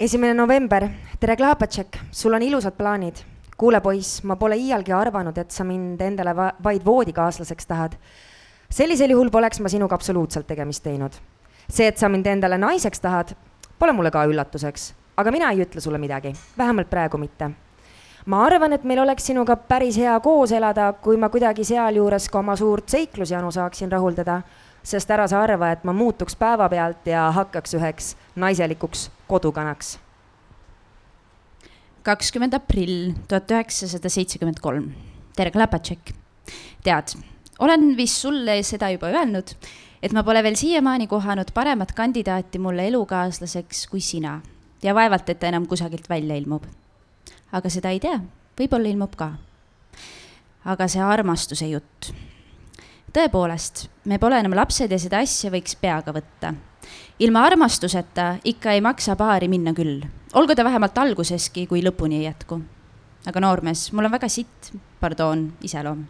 esimene 0.00 0.34
november, 0.34 0.88
tere, 1.20 1.36
Klapatšek, 1.36 1.98
sul 2.12 2.34
on 2.36 2.42
ilusad 2.42 2.76
plaanid 2.76 3.22
kuule, 3.56 3.80
poiss, 3.80 4.20
ma 4.24 4.36
pole 4.36 4.58
iialgi 4.60 4.92
arvanud, 4.92 5.36
et 5.38 5.50
sa 5.50 5.64
mind 5.64 6.00
endale 6.04 6.34
va 6.36 6.50
vaid 6.64 6.84
voodikaaslaseks 6.84 7.66
tahad. 7.66 7.96
Sellisel 8.70 9.10
juhul 9.10 9.30
poleks 9.30 9.60
ma 9.60 9.68
sinuga 9.68 9.94
absoluutselt 9.94 10.46
tegemist 10.46 10.82
teinud. 10.82 11.12
see, 11.68 11.86
et 11.86 11.98
sa 11.98 12.08
mind 12.08 12.26
endale 12.26 12.58
naiseks 12.58 13.00
tahad, 13.00 13.34
pole 13.78 13.92
mulle 13.92 14.10
ka 14.10 14.24
üllatuseks, 14.24 14.92
aga 15.16 15.30
mina 15.30 15.50
ei 15.50 15.64
ütle 15.64 15.80
sulle 15.80 15.98
midagi, 15.98 16.32
vähemalt 16.58 16.90
praegu 16.90 17.18
mitte. 17.18 17.50
ma 18.26 18.44
arvan, 18.44 18.72
et 18.72 18.84
meil 18.84 19.02
oleks 19.02 19.26
sinuga 19.26 19.56
päris 19.56 19.96
hea 19.96 20.20
koos 20.20 20.52
elada, 20.52 20.92
kui 20.92 21.16
ma 21.16 21.28
kuidagi 21.28 21.64
sealjuures 21.64 22.28
ka 22.28 22.38
oma 22.38 22.56
suurt 22.56 22.88
seiklusjanu 22.88 23.50
saaksin 23.50 23.92
rahuldada, 23.92 24.42
sest 24.82 25.10
ära 25.10 25.26
sa 25.28 25.42
arva, 25.42 25.72
et 25.72 25.84
ma 25.84 25.92
muutuks 25.92 26.36
päevapealt 26.36 27.06
ja 27.06 27.30
hakkaks 27.30 27.74
üheks 27.74 28.16
naiselikuks 28.36 29.10
kodukanaks 29.26 29.98
kakskümmend 32.06 32.54
aprill 32.54 33.14
tuhat 33.26 33.50
üheksasada 33.50 34.10
seitsekümmend 34.12 34.60
kolm. 34.62 34.92
tere, 35.36 35.50
Klapatšek. 35.50 36.12
tead, 36.84 37.16
olen 37.58 37.96
vist 37.96 38.20
sulle 38.22 38.62
seda 38.62 38.90
juba 38.90 39.10
öelnud, 39.12 39.54
et 40.02 40.12
ma 40.12 40.22
pole 40.22 40.42
veel 40.42 40.56
siiamaani 40.56 41.06
kohanud 41.06 41.52
paremat 41.54 41.92
kandidaati 41.96 42.58
mulle 42.58 42.86
elukaaslaseks 42.88 43.86
kui 43.90 44.00
sina 44.00 44.40
ja 44.82 44.94
vaevalt, 44.94 45.28
et 45.28 45.40
ta 45.40 45.48
enam 45.48 45.66
kusagilt 45.66 46.08
välja 46.08 46.36
ilmub. 46.36 46.64
aga 47.52 47.70
seda 47.70 47.90
ei 47.90 48.00
tea, 48.00 48.20
võib-olla 48.58 48.88
ilmub 48.88 49.16
ka. 49.16 49.32
aga 50.64 50.88
see 50.88 51.02
armastuse 51.02 51.68
jutt. 51.68 52.12
tõepoolest, 53.12 53.88
me 54.04 54.18
pole 54.18 54.38
enam 54.40 54.54
lapsed 54.54 54.92
ja 54.92 54.98
seda 54.98 55.24
asja 55.24 55.50
võiks 55.50 55.76
peaga 55.80 56.12
võtta 56.12 56.54
ilma 57.18 57.42
armastuseta 57.48 58.36
ikka 58.44 58.72
ei 58.76 58.80
maksa 58.80 59.16
paari 59.16 59.48
minna 59.48 59.72
küll, 59.74 60.02
olgu 60.34 60.54
ta 60.54 60.64
vähemalt 60.64 60.98
alguseski, 60.98 61.66
kui 61.66 61.82
lõpuni 61.84 62.20
ei 62.20 62.26
jätku. 62.28 62.60
aga 63.26 63.40
noormees, 63.40 63.88
mul 63.92 64.06
on 64.06 64.12
väga 64.12 64.28
sitt, 64.30 64.70
pardon, 65.00 65.48
iseloom. 65.62 66.04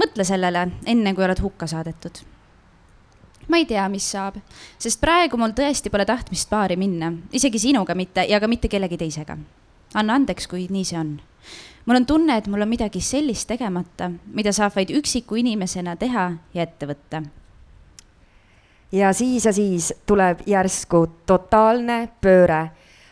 Mõtle 0.00 0.24
sellele, 0.24 0.66
enne 0.86 1.14
kui 1.14 1.24
oled 1.24 1.40
hukka 1.42 1.66
saadetud. 1.70 2.22
ma 3.48 3.58
ei 3.58 3.66
tea, 3.66 3.88
mis 3.88 4.06
saab, 4.12 4.36
sest 4.78 5.00
praegu 5.00 5.36
mul 5.36 5.54
tõesti 5.56 5.90
pole 5.90 6.06
tahtmist 6.06 6.50
paari 6.50 6.76
minna, 6.76 7.12
isegi 7.32 7.58
sinuga 7.58 7.94
mitte 7.94 8.24
ja 8.28 8.40
ka 8.40 8.48
mitte 8.48 8.68
kellegi 8.68 8.98
teisega. 8.98 9.38
anna 9.94 10.14
andeks, 10.14 10.46
kui 10.46 10.68
nii 10.70 10.84
see 10.84 10.98
on 10.98 11.18
mul 11.86 11.96
on 11.96 12.06
tunne, 12.06 12.36
et 12.36 12.46
mul 12.46 12.62
on 12.62 12.68
midagi 12.68 13.00
sellist 13.00 13.48
tegemata, 13.48 14.10
mida 14.32 14.52
saab 14.52 14.76
vaid 14.76 14.92
üksiku 14.94 15.40
inimesena 15.40 15.96
teha 15.96 16.30
ja 16.54 16.62
ette 16.62 16.86
võtta 16.86 17.22
ja 18.92 19.12
siis 19.12 19.44
ja 19.44 19.52
siis 19.52 19.94
tuleb 20.06 20.40
järsku 20.46 21.06
totaalne 21.26 22.08
pööre. 22.20 22.70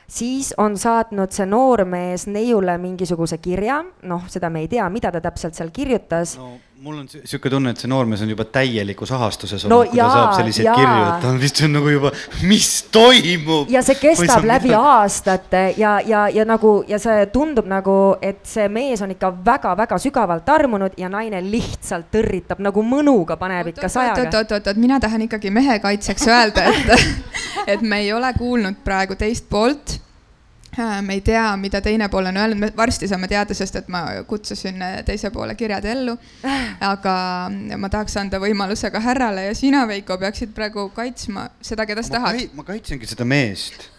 siis 0.08 0.54
on 0.56 0.78
saatnud 0.78 1.32
see 1.32 1.46
noormees 1.46 2.26
neiule 2.26 2.78
mingisuguse 2.78 3.38
kirja, 3.38 3.84
noh, 4.02 4.22
seda 4.28 4.50
me 4.50 4.60
ei 4.60 4.68
tea, 4.68 4.88
mida 4.90 5.12
ta 5.12 5.20
täpselt 5.20 5.54
seal 5.54 5.70
kirjutas 5.70 6.38
no 6.38 6.52
mul 6.78 6.98
on 6.98 7.06
niisugune 7.10 7.50
tunne, 7.50 7.70
et 7.74 7.80
see 7.82 7.88
noormees 7.90 8.20
on 8.22 8.30
juba 8.30 8.44
täielikus 8.54 9.10
ahastuses 9.16 9.64
olnud 9.66 9.88
no,, 9.88 9.90
kui 9.90 9.98
jaa, 9.98 10.06
ta 10.06 10.18
saab 10.20 10.36
selliseid 10.38 10.68
jaa. 10.68 10.76
kirju, 10.78 11.00
et 11.08 11.24
ta 11.24 11.32
on 11.32 11.40
vist 11.42 11.62
on 11.66 11.74
nagu 11.74 11.90
juba, 11.90 12.12
mis 12.46 12.68
toimub. 12.94 13.72
ja 13.72 13.82
see 13.82 13.98
kestab 13.98 14.46
läbi 14.46 14.70
mida... 14.70 14.82
aastate 14.92 15.62
ja, 15.80 15.96
ja, 16.06 16.22
ja 16.30 16.46
nagu 16.46 16.72
ja 16.88 17.00
see 17.02 17.26
tundub 17.34 17.66
nagu, 17.70 17.98
et 18.22 18.44
see 18.46 18.68
mees 18.70 19.02
on 19.02 19.10
ikka 19.14 19.32
väga-väga 19.50 19.98
sügavalt 20.06 20.54
armunud 20.54 20.94
ja 21.00 21.10
naine 21.10 21.42
lihtsalt 21.42 22.12
tõrritab 22.14 22.62
nagu 22.62 22.84
mõnuga, 22.86 23.38
paneb 23.40 23.72
ikka 23.74 23.90
sajaga. 23.90 24.28
oot-oot-oot, 24.28 24.78
mina 24.78 25.00
tahan 25.02 25.26
ikkagi 25.26 25.50
mehe 25.50 25.80
kaitseks 25.82 26.30
öelda, 26.30 26.68
et, 26.70 27.08
et 27.74 27.82
me 27.82 28.04
ei 28.04 28.12
ole 28.14 28.30
kuulnud 28.38 28.84
praegu 28.86 29.18
teist 29.18 29.50
poolt 29.50 29.98
me 31.02 31.14
ei 31.14 31.20
tea, 31.20 31.56
mida 31.56 31.80
teine 31.80 32.08
pool 32.08 32.30
on 32.30 32.36
öelnud, 32.36 32.58
me 32.58 32.70
varsti 32.76 33.08
saame 33.08 33.28
teada, 33.28 33.54
sest 33.54 33.76
et 33.80 33.88
ma 33.92 34.04
kutsusin 34.26 34.82
äh, 34.82 34.96
teise 35.06 35.30
poole 35.34 35.54
kirjad 35.58 35.84
ellu. 35.84 36.16
aga 36.80 37.14
ma 37.76 37.90
tahaks 37.92 38.16
anda 38.20 38.40
võimaluse 38.42 38.90
ka 38.94 39.02
härrale 39.02 39.48
ja 39.48 39.54
sina, 39.58 39.86
Veiko, 39.88 40.18
peaksid 40.18 40.54
praegu 40.54 40.88
kaitsma 40.94 41.48
seda, 41.60 41.86
keda 41.86 42.02
sa 42.02 42.18
tahad. 42.18 42.42
ma 42.54 42.64
kaitsengi 42.66 43.06
seda 43.06 43.26
meest. 43.28 43.90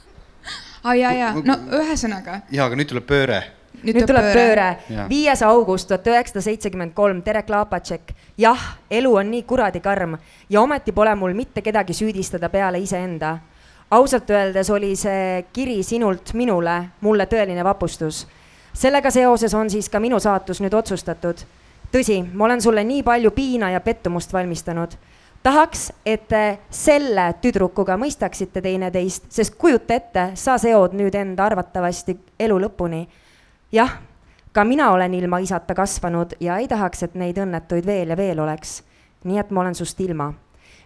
aa 0.83 0.95
ja, 0.95 1.13
ja 1.13 1.31
no 1.43 1.59
ühesõnaga. 1.81 2.41
ja, 2.51 2.65
aga 2.65 2.79
nüüd 2.79 2.91
tuleb 2.91 3.07
pööre 3.09 3.43
nüüd, 3.83 3.95
nüüd 3.95 4.07
tuleb 4.07 4.31
pööre, 4.33 4.69
pööre.. 4.87 5.05
viies 5.11 5.43
august 5.45 5.87
tuhat 5.89 6.07
üheksasada 6.07 6.43
seitsekümmend 6.47 6.93
kolm, 6.95 7.21
Tere 7.21 7.43
Klapatšek. 7.43 8.13
jah, 8.37 8.65
elu 8.91 9.13
on 9.21 9.31
nii 9.31 9.43
kuradi 9.43 9.83
karm 9.83 10.17
ja 10.49 10.61
ometi 10.61 10.91
pole 10.95 11.15
mul 11.15 11.35
mitte 11.35 11.61
kedagi 11.61 11.93
süüdistada 11.93 12.49
peale 12.49 12.79
iseenda 12.79 13.37
ausalt 13.91 14.29
öeldes 14.29 14.69
oli 14.69 14.95
see 14.95 15.45
kiri 15.53 15.83
sinult 15.83 16.33
minule, 16.33 16.81
mulle 17.01 17.25
tõeline 17.25 17.63
vapustus. 17.63 18.27
sellega 18.73 19.11
seoses 19.11 19.53
on 19.53 19.69
siis 19.69 19.89
ka 19.89 19.99
minu 19.99 20.19
saatus 20.19 20.61
nüüd 20.61 20.73
otsustatud. 20.73 21.35
tõsi, 21.91 22.23
ma 22.33 22.45
olen 22.45 22.61
sulle 22.61 22.83
nii 22.83 23.03
palju 23.03 23.31
piina 23.31 23.71
ja 23.71 23.79
pettumust 23.81 24.33
valmistanud. 24.33 24.89
tahaks, 25.43 25.91
et 26.05 26.27
te 26.27 26.59
selle 26.69 27.33
tüdrukuga 27.41 27.97
mõistaksite 27.97 28.61
teineteist, 28.61 29.23
sest 29.29 29.55
kujuta 29.55 29.93
ette, 29.93 30.31
sa 30.35 30.57
seod 30.57 30.93
nüüd 30.93 31.15
end 31.15 31.39
arvatavasti 31.39 32.17
elu 32.39 32.59
lõpuni. 32.59 33.07
jah, 33.71 33.97
ka 34.51 34.63
mina 34.63 34.91
olen 34.91 35.13
ilma 35.13 35.39
isata 35.39 35.75
kasvanud 35.75 36.33
ja 36.39 36.57
ei 36.57 36.67
tahaks, 36.67 37.03
et 37.03 37.15
neid 37.15 37.37
õnnetuid 37.37 37.85
veel 37.85 38.09
ja 38.09 38.17
veel 38.17 38.39
oleks. 38.39 38.83
nii 39.23 39.39
et 39.39 39.51
ma 39.51 39.61
olen 39.61 39.75
sust 39.75 39.99
ilma 39.99 40.33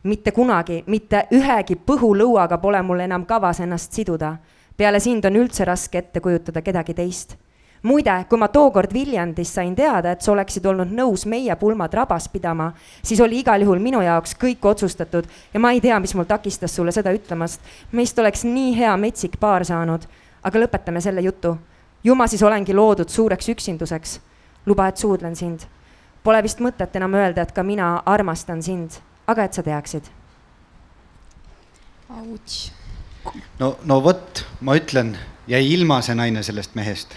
mitte 0.03 0.31
kunagi, 0.31 0.83
mitte 0.87 1.27
ühegi 1.31 1.77
põhulõuaga 1.79 2.57
pole 2.59 2.81
mul 2.83 2.99
enam 3.05 3.25
kavas 3.25 3.61
ennast 3.63 3.93
siduda. 3.93 4.35
peale 4.77 4.99
sind 4.99 5.25
on 5.25 5.35
üldse 5.35 5.65
raske 5.65 5.97
ette 5.97 6.19
kujutada 6.19 6.61
kedagi 6.61 6.93
teist. 6.93 7.37
muide, 7.83 8.25
kui 8.29 8.37
ma 8.37 8.47
tookord 8.47 8.93
Viljandis 8.93 9.53
sain 9.53 9.75
teada, 9.75 10.11
et 10.11 10.21
sa 10.21 10.31
oleksid 10.31 10.65
olnud 10.65 10.91
nõus 10.91 11.25
meie 11.25 11.55
pulmad 11.55 11.93
rabas 11.93 12.27
pidama, 12.27 12.73
siis 13.03 13.21
oli 13.21 13.39
igal 13.39 13.61
juhul 13.61 13.79
minu 13.79 14.01
jaoks 14.01 14.35
kõik 14.35 14.65
otsustatud 14.65 15.25
ja 15.53 15.59
ma 15.59 15.71
ei 15.71 15.81
tea, 15.81 15.99
mis 15.99 16.15
mul 16.15 16.25
takistas 16.25 16.75
sulle 16.75 16.91
seda 16.91 17.11
ütlemast. 17.13 17.61
meist 17.91 18.19
oleks 18.19 18.43
nii 18.43 18.75
hea 18.77 18.97
metsik 18.97 19.39
paar 19.39 19.65
saanud, 19.65 20.01
aga 20.43 20.59
lõpetame 20.59 21.01
selle 21.01 21.21
jutu. 21.21 21.57
ju 22.03 22.15
ma 22.15 22.27
siis 22.27 22.43
olengi 22.43 22.73
loodud 22.73 23.09
suureks 23.09 23.49
üksinduseks. 23.49 24.19
luba, 24.65 24.87
et 24.87 24.97
suudlen 24.97 25.35
sind. 25.35 25.59
Pole 26.23 26.43
vist 26.43 26.59
mõtet 26.59 26.95
enam 26.95 27.13
öelda, 27.13 27.41
et 27.41 27.51
ka 27.51 27.63
mina 27.63 28.03
armastan 28.05 28.61
sind 28.61 28.91
aga 29.27 29.43
et 29.43 29.53
sa 29.53 29.63
teaksid. 29.63 30.09
no, 33.59 33.77
no 33.83 33.99
vot, 34.03 34.45
ma 34.61 34.75
ütlen, 34.77 35.15
jäi 35.47 35.63
ilma 35.73 36.01
see 36.01 36.15
naine 36.15 36.43
sellest 36.43 36.75
mehest. 36.75 37.15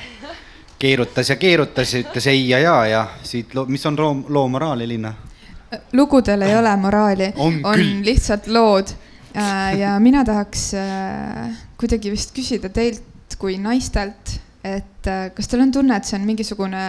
keerutas 0.79 1.31
ja 1.31 1.37
keerutas 1.37 1.95
ja 1.95 2.03
ütles 2.05 2.27
ei 2.27 2.49
ja 2.49 2.59
ja 2.59 2.77
ja 2.87 3.07
siit 3.23 3.55
mis 3.67 3.87
on 3.87 3.97
loo, 3.97 4.25
loo 4.29 4.49
moraal, 4.49 4.81
Elina? 4.81 5.15
lugudel 5.93 6.43
ei 6.43 6.57
ole 6.57 6.77
moraali, 6.77 7.33
on, 7.37 7.61
on 7.65 8.05
lihtsalt 8.05 8.47
lood. 8.47 8.95
Äh, 9.37 9.79
ja 9.79 10.01
mina 10.01 10.25
tahaks 10.25 10.71
äh, 10.75 11.57
kuidagi 11.77 12.11
vist 12.11 12.33
küsida 12.37 12.71
teilt 12.73 13.37
kui 13.39 13.59
naistelt 13.61 14.39
et 14.67 15.09
äh, 15.11 15.29
kas 15.35 15.49
teil 15.51 15.63
on 15.63 15.73
tunne, 15.75 15.97
et 15.97 16.09
see 16.09 16.19
on 16.19 16.27
mingisugune 16.27 16.83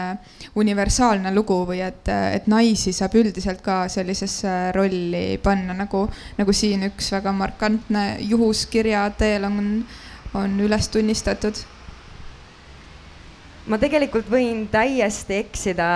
universaalne 0.58 1.32
lugu 1.36 1.60
või 1.70 1.82
et, 1.86 2.10
äh, 2.12 2.34
et 2.38 2.48
naisi 2.52 2.94
saab 2.96 3.16
üldiselt 3.20 3.62
ka 3.66 3.84
sellisesse 3.92 4.54
rolli 4.76 5.38
panna, 5.44 5.76
nagu, 5.78 6.06
nagu 6.40 6.56
siin 6.56 6.88
üks 6.90 7.12
väga 7.14 7.34
markantne 7.36 8.06
juhus 8.26 8.66
kirja 8.72 9.08
teel 9.18 9.48
on, 9.50 9.60
on 10.38 10.62
üles 10.64 10.90
tunnistatud? 10.94 11.66
ma 13.68 13.76
tegelikult 13.82 14.30
võin 14.32 14.64
täiesti 14.72 15.42
eksida 15.42 15.90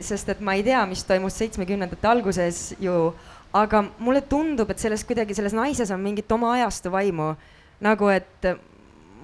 sest 0.00 0.30
et 0.32 0.40
ma 0.44 0.54
ei 0.56 0.62
tea, 0.64 0.80
mis 0.88 1.02
toimus 1.04 1.34
seitsmekümnendate 1.36 2.08
alguses 2.08 2.60
ju, 2.80 3.10
aga 3.56 3.82
mulle 4.00 4.22
tundub, 4.28 4.70
et 4.72 4.80
selles 4.80 5.04
kuidagi, 5.04 5.36
selles 5.36 5.56
naises 5.56 5.90
on 5.92 6.00
mingit 6.00 6.30
oma 6.32 6.54
ajastu 6.56 6.92
vaimu. 6.92 7.34
nagu 7.80 8.08
et 8.12 8.46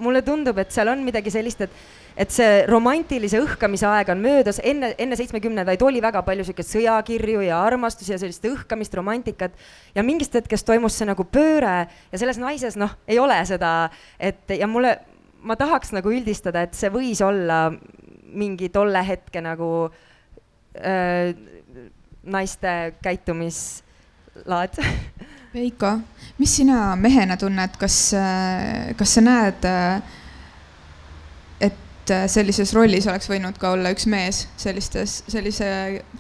mulle 0.03 0.23
tundub, 0.23 0.59
et 0.59 0.75
seal 0.75 0.89
on 0.93 1.05
midagi 1.05 1.33
sellist, 1.35 1.65
et 1.67 2.05
et 2.17 2.33
see 2.33 2.63
romantilise 2.71 3.39
õhkamise 3.45 3.85
aeg 3.91 4.11
on 4.15 4.23
möödas, 4.25 4.59
enne, 4.65 4.95
enne 5.01 5.19
seitsmekümnendaid 5.19 5.83
oli 5.85 6.01
väga 6.01 6.23
palju 6.25 6.47
siukest 6.49 6.73
sõjakirju 6.73 7.43
ja 7.45 7.59
armastusi 7.61 8.15
ja 8.15 8.21
sellist 8.21 8.45
õhkamist, 8.49 8.97
romantikat. 8.97 9.53
ja 9.95 10.03
mingist 10.03 10.35
hetkest 10.35 10.67
toimus 10.67 10.97
see 10.97 11.09
nagu 11.09 11.27
pööre 11.29 11.77
ja 11.85 12.19
selles 12.19 12.41
naises 12.41 12.79
noh, 12.81 12.97
ei 13.07 13.21
ole 13.21 13.37
seda, 13.49 13.91
et 14.19 14.57
ja 14.57 14.67
mulle, 14.67 14.97
ma 15.45 15.59
tahaks 15.61 15.93
nagu 15.93 16.13
üldistada, 16.13 16.65
et 16.65 16.75
see 16.75 16.91
võis 16.93 17.21
olla 17.25 17.69
mingi 18.37 18.71
tolle 18.73 19.03
hetke 19.07 19.45
nagu 19.45 19.71
äh, 20.81 21.37
naiste 22.25 22.95
käitumislaad 23.05 24.81
Veiko, 25.57 25.89
mis 26.37 26.53
sina 26.59 26.81
mehena 27.01 27.39
tunned, 27.41 27.79
kas, 27.81 27.97
kas 28.99 29.15
sa 29.17 29.23
näed, 29.25 29.65
et 31.65 32.13
sellises 32.29 32.75
rollis 32.77 33.07
oleks 33.09 33.31
võinud 33.31 33.57
ka 33.61 33.71
olla 33.73 33.91
üks 33.95 34.05
mees 34.13 34.43
sellistes, 34.61 35.23
sellise 35.33 35.69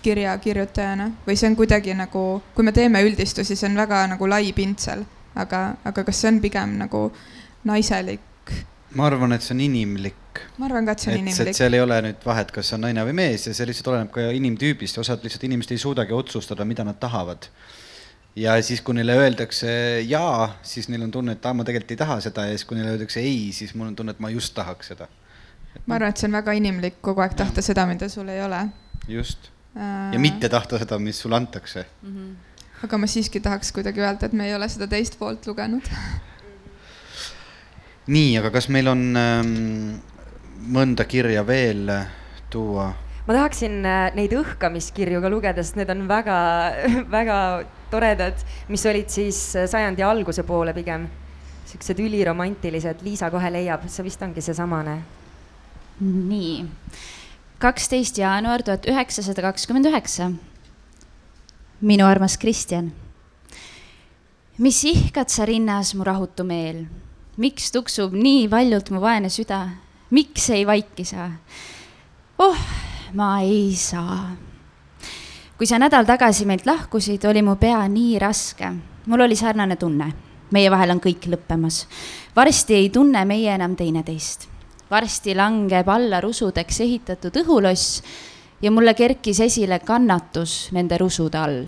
kirja 0.03 0.39
kirjutajana 0.41 1.11
või 1.27 1.37
see 1.37 1.51
on 1.51 1.59
kuidagi 1.59 1.93
nagu, 1.99 2.25
kui 2.57 2.65
me 2.65 2.73
teeme 2.73 3.05
üldistusi, 3.05 3.59
see 3.59 3.69
on 3.69 3.77
väga 3.77 4.07
nagu 4.15 4.31
lai 4.31 4.55
pintsel, 4.57 5.05
aga, 5.37 5.67
aga 5.85 6.07
kas 6.09 6.23
see 6.23 6.33
on 6.33 6.41
pigem 6.41 6.79
nagu 6.81 7.11
naiselik? 7.69 8.25
ma 8.97 9.11
arvan, 9.11 9.37
et 9.37 9.45
see 9.45 9.53
on 9.53 9.61
inimlik. 9.67 10.45
ma 10.57 10.71
arvan 10.71 10.89
ka, 10.89 10.97
et 10.97 11.05
see 11.05 11.13
on 11.13 11.19
et, 11.19 11.25
inimlik. 11.27 11.57
seal 11.61 11.77
ei 11.77 11.85
ole 11.85 12.01
nüüd 12.09 12.25
vahet, 12.25 12.57
kas 12.57 12.73
on 12.73 12.87
naine 12.87 13.05
või 13.11 13.21
mees 13.21 13.45
ja 13.51 13.53
see 13.53 13.69
lihtsalt 13.69 13.93
oleneb 13.93 14.15
ka 14.15 14.31
inimtüübist, 14.39 14.99
osad 15.03 15.25
lihtsalt 15.27 15.45
inimesed 15.45 15.77
ei 15.77 15.83
suudagi 15.83 16.17
otsustada, 16.17 16.65
mida 16.65 16.89
nad 16.89 16.97
tahavad. 17.03 17.51
Ja 18.37 18.57
siis, 18.63 18.83
kui 18.85 18.97
neile 18.97 19.17
öeldakse 19.17 19.71
jaa, 20.07 20.57
siis 20.67 20.91
neil 20.93 21.07
on 21.07 21.13
tunne, 21.15 21.37
et 21.37 21.47
aa, 21.47 21.55
ma 21.57 21.65
tegelikult 21.65 21.95
ei 21.95 22.01
taha 22.03 22.19
seda 22.25 22.47
ja 22.49 22.57
siis, 22.57 22.67
kui 22.69 22.79
neile 22.79 22.95
öeldakse 22.95 23.23
ei, 23.25 23.53
siis 23.57 23.75
mul 23.75 23.91
on 23.91 23.97
tunne, 23.97 24.13
et 24.17 24.21
ma 24.23 24.31
just 24.33 24.55
tahaks 24.57 24.93
seda. 24.93 25.09
ma 25.87 25.99
arvan, 25.99 26.13
et 26.13 26.21
see 26.21 26.29
on 26.29 26.37
väga 26.37 26.57
inimlik 26.57 27.01
kogu 27.05 27.25
aeg 27.25 27.37
tahta 27.39 27.63
ja. 27.63 27.71
seda, 27.71 27.87
mida 27.89 28.09
sul 28.13 28.29
ei 28.33 28.43
ole. 28.45 28.67
just 29.09 29.51
äh.... 29.77 30.13
ja 30.13 30.21
mitte 30.21 30.49
tahta 30.53 30.81
seda, 30.83 30.99
mis 30.99 31.21
sulle 31.21 31.37
antakse 31.37 31.87
mm. 32.03 32.17
-hmm. 32.17 32.85
aga 32.85 32.99
ma 32.99 33.07
siiski 33.07 33.41
tahaks 33.41 33.73
kuidagi 33.73 34.01
öelda, 34.01 34.27
et 34.27 34.33
me 34.33 34.49
ei 34.49 34.55
ole 34.55 34.69
seda 34.69 34.87
teist 34.87 35.19
poolt 35.19 35.47
lugenud 35.47 35.89
nii, 38.07 38.37
aga 38.39 38.51
kas 38.55 38.69
meil 38.69 38.89
on 38.89 39.09
ähm, 39.17 39.97
mõnda 40.73 41.05
kirja 41.05 41.47
veel 41.47 41.91
tuua? 42.51 42.93
Ma 43.27 43.35
tahaksin 43.35 43.81
äh, 43.87 44.15
neid 44.17 44.35
õhkamiskirju 44.37 45.21
ka 45.23 45.31
lugeda, 45.33 45.65
sest 45.65 45.79
need 45.81 45.91
on 45.93 46.05
väga, 46.11 46.37
väga 47.17 47.39
toredad, 47.91 48.43
mis 48.71 48.87
olid 48.87 49.11
siis 49.13 49.41
äh, 49.57 49.69
sajandi 49.71 50.05
alguse 50.07 50.47
poole 50.47 50.75
pigem. 50.77 51.09
siuksed 51.67 51.99
üliromantilised, 51.99 53.01
Liisa 53.03 53.27
kohe 53.31 53.49
leiab, 53.51 53.89
see 53.91 54.05
vist 54.07 54.23
ongi 54.23 54.41
seesamane. 54.41 55.01
nii, 56.01 56.67
kaksteist 57.59 58.19
jaanuar 58.19 58.63
tuhat 58.63 58.87
üheksasada 58.87 59.43
kakskümmend 59.43 59.91
üheksa. 59.91 60.31
minu 61.81 62.07
armas 62.07 62.39
Kristjan. 62.39 62.93
mis 64.59 64.85
ihkad 64.85 65.29
sa 65.29 65.45
rinnas, 65.45 65.95
mu 65.95 66.05
rahutu 66.05 66.45
meel 66.45 66.87
miks 67.37 67.69
tuksub 67.73 68.15
nii 68.17 68.47
valjult 68.51 68.91
mu 68.95 69.01
vaene 69.03 69.29
süda, 69.33 69.61
miks 70.11 70.49
ei 70.55 70.65
vaiki 70.69 71.05
sa? 71.05 71.31
oh, 72.39 72.61
ma 73.17 73.41
ei 73.41 73.73
saa. 73.77 74.37
kui 75.57 75.67
sa 75.67 75.79
nädal 75.81 76.05
tagasi 76.05 76.45
meilt 76.45 76.67
lahkusid, 76.69 77.25
oli 77.25 77.41
mu 77.43 77.57
pea 77.57 77.81
nii 77.89 78.19
raske. 78.21 78.69
mul 79.07 79.21
oli 79.21 79.37
sarnane 79.37 79.77
tunne. 79.77 80.13
meie 80.51 80.71
vahel 80.71 80.91
on 80.91 81.01
kõik 81.01 81.25
lõppemas. 81.33 81.87
varsti 82.37 82.75
ei 82.75 82.91
tunne 82.91 83.25
meie 83.25 83.55
enam 83.55 83.77
teineteist. 83.77 84.49
varsti 84.91 85.35
langeb 85.35 85.89
alla 85.89 86.21
rusudeks 86.21 86.81
ehitatud 86.81 87.41
õhuloss 87.43 88.03
ja 88.63 88.71
mulle 88.71 88.95
kerkis 88.95 89.41
esile 89.41 89.79
kannatus 89.79 90.69
nende 90.73 90.99
rusude 90.99 91.39
all 91.39 91.65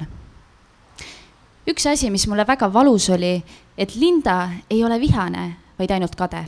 üks 1.68 1.86
asi, 1.86 2.10
mis 2.10 2.26
mulle 2.28 2.44
väga 2.48 2.72
valus 2.72 3.10
oli, 3.10 3.42
et 3.76 3.94
Linda 3.96 4.50
ei 4.70 4.84
ole 4.84 5.00
vihane, 5.00 5.56
vaid 5.78 5.90
ainult 5.90 6.16
kade. 6.16 6.44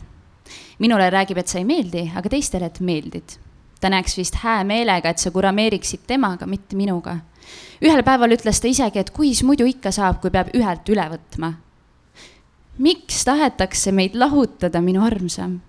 minule 0.78 1.10
räägib, 1.10 1.38
et 1.38 1.48
sa 1.48 1.58
ei 1.58 1.64
meeldi, 1.64 2.10
aga 2.16 2.28
teistele, 2.28 2.66
et 2.66 2.80
meeldid. 2.80 3.49
Ta 3.80 3.90
näeks 3.90 4.16
vist 4.16 4.34
hää 4.34 4.64
meelega, 4.64 5.08
et 5.08 5.18
sa 5.18 5.30
kurameeriksid 5.30 6.00
temaga, 6.06 6.46
mitte 6.46 6.76
minuga. 6.76 7.16
ühel 7.82 8.02
päeval 8.04 8.36
ütles 8.36 8.60
ta 8.60 8.68
isegi, 8.68 8.98
et 8.98 9.10
kuis 9.10 9.42
muidu 9.42 9.64
ikka 9.64 9.90
saab, 9.90 10.20
kui 10.20 10.30
peab 10.30 10.52
ühelt 10.54 10.88
üle 10.88 11.06
võtma. 11.14 11.52
miks 12.78 13.24
tahetakse 13.24 13.92
meid 13.92 14.14
lahutada, 14.14 14.80
minu 14.80 15.04
armsam? 15.04 15.60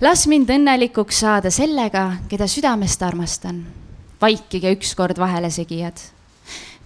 las 0.00 0.26
mind 0.26 0.50
õnnelikuks 0.50 1.20
saada 1.24 1.50
sellega, 1.50 2.12
keda 2.28 2.46
südamest 2.46 3.02
armastan. 3.02 3.66
vaikige 4.20 4.72
ükskord 4.72 5.18
vahelesigijad. 5.18 5.96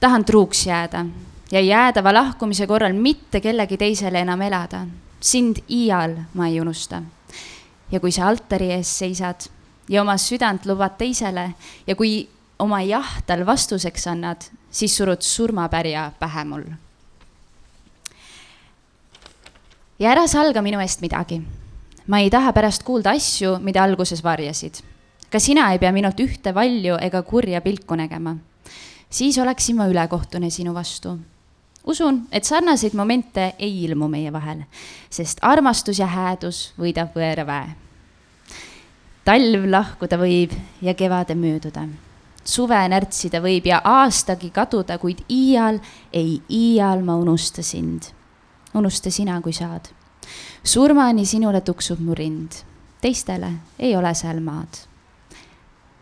tahan 0.01 0.25
truuks 0.25 0.67
jääda 0.67 1.07
ja 1.53 1.61
jäädava 1.61 2.15
lahkumise 2.15 2.67
korral 2.67 2.93
mitte 2.93 3.41
kellegi 3.41 3.77
teisele 3.77 4.21
enam 4.21 4.41
elada. 4.41 4.87
sind 5.21 5.57
iial 5.71 6.17
ma 6.35 6.47
ei 6.47 6.61
unusta. 6.61 7.03
ja 7.93 8.01
kui 8.01 8.13
sa 8.13 8.29
altari 8.29 8.71
ees 8.71 8.99
seisad 8.99 9.51
ja 9.89 10.03
oma 10.03 10.17
südant 10.19 10.67
lubad 10.67 10.97
teisele 10.99 11.53
ja 11.87 11.97
kui 11.97 12.29
oma 12.59 12.83
jah 12.87 13.09
tal 13.27 13.47
vastuseks 13.47 14.07
annad, 14.07 14.45
siis 14.71 14.95
surud 14.97 15.23
surmapärja 15.23 16.11
pähe 16.19 16.45
mul. 16.45 16.65
ja 19.99 20.11
ära 20.11 20.27
salga 20.27 20.63
minu 20.63 20.81
eest 20.81 21.01
midagi. 21.01 21.43
ma 22.07 22.19
ei 22.19 22.31
taha 22.31 22.53
pärast 22.53 22.83
kuulda 22.83 23.11
asju, 23.11 23.59
mida 23.59 23.83
alguses 23.83 24.25
varjasid. 24.25 24.83
ka 25.31 25.39
sina 25.39 25.73
ei 25.73 25.79
pea 25.79 25.93
minult 25.93 26.21
ühte 26.21 26.55
valju 26.55 26.97
ega 27.01 27.23
kurja 27.23 27.61
pilku 27.61 27.95
nägema. 27.95 28.37
siis 29.11 29.39
oleksin 29.39 29.77
ma 29.77 29.87
ülekohtune 29.87 30.51
sinu 30.51 30.75
vastu 30.75 31.19
usun, 31.85 32.29
et 32.33 32.45
sarnaseid 32.45 32.95
momente 32.95 33.55
ei 33.59 33.85
ilmu 33.85 34.09
meie 34.09 34.33
vahel, 34.33 34.65
sest 35.11 35.39
armastus 35.43 35.99
ja 35.99 36.07
häädus 36.07 36.73
võidab 36.79 37.17
võõra 37.17 37.47
väe. 37.47 37.82
Talv 39.25 39.67
lahkuda 39.71 40.19
võib 40.19 40.55
ja 40.83 40.95
kevade 40.95 41.35
mööduda. 41.35 41.89
suve 42.45 42.89
närtsida 42.89 43.41
võib 43.41 43.67
ja 43.67 43.81
aastagi 43.85 44.51
kaduda, 44.51 44.99
kuid 44.99 45.23
iial, 45.31 45.79
ei 46.13 46.43
iial 46.51 47.03
ma 47.03 47.17
unusta 47.17 47.63
sind. 47.63 48.03
unusta 48.75 49.11
sina, 49.11 49.41
kui 49.41 49.53
saad. 49.53 49.89
surmani 50.65 51.27
sinule 51.27 51.61
tuksub 51.61 52.01
mu 52.01 52.15
rind, 52.15 52.53
teistele 53.01 53.53
ei 53.79 53.97
ole 53.97 54.15
seal 54.15 54.41
maad. 54.41 54.87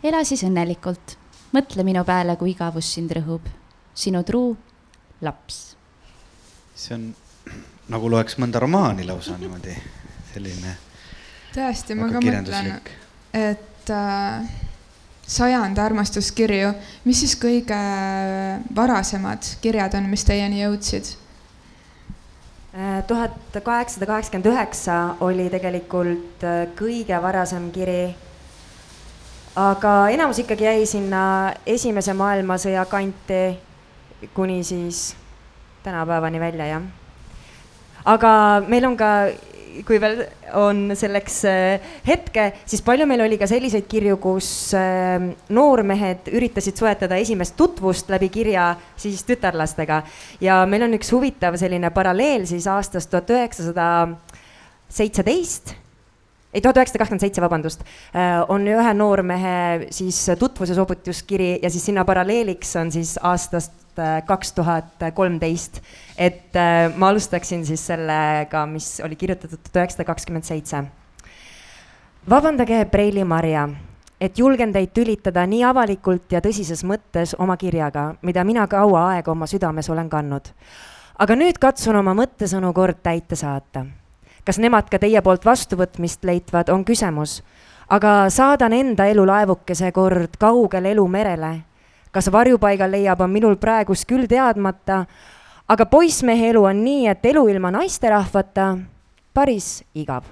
ela 0.02 0.24
siis 0.24 0.42
õnnelikult, 0.42 1.16
mõtle 1.52 1.84
minu 1.84 2.04
peale, 2.04 2.36
kui 2.36 2.50
igavus 2.50 2.94
sind 2.94 3.10
rõhub. 3.10 3.42
sinu 3.94 4.22
truu 4.22 4.56
laps 5.20 5.80
see 6.80 6.96
on 6.96 7.10
nagu 7.92 8.10
loeks 8.12 8.38
mõnda 8.40 8.60
romaani 8.62 9.04
lausa 9.08 9.36
niimoodi, 9.40 9.74
selline. 10.32 10.76
tõesti, 11.54 11.96
ma 11.98 12.08
ka 12.12 12.22
mõtlen, 12.24 12.80
et 13.34 13.90
äh, 13.90 14.50
sajand 15.30 15.78
armastuskirju, 15.78 16.72
mis 17.04 17.22
siis 17.22 17.36
kõige 17.38 17.78
varasemad 18.76 19.46
kirjad 19.62 19.94
on, 19.98 20.08
mis 20.10 20.24
teieni 20.26 20.62
jõudsid? 20.64 21.14
Äh, 22.74 23.02
tuhat 23.06 23.34
kaheksasada 23.64 24.06
kaheksakümmend 24.06 24.46
üheksa 24.46 24.96
oli 25.26 25.48
tegelikult 25.50 26.44
äh, 26.46 26.68
kõige 26.78 27.22
varasem 27.22 27.70
kiri. 27.74 28.14
aga 29.56 30.08
enamus 30.08 30.38
ikkagi 30.38 30.64
jäi 30.64 30.86
sinna 30.86 31.52
Esimese 31.66 32.14
maailmasõja 32.14 32.84
kanti 32.86 33.58
kuni 34.34 34.62
siis 34.64 35.16
tänapäevani 35.82 36.40
välja, 36.40 36.66
jah. 36.66 36.82
aga 38.04 38.62
meil 38.68 38.84
on 38.84 38.96
ka, 38.96 39.10
kui 39.86 40.00
veel 40.02 40.22
on 40.58 40.94
selleks 40.98 41.40
äh, 41.48 41.90
hetke, 42.06 42.50
siis 42.68 42.82
palju 42.86 43.06
meil 43.08 43.24
oli 43.24 43.38
ka 43.40 43.48
selliseid 43.50 43.86
kirju, 43.90 44.18
kus 44.22 44.48
äh, 44.78 45.16
noormehed 45.54 46.30
üritasid 46.34 46.78
soetada 46.80 47.18
esimest 47.20 47.56
tutvust 47.58 48.10
läbi 48.12 48.30
kirja 48.32 48.72
siis 49.00 49.24
tütarlastega. 49.28 50.02
Ja 50.44 50.62
meil 50.70 50.86
on 50.86 50.96
üks 50.98 51.12
huvitav 51.14 51.58
selline 51.60 51.92
paralleel 51.94 52.46
siis 52.50 52.68
aastast 52.70 53.12
tuhat 53.12 53.30
üheksasada 53.36 53.86
seitseteist 54.90 55.76
ei, 56.54 56.60
tuhat 56.60 56.76
üheksasada 56.76 57.02
kakskümmend 57.04 57.26
seitse, 57.26 57.42
vabandust, 57.44 57.84
äh, 58.14 58.40
on 58.48 58.66
ühe 58.66 58.94
noormehe 58.94 59.90
siis 59.94 60.22
tutvuse 60.38 60.74
soovituskiri 60.74 61.58
ja 61.62 61.70
siis 61.70 61.84
sinna 61.90 62.04
paralleeliks 62.04 62.76
on 62.76 62.92
siis 62.94 63.16
aastast 63.22 63.80
Äh, 64.00 64.22
kaks 64.26 64.52
tuhat 64.52 64.84
kolmteist. 65.14 65.82
et 66.16 66.56
äh, 66.56 66.96
ma 66.96 67.08
alustaksin 67.08 67.66
siis 67.66 67.86
sellega, 67.86 68.66
mis 68.66 69.00
oli 69.04 69.16
kirjutatud 69.16 69.58
tuhat 69.58 69.76
üheksasada 69.76 70.04
kakskümmend 70.04 70.44
seitse. 70.44 70.84
vabandage, 72.30 72.84
Preili 72.84 73.24
Marja, 73.24 73.68
et 74.20 74.38
julgen 74.38 74.72
teid 74.72 74.94
tülitada 74.94 75.46
nii 75.46 75.64
avalikult 75.64 76.32
ja 76.32 76.40
tõsises 76.40 76.84
mõttes 76.84 77.34
oma 77.38 77.56
kirjaga, 77.56 78.14
mida 78.22 78.44
mina 78.44 78.66
kaua 78.66 79.08
aega 79.10 79.30
oma 79.30 79.46
südames 79.46 79.90
olen 79.90 80.08
kandnud. 80.08 80.48
aga 81.18 81.36
nüüd 81.36 81.58
katsun 81.58 81.96
oma 81.96 82.14
mõttesõnu 82.14 82.72
kord 82.72 83.02
täite 83.02 83.36
saata. 83.36 83.84
Kas 84.44 84.58
nemad 84.58 84.90
ka 84.90 84.98
teie 84.98 85.22
poolt 85.22 85.44
vastuvõtmist 85.44 86.24
leitvad, 86.24 86.68
on 86.68 86.84
küsimus. 86.84 87.42
aga 87.90 88.30
saadan 88.30 88.72
enda 88.72 89.06
elulaevukese 89.06 89.92
kord 89.92 90.36
kaugele 90.38 90.90
elumerele. 90.90 91.62
kas 92.10 92.32
varjupaiga 92.32 92.90
leiab, 92.90 93.20
on 93.20 93.30
minul 93.30 93.56
praegust 93.56 94.06
küll 94.08 94.26
teadmata, 94.26 95.06
aga 95.68 95.86
poissmehe 95.86 96.50
elu 96.50 96.64
on 96.64 96.84
nii, 96.84 97.06
et 97.08 97.24
elu 97.24 97.48
ilma 97.48 97.70
naisterahvata 97.70 98.78
päris 99.34 99.84
igav 99.94 100.24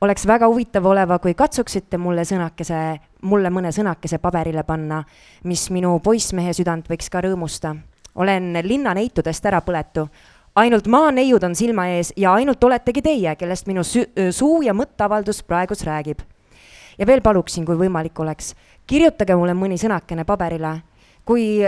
oleks 0.00 0.26
väga 0.26 0.48
huvitav 0.48 0.86
oleva, 0.86 1.18
kui 1.18 1.34
katsuksite 1.34 1.98
mulle 1.98 2.24
sõnakese, 2.28 2.80
mulle 3.28 3.50
mõne 3.52 3.72
sõnakese 3.72 4.18
paberile 4.22 4.64
panna, 4.66 5.02
mis 5.44 5.68
minu 5.72 5.96
poissmehe 6.04 6.52
südant 6.56 6.88
võiks 6.90 7.10
ka 7.10 7.22
rõõmusta. 7.24 7.76
olen 8.14 8.58
linnaneitudest 8.62 9.46
ära 9.46 9.60
põletu. 9.60 10.08
Ainult 10.56 10.86
maaneiud 10.86 11.42
on 11.44 11.54
silma 11.54 11.86
ees 11.94 12.12
ja 12.16 12.32
ainult 12.32 12.64
oletegi 12.64 13.02
teie, 13.02 13.34
kellest 13.36 13.66
minu 13.66 13.84
suu 13.84 14.62
ja 14.62 14.74
mõtteavaldus 14.74 15.42
praegus 15.44 15.84
räägib. 15.84 16.20
ja 16.98 17.06
veel 17.06 17.20
paluksin, 17.20 17.64
kui 17.64 17.76
võimalik 17.76 18.20
oleks, 18.20 18.54
kirjutage 18.86 19.36
mulle 19.36 19.54
mõni 19.54 19.78
sõnakene 19.78 20.24
paberile, 20.24 20.80
kui 21.24 21.60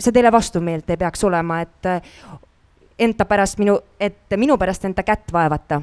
see 0.00 0.12
teile 0.12 0.32
vastumeelt 0.32 0.90
ei 0.90 0.96
peaks 0.96 1.24
olema, 1.24 1.60
et 1.60 2.02
enda 2.98 3.24
pärast 3.24 3.58
minu, 3.58 3.78
et 4.00 4.36
minu 4.36 4.58
pärast 4.58 4.84
enda 4.84 5.02
kätt 5.02 5.32
vaevata 5.32 5.82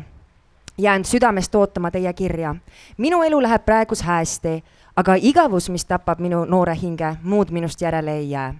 jään 0.79 1.05
südamest 1.05 1.55
ootama 1.55 1.91
teie 1.91 2.13
kirja. 2.13 2.55
minu 2.97 3.21
elu 3.23 3.41
läheb 3.41 3.65
praegus 3.65 4.01
hästi, 4.01 4.63
aga 4.95 5.15
igavus, 5.15 5.69
mis 5.69 5.85
tapab 5.85 6.19
minu 6.19 6.45
noore 6.45 6.75
hinge, 6.81 7.15
muud 7.23 7.51
minust 7.51 7.81
järele 7.81 8.13
ei 8.17 8.29
jää. 8.29 8.53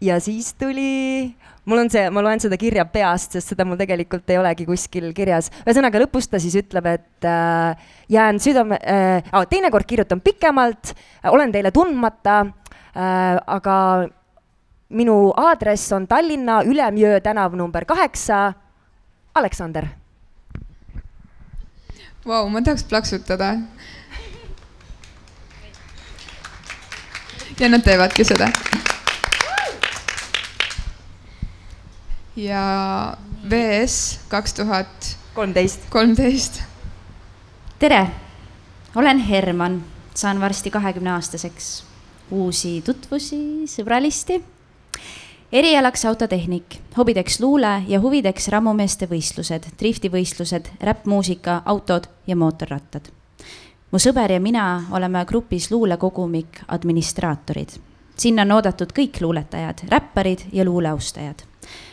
ja 0.00 0.20
siis 0.20 0.54
tuli, 0.54 1.34
mul 1.68 1.82
on 1.84 1.90
see, 1.92 2.06
ma 2.14 2.22
loen 2.24 2.40
seda 2.42 2.58
kirja 2.60 2.86
peast, 2.88 3.36
sest 3.36 3.52
seda 3.52 3.66
mul 3.68 3.78
tegelikult 3.80 4.28
ei 4.32 4.40
olegi 4.40 4.66
kuskil 4.68 5.10
kirjas. 5.16 5.50
ühesõnaga 5.66 6.02
lõpus 6.04 6.30
ta 6.30 6.40
siis 6.42 6.56
ütleb, 6.62 6.88
et 6.90 7.28
äh, 7.28 7.90
jään 8.08 8.40
südame 8.42 8.80
äh,, 8.80 9.42
teinekord 9.50 9.88
kirjutan 9.88 10.22
pikemalt 10.24 10.94
äh,, 10.94 11.30
olen 11.32 11.52
teile 11.52 11.72
tundmata 11.74 12.40
äh,, 12.46 13.36
aga 13.46 13.76
minu 14.88 15.18
aadress 15.36 15.92
on 15.92 16.08
Tallinna 16.08 16.62
Ülemjõe 16.64 17.20
tänav 17.20 17.56
number 17.56 17.84
kaheksa. 17.84 18.52
Aleksander 19.36 19.84
Vau, 22.26 22.48
ma 22.52 22.60
tahaks 22.60 22.82
plaksutada. 22.84 23.56
ja 27.58 27.68
nad 27.68 27.82
teevadki 27.82 28.24
seda. 28.24 28.50
Ja 32.38 33.16
VS 33.50 34.20
kaks 34.28 34.54
tuhat 34.54 35.16
kolmteist. 35.34 35.80
kolmteist. 35.90 36.62
tere, 37.78 38.06
olen 38.94 39.18
Herman, 39.18 39.84
saan 40.14 40.40
varsti 40.40 40.70
kahekümne 40.70 41.12
aastaseks. 41.12 41.84
uusi 42.30 42.82
tutvusi, 42.82 43.66
sõbralisti 43.66 44.42
erialaks 45.52 46.04
autotehnik, 46.04 46.76
hobideks 46.96 47.40
luule 47.40 47.82
ja 47.88 48.00
huvideks 48.00 48.48
rammumeeste 48.48 49.06
võistlused, 49.06 49.70
driftivõistlused, 49.80 50.68
räppmuusika, 50.80 51.62
autod 51.64 52.06
ja 52.26 52.36
mootorrattad. 52.36 53.08
mu 53.90 53.98
sõber 53.98 54.32
ja 54.32 54.40
mina 54.40 54.84
oleme 54.90 55.24
grupis 55.24 55.70
luulekogumik 55.70 56.60
administraatorid. 56.68 57.68
sinna 58.16 58.42
on 58.42 58.52
oodatud 58.52 58.92
kõik 58.92 59.20
luuletajad, 59.20 59.88
räpparid 59.88 60.40
ja 60.52 60.64
luuleaustajad. 60.64 61.42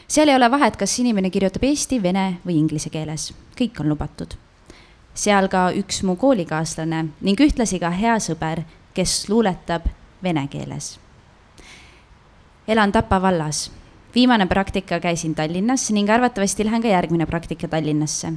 Seal 0.08 0.30
ei 0.30 0.36
ole 0.36 0.52
vahet, 0.52 0.76
kas 0.78 1.00
inimene 1.00 1.30
kirjutab 1.30 1.64
eesti, 1.64 2.02
vene 2.04 2.40
või 2.46 2.60
inglise 2.60 2.90
keeles, 2.90 3.34
kõik 3.58 3.80
on 3.80 3.90
lubatud. 3.90 4.36
seal 5.14 5.48
ka 5.48 5.72
üks 5.72 6.04
mu 6.04 6.16
koolikaaslane 6.16 7.06
ning 7.22 7.40
ühtlasi 7.40 7.80
ka 7.80 7.90
hea 7.90 8.20
sõber, 8.20 8.66
kes 8.94 9.30
luuletab 9.30 9.88
vene 10.24 10.48
keeles 10.48 10.98
elan 12.68 12.92
Tapa 12.92 13.22
vallas. 13.22 13.72
viimane 14.16 14.46
praktika 14.46 15.00
käisin 15.00 15.36
Tallinnas 15.36 15.92
ning 15.92 16.10
arvatavasti 16.10 16.66
lähen 16.66 16.82
ka 16.82 16.88
järgmine 16.88 17.26
praktika 17.26 17.68
Tallinnasse. 17.68 18.34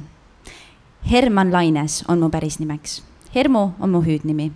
Herman 1.11 1.53
Laines 1.53 2.03
on 2.07 2.19
mu 2.19 2.29
päris 2.29 2.59
nimeks. 2.59 3.03
Hermu 3.35 3.69
on 3.79 3.89
mu 3.89 4.01
hüüdnimi. 4.01 4.51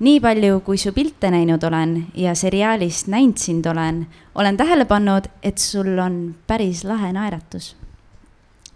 Nii 0.00 0.20
palju, 0.20 0.60
kui 0.64 0.78
su 0.80 0.92
pilte 0.96 1.30
näinud 1.30 1.62
olen 1.64 2.06
ja 2.14 2.34
seriaalist 2.34 3.10
näinud 3.12 3.38
sind 3.38 3.66
olen, 3.66 4.06
olen 4.34 4.56
tähele 4.56 4.84
pannud, 4.84 5.28
et 5.42 5.58
sul 5.58 5.98
on 5.98 6.34
päris 6.46 6.84
lahe 6.84 7.12
naeratus. 7.12 7.76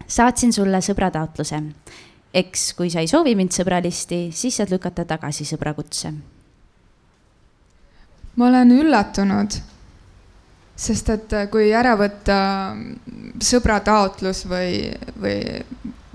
saatsin 0.07 0.53
sulle 0.53 0.81
sõbrataotluse. 0.81 1.62
eks 2.35 2.72
kui 2.75 2.91
sa 2.91 3.01
ei 3.01 3.07
soovi 3.07 3.35
mind 3.35 3.53
sõbralisti, 3.53 4.29
siis 4.33 4.57
saad 4.57 4.70
lükata 4.70 5.05
tagasi 5.05 5.45
sõbrakutse 5.45 6.12
ma 8.37 8.49
olen 8.49 8.72
üllatunud, 8.75 9.57
sest 10.77 11.11
et 11.14 11.35
äh, 11.37 11.47
kui 11.53 11.70
ära 11.75 11.95
võtta 11.99 12.39
mm, 12.75 13.37
sõbra 13.45 13.79
taotlus 13.85 14.45
või, 14.51 14.91
või 15.20 15.39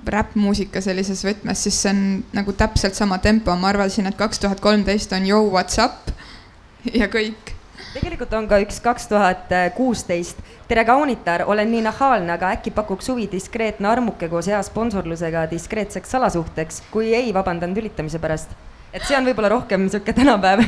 räppmuusika 0.08 0.82
sellises 0.82 1.24
võtmes, 1.26 1.64
siis 1.64 1.78
see 1.82 1.92
on 1.94 2.02
nagu 2.34 2.54
täpselt 2.58 2.98
sama 2.98 3.18
tempo, 3.24 3.56
ma 3.56 3.72
arvasin, 3.74 4.08
et 4.10 4.18
kaks 4.20 4.40
tuhat 4.40 4.60
kolmteist 4.64 5.14
on 5.14 5.28
Yo 5.28 5.42
what's 5.52 5.80
up 5.84 6.12
ja 6.94 7.10
kõik. 7.12 7.54
tegelikult 7.94 8.34
on 8.38 8.48
ka 8.48 8.60
üks 8.64 8.80
kaks 8.84 9.08
tuhat 9.12 9.54
kuusteist. 9.76 10.38
tere, 10.68 10.86
kaunitar, 10.86 11.44
olen 11.50 11.72
nii 11.72 11.82
nahaalne, 11.88 12.34
aga 12.34 12.54
äkki 12.58 12.72
pakuks 12.72 13.10
huvi 13.10 13.30
diskreetne 13.32 13.88
armuke 13.90 14.30
koos 14.30 14.48
hea 14.48 14.62
sponsorlusega 14.64 15.48
diskreetseks 15.52 16.12
salasuhteks, 16.12 16.84
kui 16.92 17.14
ei, 17.14 17.34
vabandan 17.34 17.74
tülitamise 17.74 18.20
pärast. 18.20 18.54
et 18.94 19.04
see 19.06 19.18
on 19.18 19.26
võib-olla 19.26 19.50
rohkem 19.50 19.86
niisugune 19.86 20.14
tänapäev 20.14 20.64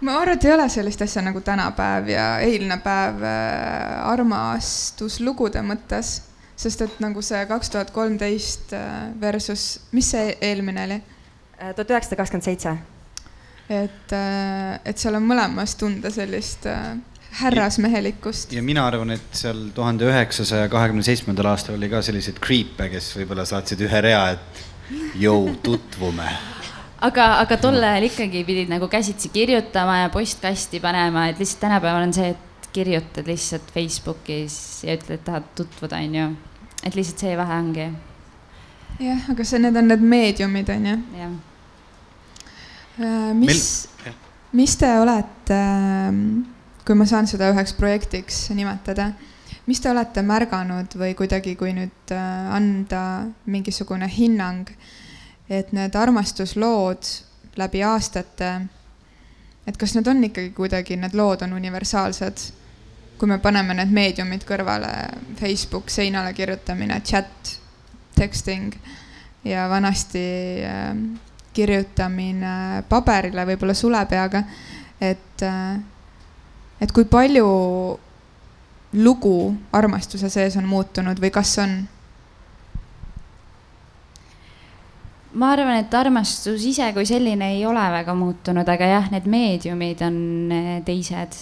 ma 0.00 0.18
arvan, 0.20 0.36
et 0.36 0.44
ei 0.44 0.52
ole 0.52 0.68
sellist 0.68 1.02
asja 1.02 1.22
nagu 1.24 1.40
tänapäev 1.40 2.08
ja 2.12 2.26
eilne 2.44 2.78
päev 2.84 3.22
äh, 3.24 4.08
armastuslugude 4.10 5.62
mõttes, 5.64 6.18
sest 6.56 6.86
et 6.86 7.00
nagu 7.04 7.22
see 7.24 7.42
kaks 7.48 7.72
tuhat 7.72 7.92
kolmteist 7.94 8.72
äh, 8.76 9.10
versus, 9.20 9.66
mis 9.92 10.10
see 10.14 10.36
eelmine 10.40 10.86
oli? 10.88 11.00
Äh, 11.56 11.74
tuhat 11.76 11.92
üheksasada 11.94 12.20
kakskümmend 12.22 12.48
seitse. 12.48 12.76
et, 13.66 14.12
et 14.86 14.98
seal 14.98 15.18
on 15.18 15.24
mõlemas 15.26 15.74
tunda 15.74 16.10
sellist 16.14 16.68
härrasmehelikkust. 17.40 18.52
ja 18.52 18.62
mina 18.62 18.86
arvan, 18.86 19.10
et 19.16 19.32
seal 19.36 19.68
tuhande 19.74 20.06
üheksasaja 20.06 20.68
kahekümne 20.72 21.02
seitsmendal 21.06 21.50
aastal 21.52 21.76
oli 21.76 21.90
ka 21.92 22.02
selliseid 22.02 22.38
creep'e, 22.42 22.90
kes 22.92 23.10
võib-olla 23.18 23.46
saatsid 23.48 23.82
ühe 23.88 24.02
rea, 24.06 24.28
et 24.36 24.66
jõu, 25.18 25.56
tutvume 25.62 26.30
aga, 27.04 27.26
aga 27.42 27.58
tol 27.60 27.76
ajal 27.80 28.08
ikkagi 28.08 28.42
pidid 28.46 28.70
nagu 28.72 28.88
käsitsi 28.88 29.30
kirjutama 29.34 30.04
ja 30.04 30.10
postkasti 30.14 30.80
panema, 30.80 31.28
et 31.30 31.40
lihtsalt 31.40 31.60
tänapäeval 31.66 32.08
on 32.08 32.14
see, 32.16 32.32
et 32.32 32.45
kirjutad 32.76 33.28
lihtsalt 33.28 33.72
Facebookis 33.74 34.58
ja 34.84 34.96
ütled, 34.96 35.16
et 35.16 35.24
tahad 35.24 35.48
tutvuda, 35.58 36.00
onju. 36.04 36.28
et 36.84 36.98
lihtsalt 36.98 37.24
see 37.24 37.36
vahe 37.38 37.60
ongi. 37.62 37.86
jah, 39.00 39.30
aga 39.32 39.44
see, 39.44 39.60
need 39.64 39.76
on 39.80 39.88
need 39.92 40.04
meediumid, 40.14 40.72
onju. 40.76 40.98
jah. 41.20 41.38
Äh, 42.96 43.32
mis, 43.36 43.64
mis 44.56 44.76
te 44.80 44.92
olete, 45.00 45.62
kui 46.86 46.98
ma 46.98 47.08
saan 47.08 47.28
seda 47.28 47.50
üheks 47.52 47.74
projektiks 47.76 48.44
nimetada, 48.56 49.10
mis 49.66 49.80
te 49.82 49.90
olete 49.90 50.22
märganud 50.22 50.94
või 51.00 51.16
kuidagi, 51.18 51.56
kui 51.58 51.74
nüüd 51.76 52.14
äh, 52.14 52.54
anda 52.60 53.02
mingisugune 53.50 54.08
hinnang 54.12 54.76
et 55.50 55.72
need 55.72 55.94
armastuslood 55.94 57.10
läbi 57.56 57.82
aastate, 57.86 58.50
et 59.66 59.78
kas 59.78 59.94
need 59.96 60.08
on 60.10 60.24
ikkagi 60.26 60.52
kuidagi, 60.56 60.98
need 61.00 61.14
lood 61.16 61.44
on 61.46 61.56
universaalsed? 61.56 62.50
Kui 63.18 63.28
me 63.28 63.38
paneme 63.42 63.74
need 63.78 63.92
meediumid 63.94 64.44
kõrvale, 64.48 64.92
Facebook 65.40 65.90
seinale 65.92 66.34
kirjutamine, 66.36 67.00
chat, 67.04 67.56
texting 68.16 68.74
ja 69.44 69.68
vanasti 69.70 70.24
äh, 70.66 70.94
kirjutamine 71.56 72.84
paberile, 72.88 73.46
võib-olla 73.48 73.76
sulepeaga, 73.76 74.42
et 75.00 75.44
äh,, 75.44 75.76
et 76.80 76.92
kui 76.92 77.06
palju 77.08 77.46
lugu 78.96 79.36
armastuse 79.72 80.28
sees 80.32 80.56
on 80.60 80.66
muutunud 80.68 81.20
või 81.20 81.30
kas 81.32 81.54
on 81.62 81.76
ma 85.36 85.50
arvan, 85.52 85.80
et 85.82 85.94
armastus 85.94 86.64
ise 86.68 86.88
kui 86.96 87.06
selline 87.08 87.50
ei 87.56 87.64
ole 87.68 87.82
väga 87.92 88.14
muutunud, 88.16 88.68
aga 88.68 88.88
jah, 88.92 89.10
need 89.12 89.28
meediumid 89.28 90.02
on 90.06 90.18
eh, 90.52 90.72
teised. 90.86 91.36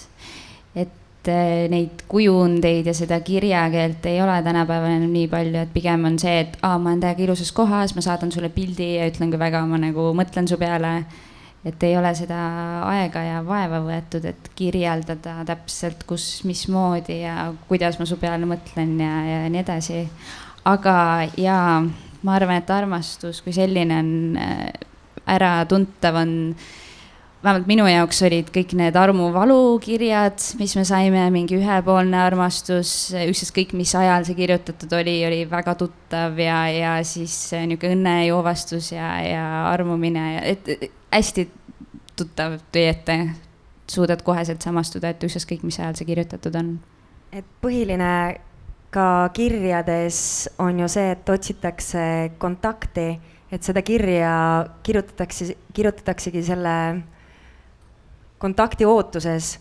et 0.75 0.91
et 1.25 1.31
eh, 1.33 1.66
neid 1.72 2.05
kujundeid 2.09 2.89
ja 2.91 2.93
seda 2.97 3.16
kirjakeelt 3.25 4.05
ei 4.11 4.20
ole 4.20 4.37
tänapäeval 4.45 4.93
enam 4.99 5.12
nii 5.14 5.29
palju, 5.33 5.57
et 5.62 5.72
pigem 5.72 6.05
on 6.05 6.18
see, 6.20 6.43
et 6.43 6.59
aa, 6.61 6.77
ma 6.79 6.93
olen 6.93 7.01
täiega 7.01 7.25
ilusas 7.25 7.53
kohas, 7.57 7.95
ma 7.97 8.05
saadan 8.05 8.33
sulle 8.33 8.51
pildi 8.53 8.95
ja 8.99 9.09
ütlen, 9.09 9.33
kui 9.33 9.41
väga 9.41 9.62
ma 9.68 9.81
nagu 9.81 10.11
mõtlen 10.16 10.49
su 10.51 10.61
peale. 10.61 11.05
et 11.64 11.83
ei 11.83 11.95
ole 11.97 12.11
seda 12.12 12.39
aega 12.91 13.22
ja 13.25 13.39
vaeva 13.41 13.79
võetud, 13.81 14.27
et 14.29 14.51
kirjeldada 14.55 15.39
täpselt, 15.49 16.03
kus, 16.05 16.43
mismoodi 16.45 17.22
ja 17.22 17.55
kuidas 17.68 17.97
ma 17.99 18.05
su 18.05 18.18
peale 18.20 18.45
mõtlen 18.45 18.99
ja, 19.01 19.14
ja 19.25 19.39
nii 19.49 19.62
edasi. 19.62 20.03
aga 20.64 20.97
jaa, 21.41 21.81
ma 22.22 22.37
arvan, 22.37 22.61
et 22.61 22.70
armastus 22.70 23.41
kui 23.41 23.57
selline 23.57 23.97
on 23.97 24.12
eh, 24.37 24.72
äratuntav, 25.39 26.20
on 26.20 26.37
vähemalt 27.45 27.69
minu 27.69 27.85
jaoks 27.89 28.23
olid 28.25 28.49
kõik 28.55 28.73
need 28.79 28.97
armuvalu 28.97 29.77
kirjad, 29.85 30.41
mis 30.59 30.75
me 30.79 30.85
saime, 30.89 31.27
mingi 31.35 31.59
ühepoolne 31.59 32.17
armastus, 32.25 33.13
ükskõik 33.13 33.75
mis 33.77 33.93
ajal 33.99 34.25
see 34.25 34.39
kirjutatud 34.39 34.93
oli, 34.97 35.19
oli 35.29 35.43
väga 35.51 35.77
tuttav 35.81 36.41
ja, 36.41 36.63
ja 36.73 36.95
siis 37.05 37.37
niisugune 37.53 37.99
õnnejoovastus 37.99 38.95
ja, 38.95 39.11
ja 39.27 39.45
armumine, 39.69 40.25
et 40.55 40.73
hästi 41.13 41.49
tuttav 42.17 42.59
tuli 42.73 42.89
ette. 42.89 43.19
suudad 43.91 44.23
koheselt 44.25 44.63
samastuda, 44.65 45.11
et 45.13 45.25
ükskõik 45.25 45.63
mis 45.63 45.77
ajal 45.79 45.95
see 45.99 46.07
kirjutatud 46.09 46.55
on. 46.57 46.79
et 47.33 47.45
põhiline 47.61 48.41
ka 48.95 49.29
kirjades 49.35 50.49
on 50.59 50.79
ju 50.81 50.89
see, 50.89 51.11
et 51.13 51.29
otsitakse 51.29 52.05
kontakti, 52.39 53.19
et 53.53 53.63
seda 53.63 53.83
kirja 53.83 54.33
kirjutatakse, 54.87 55.57
kirjutataksegi 55.75 56.43
selle 56.43 56.77
kontakti 58.39 58.87
ootuses, 58.87 59.59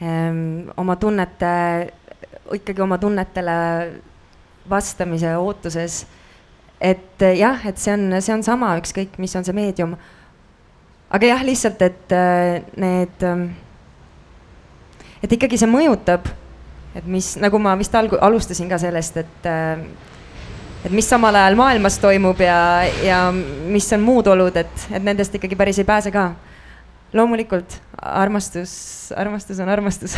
ehm, 0.00 0.70
oma 0.76 0.96
tunnete, 0.96 1.46
ikkagi 2.52 2.82
oma 2.82 2.98
tunnetele 2.98 3.56
vastamise 4.70 5.36
ootuses. 5.36 6.06
et 6.80 7.22
jah, 7.38 7.66
et 7.66 7.78
see 7.78 7.92
on, 7.94 8.20
see 8.20 8.34
on 8.34 8.42
sama, 8.42 8.74
ükskõik 8.76 9.14
mis 9.18 9.34
on 9.36 9.44
see 9.44 9.54
meedium. 9.56 9.96
aga 11.10 11.26
jah, 11.26 11.44
lihtsalt, 11.44 11.82
et 11.82 12.12
äh, 12.12 12.62
need, 12.76 13.22
ähm, 13.22 13.46
et 15.22 15.32
ikkagi 15.32 15.58
see 15.58 15.70
mõjutab, 15.70 16.26
et 16.94 17.06
mis, 17.06 17.36
nagu 17.40 17.58
ma 17.58 17.76
vist 17.78 17.94
algu-, 17.94 18.20
alustasin 18.20 18.68
ka 18.68 18.78
sellest, 18.78 19.16
et 19.22 19.48
äh, 19.48 19.86
et 20.84 20.92
mis 20.92 21.06
samal 21.08 21.34
ajal 21.38 21.56
maailmas 21.56 21.96
toimub 21.98 22.40
ja, 22.44 22.58
ja 23.04 23.20
mis 23.32 23.86
on 23.96 24.02
muud 24.04 24.26
olud, 24.28 24.56
et, 24.56 24.88
et 24.92 25.02
nendest 25.02 25.34
ikkagi 25.34 25.56
päris 25.56 25.78
ei 25.80 25.88
pääse 25.88 26.12
ka 26.12 26.32
loomulikult 27.14 27.78
armastus, 28.02 28.74
armastus 29.16 29.60
on 29.62 29.70
armastus 29.70 30.16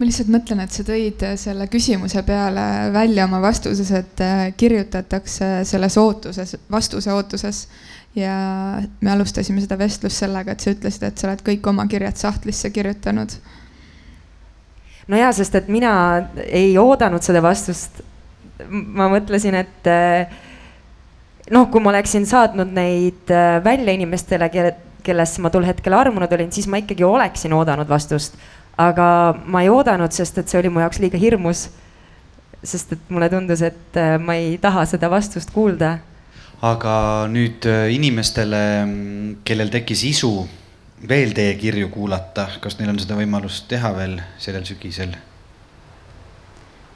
ma 0.00 0.06
lihtsalt 0.08 0.30
mõtlen, 0.32 0.62
et 0.64 0.72
sa 0.72 0.80
tõid 0.86 1.22
selle 1.36 1.66
küsimuse 1.68 2.22
peale 2.24 2.62
välja 2.94 3.26
oma 3.28 3.42
vastuses, 3.44 3.90
et 3.92 4.22
äh, 4.24 4.46
kirjutatakse 4.56 5.60
selles 5.68 5.98
ootuses, 6.00 6.56
vastuse 6.72 7.12
ootuses. 7.12 7.66
ja 8.16 8.32
me 9.00 9.10
alustasime 9.12 9.60
seda 9.62 9.76
vestlust 9.78 10.18
sellega, 10.18 10.52
et 10.52 10.64
sa 10.64 10.72
ütlesid, 10.72 11.04
et 11.06 11.20
sa 11.20 11.28
oled 11.28 11.44
kõik 11.46 11.68
oma 11.68 11.84
kirjad 11.86 12.16
sahtlisse 12.16 12.70
kirjutanud. 12.72 13.36
no 15.08 15.20
jaa, 15.20 15.32
sest 15.36 15.60
et 15.60 15.68
mina 15.68 15.92
ei 16.46 16.78
oodanud 16.78 17.22
seda 17.22 17.44
vastust. 17.44 18.00
ma 18.70 19.10
mõtlesin, 19.12 19.54
et 19.54 19.90
äh, 19.92 20.32
noh, 21.50 21.68
kui 21.68 21.84
ma 21.84 21.92
oleksin 21.92 22.24
saatnud 22.26 22.72
neid 22.72 23.28
äh, 23.36 23.60
välja 23.64 23.92
inimestele, 23.92 24.48
kelle 24.48 24.78
kellesse 25.04 25.42
ma 25.42 25.50
tol 25.50 25.66
hetkel 25.66 25.94
armunud 25.96 26.32
olin, 26.32 26.52
siis 26.52 26.68
ma 26.70 26.80
ikkagi 26.80 27.04
oleksin 27.04 27.52
oodanud 27.56 27.88
vastust. 27.88 28.38
aga 28.80 29.34
ma 29.44 29.62
ei 29.62 29.68
oodanud, 29.68 30.12
sest 30.12 30.38
et 30.38 30.48
see 30.48 30.60
oli 30.60 30.70
mu 30.72 30.80
jaoks 30.80 31.00
liiga 31.02 31.18
hirmus. 31.18 31.68
sest 32.64 32.92
et 32.92 33.10
mulle 33.10 33.28
tundus, 33.28 33.62
et 33.62 33.96
äh, 33.96 34.18
ma 34.18 34.34
ei 34.34 34.58
taha 34.58 34.84
seda 34.86 35.10
vastust 35.10 35.50
kuulda. 35.50 35.98
aga 36.62 37.26
nüüd 37.28 37.66
äh, 37.66 37.88
inimestele, 37.94 38.84
mm, 38.84 39.36
kellel 39.44 39.70
tekkis 39.72 40.04
isu 40.04 40.34
veel 41.08 41.32
teie 41.32 41.54
kirju 41.56 41.88
kuulata, 41.88 42.48
kas 42.60 42.76
neil 42.78 42.92
on 42.92 42.98
seda 43.00 43.16
võimalust 43.16 43.68
teha 43.68 43.92
veel 43.96 44.20
sellel 44.38 44.66
sügisel? 44.68 45.16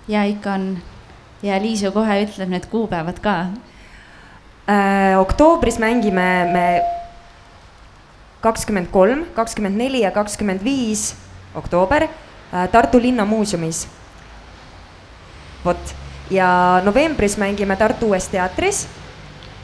ja 0.09 0.25
ikka 0.29 0.53
on 0.53 0.67
ja 1.45 1.57
Liisu 1.61 1.93
kohe 1.93 2.19
ütleb 2.25 2.51
need 2.53 2.67
kuupäevad 2.73 3.21
ka 3.25 3.37
äh,. 4.69 5.17
oktoobris 5.21 5.79
mängime 5.79 6.29
me 6.53 6.67
kakskümmend 8.45 8.91
kolm, 8.93 9.25
kakskümmend 9.37 9.79
neli 9.81 10.03
ja 10.05 10.13
kakskümmend 10.15 10.65
viis 10.65 11.13
oktoober 11.57 12.09
äh, 12.09 12.67
Tartu 12.73 13.01
Linnamuuseumis. 13.03 13.87
vot, 15.65 15.95
ja 16.31 16.83
novembris 16.85 17.39
mängime 17.41 17.77
Tartu 17.81 18.13
Uues 18.13 18.29
Teatris. 18.29 18.87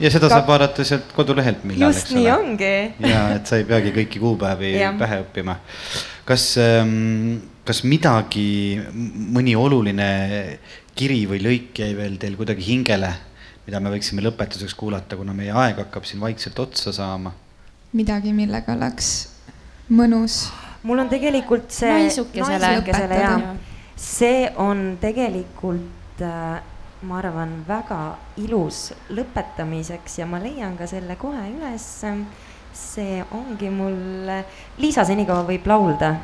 ja 0.00 0.10
seda 0.10 0.28
Ka... 0.28 0.38
saab 0.38 0.48
vaadata 0.48 0.84
sealt 0.86 1.12
kodulehelt 1.16 1.64
millal, 1.68 1.90
eks 1.90 1.96
ole. 1.96 2.00
just 2.00 2.16
nii 2.16 2.30
ongi. 2.32 2.74
ja, 3.12 3.24
et 3.36 3.50
sa 3.50 3.60
ei 3.60 3.68
peagi 3.68 3.92
kõiki 3.96 4.22
kuupäevi 4.22 4.74
pähe 5.02 5.20
õppima. 5.26 5.58
kas 6.28 6.54
ähm,, 6.62 7.40
kas 7.66 7.84
midagi, 7.84 8.80
mõni 9.36 9.52
oluline 9.58 10.08
kiri 10.96 11.26
või 11.28 11.42
lõik 11.44 11.84
jäi 11.84 11.92
veel 11.96 12.16
teil 12.20 12.34
kuidagi 12.38 12.64
hingele, 12.64 13.12
mida 13.66 13.78
me 13.80 13.92
võiksime 13.92 14.24
lõpetuseks 14.24 14.74
kuulata, 14.74 15.20
kuna 15.20 15.36
meie 15.36 15.52
aeg 15.52 15.84
hakkab 15.84 16.08
siin 16.08 16.22
vaikselt 16.24 16.58
otsa 16.64 16.96
saama 16.96 17.34
midagi, 17.92 18.32
millega 18.32 18.74
oleks 18.76 19.28
mõnus. 19.90 20.48
mul 20.82 21.02
on 21.02 21.08
tegelikult 21.10 21.70
see. 21.74 21.90
naisukesele, 21.90 22.58
naisukesele 22.62 23.18
jah, 23.18 23.46
see 23.96 24.50
on 24.56 24.96
tegelikult 25.00 26.22
äh, 26.22 26.60
ma 27.02 27.18
arvan, 27.18 27.60
väga 27.68 28.00
ilus 28.40 28.90
lõpetamiseks 29.16 30.20
ja 30.20 30.28
ma 30.28 30.40
leian 30.42 30.76
ka 30.78 30.86
selle 30.86 31.16
kohe 31.16 31.46
üles. 31.50 31.88
see 32.72 33.24
ongi 33.34 33.70
mul, 33.70 34.30
Liisa 34.78 35.04
senikaua 35.04 35.42
võib 35.48 35.66
laulda. 35.66 36.14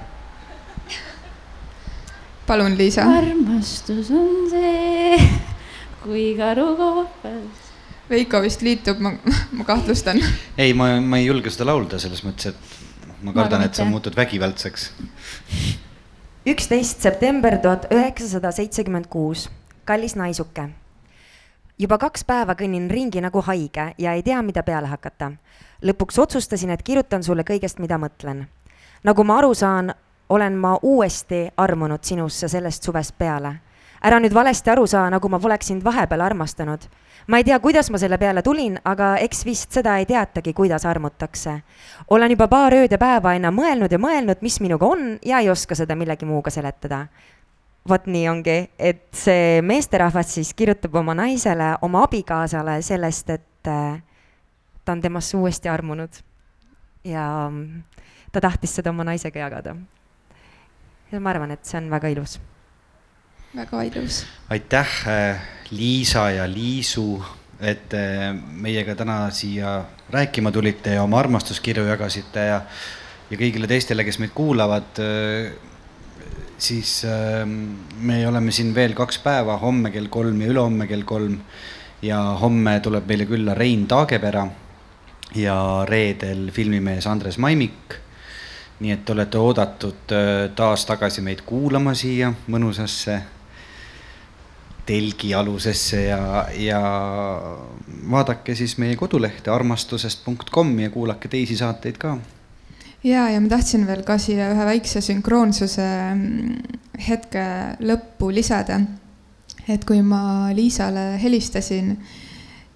palun, 2.47 2.77
Liisa. 2.79 3.03
armastus 3.03 4.11
on 4.11 4.51
see, 4.51 5.19
kui 6.05 6.35
karu 6.39 6.75
kohvas 6.77 7.66
Veiko 8.11 8.39
vist 8.43 8.63
liitub, 8.63 9.01
ma, 9.03 9.13
ma 9.53 9.65
kahtlustan. 9.65 10.21
ei, 10.59 10.75
ma, 10.75 11.01
ma 11.01 11.19
ei 11.19 11.27
julge 11.27 11.51
seda 11.51 11.67
laulda 11.67 11.99
selles 11.99 12.23
mõttes, 12.23 12.55
et 12.55 13.23
ma 13.27 13.33
kardan, 13.35 13.65
et 13.67 13.75
sa 13.75 13.85
muutud 13.85 14.15
vägivaldseks. 14.15 14.93
üksteist 16.47 17.03
september 17.03 17.59
tuhat 17.59 17.89
üheksasada 17.91 18.53
seitsekümmend 18.55 19.09
kuus, 19.11 19.49
kallis 19.85 20.15
naisuke. 20.15 20.69
juba 21.79 21.99
kaks 21.99 22.25
päeva 22.25 22.55
kõnnin 22.55 22.87
ringi 22.91 23.21
nagu 23.21 23.43
haige 23.43 23.95
ja 23.99 24.13
ei 24.13 24.23
tea, 24.23 24.43
mida 24.43 24.63
peale 24.63 24.87
hakata. 24.87 25.33
lõpuks 25.83 26.19
otsustasin, 26.23 26.71
et 26.71 26.83
kirjutan 26.83 27.23
sulle 27.23 27.43
kõigest, 27.43 27.81
mida 27.83 27.99
mõtlen. 27.99 28.47
nagu 29.03 29.25
ma 29.25 29.39
aru 29.39 29.55
saan, 29.55 29.95
olen 30.29 30.55
ma 30.55 30.79
uuesti 30.83 31.49
armunud 31.57 32.05
sinusse 32.05 32.49
sellest 32.49 32.83
suvest 32.83 33.19
peale. 33.19 33.57
ära 34.03 34.21
nüüd 34.21 34.35
valesti 34.35 34.71
aru 34.71 34.87
saa, 34.87 35.11
nagu 35.11 35.29
ma 35.29 35.39
poleks 35.39 35.67
sind 35.67 35.85
vahepeal 35.85 36.21
armastanud 36.21 36.87
ma 37.27 37.39
ei 37.39 37.45
tea, 37.45 37.59
kuidas 37.61 37.91
ma 37.91 37.99
selle 37.99 38.19
peale 38.19 38.43
tulin, 38.43 38.79
aga 38.85 39.17
eks 39.23 39.45
vist 39.47 39.75
seda 39.75 39.97
ei 39.99 40.07
teatagi, 40.07 40.53
kuidas 40.55 40.87
armutakse. 40.87 41.61
olen 42.11 42.31
juba 42.31 42.49
paar 42.49 42.75
ööd 42.75 42.93
ja 42.93 42.99
päeva 42.99 43.35
aina 43.35 43.51
mõelnud 43.51 43.93
ja 43.93 43.99
mõelnud, 43.99 44.43
mis 44.43 44.61
minuga 44.61 44.87
on 44.87 45.19
ja 45.25 45.41
ei 45.41 45.51
oska 45.51 45.75
seda 45.75 45.97
millegi 45.97 46.27
muuga 46.27 46.51
seletada. 46.51 47.07
vot 47.89 48.07
nii 48.07 48.29
ongi, 48.29 48.71
et 48.79 49.07
see 49.15 49.63
meesterahvas 49.63 50.35
siis 50.35 50.55
kirjutab 50.55 50.95
oma 50.95 51.15
naisele, 51.15 51.77
oma 51.83 52.03
abikaasale 52.03 52.83
sellest, 52.83 53.31
et 53.31 53.69
äh, 53.69 54.03
ta 54.85 54.93
on 54.93 55.01
temasse 55.01 55.37
uuesti 55.37 55.69
armunud. 55.69 56.11
ja 57.05 57.49
mm, 57.51 57.83
ta 58.33 58.41
tahtis 58.41 58.75
seda 58.75 58.91
oma 58.91 59.05
naisega 59.05 59.39
jagada. 59.39 59.77
ja 61.13 61.21
ma 61.21 61.31
arvan, 61.31 61.51
et 61.51 61.65
see 61.65 61.79
on 61.79 61.91
väga 61.91 62.09
ilus 62.09 62.41
väga 63.57 63.83
ilus. 63.83 64.27
aitäh, 64.51 64.89
äh, 65.09 65.41
Liisa 65.71 66.31
ja 66.31 66.47
Liisu, 66.51 67.17
et 67.61 67.95
äh, 67.95 68.31
meiega 68.35 68.95
täna 68.95 69.31
siia 69.35 69.81
rääkima 70.11 70.53
tulite 70.53 70.95
ja 70.95 71.03
oma 71.03 71.19
armastuskirju 71.19 71.87
jagasite 71.89 72.45
ja, 72.51 72.61
ja 73.31 73.39
kõigile 73.41 73.67
teistele, 73.71 74.05
kes 74.07 74.21
meid 74.23 74.35
kuulavad, 74.37 75.01
äh, 75.03 75.57
siis 76.59 77.03
me 78.01 78.21
oleme 78.29 78.53
siin 78.55 78.71
veel 78.75 78.95
kaks 78.97 79.19
päeva, 79.21 79.59
homme 79.61 79.91
kell 79.93 80.09
kolm 80.09 80.41
ja 80.41 80.53
ülehomme 80.53 80.87
kell 80.89 81.05
kolm. 81.05 81.41
ja 82.03 82.19
homme 82.41 82.81
tuleb 82.81 83.07
meile 83.09 83.25
külla 83.27 83.55
Rein 83.55 83.87
Taagepera 83.89 84.47
ja 85.35 85.85
reedel 85.89 86.51
filmimees 86.53 87.07
Andres 87.07 87.39
Maimik 87.39 87.97
nii 88.81 88.93
et 88.93 89.11
olete 89.11 89.39
oodatud 89.41 90.13
taas 90.57 90.85
tagasi 90.87 91.25
meid 91.25 91.41
kuulama 91.49 91.95
siia 91.97 92.33
mõnusasse 92.53 93.21
telgi 94.87 95.35
alusesse 95.35 96.03
ja, 96.07 96.47
ja 96.55 96.81
vaadake 98.11 98.55
siis 98.55 98.77
meie 98.79 98.97
kodulehte 98.97 99.51
armastusest.com 99.51 100.79
ja 100.81 100.91
kuulake 100.91 101.29
teisi 101.29 101.57
saateid 101.59 101.99
ka. 101.99 102.17
ja, 103.05 103.29
ja 103.31 103.41
ma 103.41 103.51
tahtsin 103.51 103.87
veel 103.87 104.05
ka 104.07 104.19
siia 104.23 104.51
ühe 104.55 104.69
väikse 104.71 105.03
sünkroonsuse 105.05 105.89
mm, 106.15 106.79
hetke 107.09 107.45
lõppu 107.81 108.31
lisada. 108.35 108.81
et 109.69 109.85
kui 109.85 110.03
ma 110.03 110.55
Liisale 110.55 111.17
helistasin, 111.23 111.97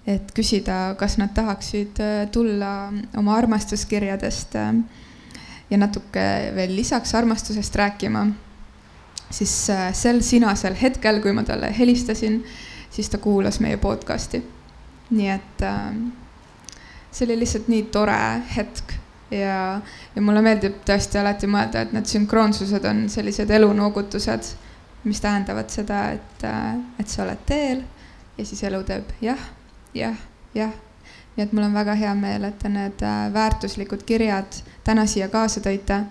et 0.07 0.33
küsida, 0.35 0.97
kas 0.99 1.19
nad 1.23 1.31
tahaksid 1.35 2.03
äh, 2.03 2.27
tulla 2.33 2.91
oma 3.17 3.37
armastuskirjadest 3.39 4.59
äh, 4.59 4.75
ja 5.71 5.79
natuke 5.79 6.27
veel 6.57 6.75
lisaks 6.75 7.15
armastusest 7.15 7.77
rääkima, 7.77 8.27
siis 9.31 9.55
äh, 9.71 9.91
sel 9.95 10.23
sinasel 10.23 10.77
hetkel, 10.83 11.21
kui 11.23 11.33
ma 11.33 11.45
talle 11.47 11.73
helistasin, 11.79 12.43
siis 12.91 13.09
ta 13.09 13.19
kuulas 13.19 13.61
meie 13.61 13.77
podcast'i. 13.77 14.43
nii 15.11 15.29
et 15.31 15.63
see 17.11 17.25
oli 17.27 17.41
lihtsalt 17.41 17.69
nii 17.69 17.83
tore 17.91 18.19
hetk 18.57 18.93
ja, 19.31 19.81
ja 20.15 20.23
mulle 20.23 20.43
meeldib 20.43 20.83
tõesti 20.87 21.21
alati 21.21 21.49
mõelda, 21.51 21.85
et 21.85 21.95
need 21.95 22.09
sünkroonsused 22.11 22.85
on 22.87 23.07
sellised 23.13 23.51
elunoogutused, 23.51 24.53
mis 25.05 25.23
tähendavad 25.23 25.71
seda, 25.73 26.03
et, 26.17 26.45
et 27.01 27.09
sa 27.09 27.25
oled 27.25 27.43
teel 27.49 27.83
ja 28.39 28.47
siis 28.47 28.63
elu 28.69 28.83
teeb 28.89 29.11
jah, 29.25 29.41
jah, 29.95 30.19
jah. 30.55 30.75
nii 31.37 31.47
et 31.47 31.53
mul 31.57 31.69
on 31.69 31.75
väga 31.77 31.97
hea 31.97 32.13
meel, 32.19 32.45
et 32.49 32.59
te 32.59 32.69
need 32.73 33.03
äh, 33.07 33.27
väärtuslikud 33.33 34.05
kirjad 34.07 34.61
täna 34.85 35.07
siia 35.09 35.31
kaasa 35.33 35.63
tõite 35.65 36.03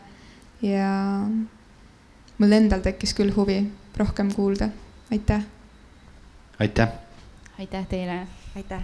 ja 0.66 0.92
mul 2.40 2.56
endal 2.56 2.82
tekkis 2.82 3.14
küll 3.18 3.34
huvi 3.36 3.62
rohkem 3.98 4.32
kuulda, 4.34 4.70
aitäh. 5.12 5.44
aitäh. 6.60 6.90
aitäh 7.60 7.88
teile. 7.88 8.22
aitäh 8.56 8.84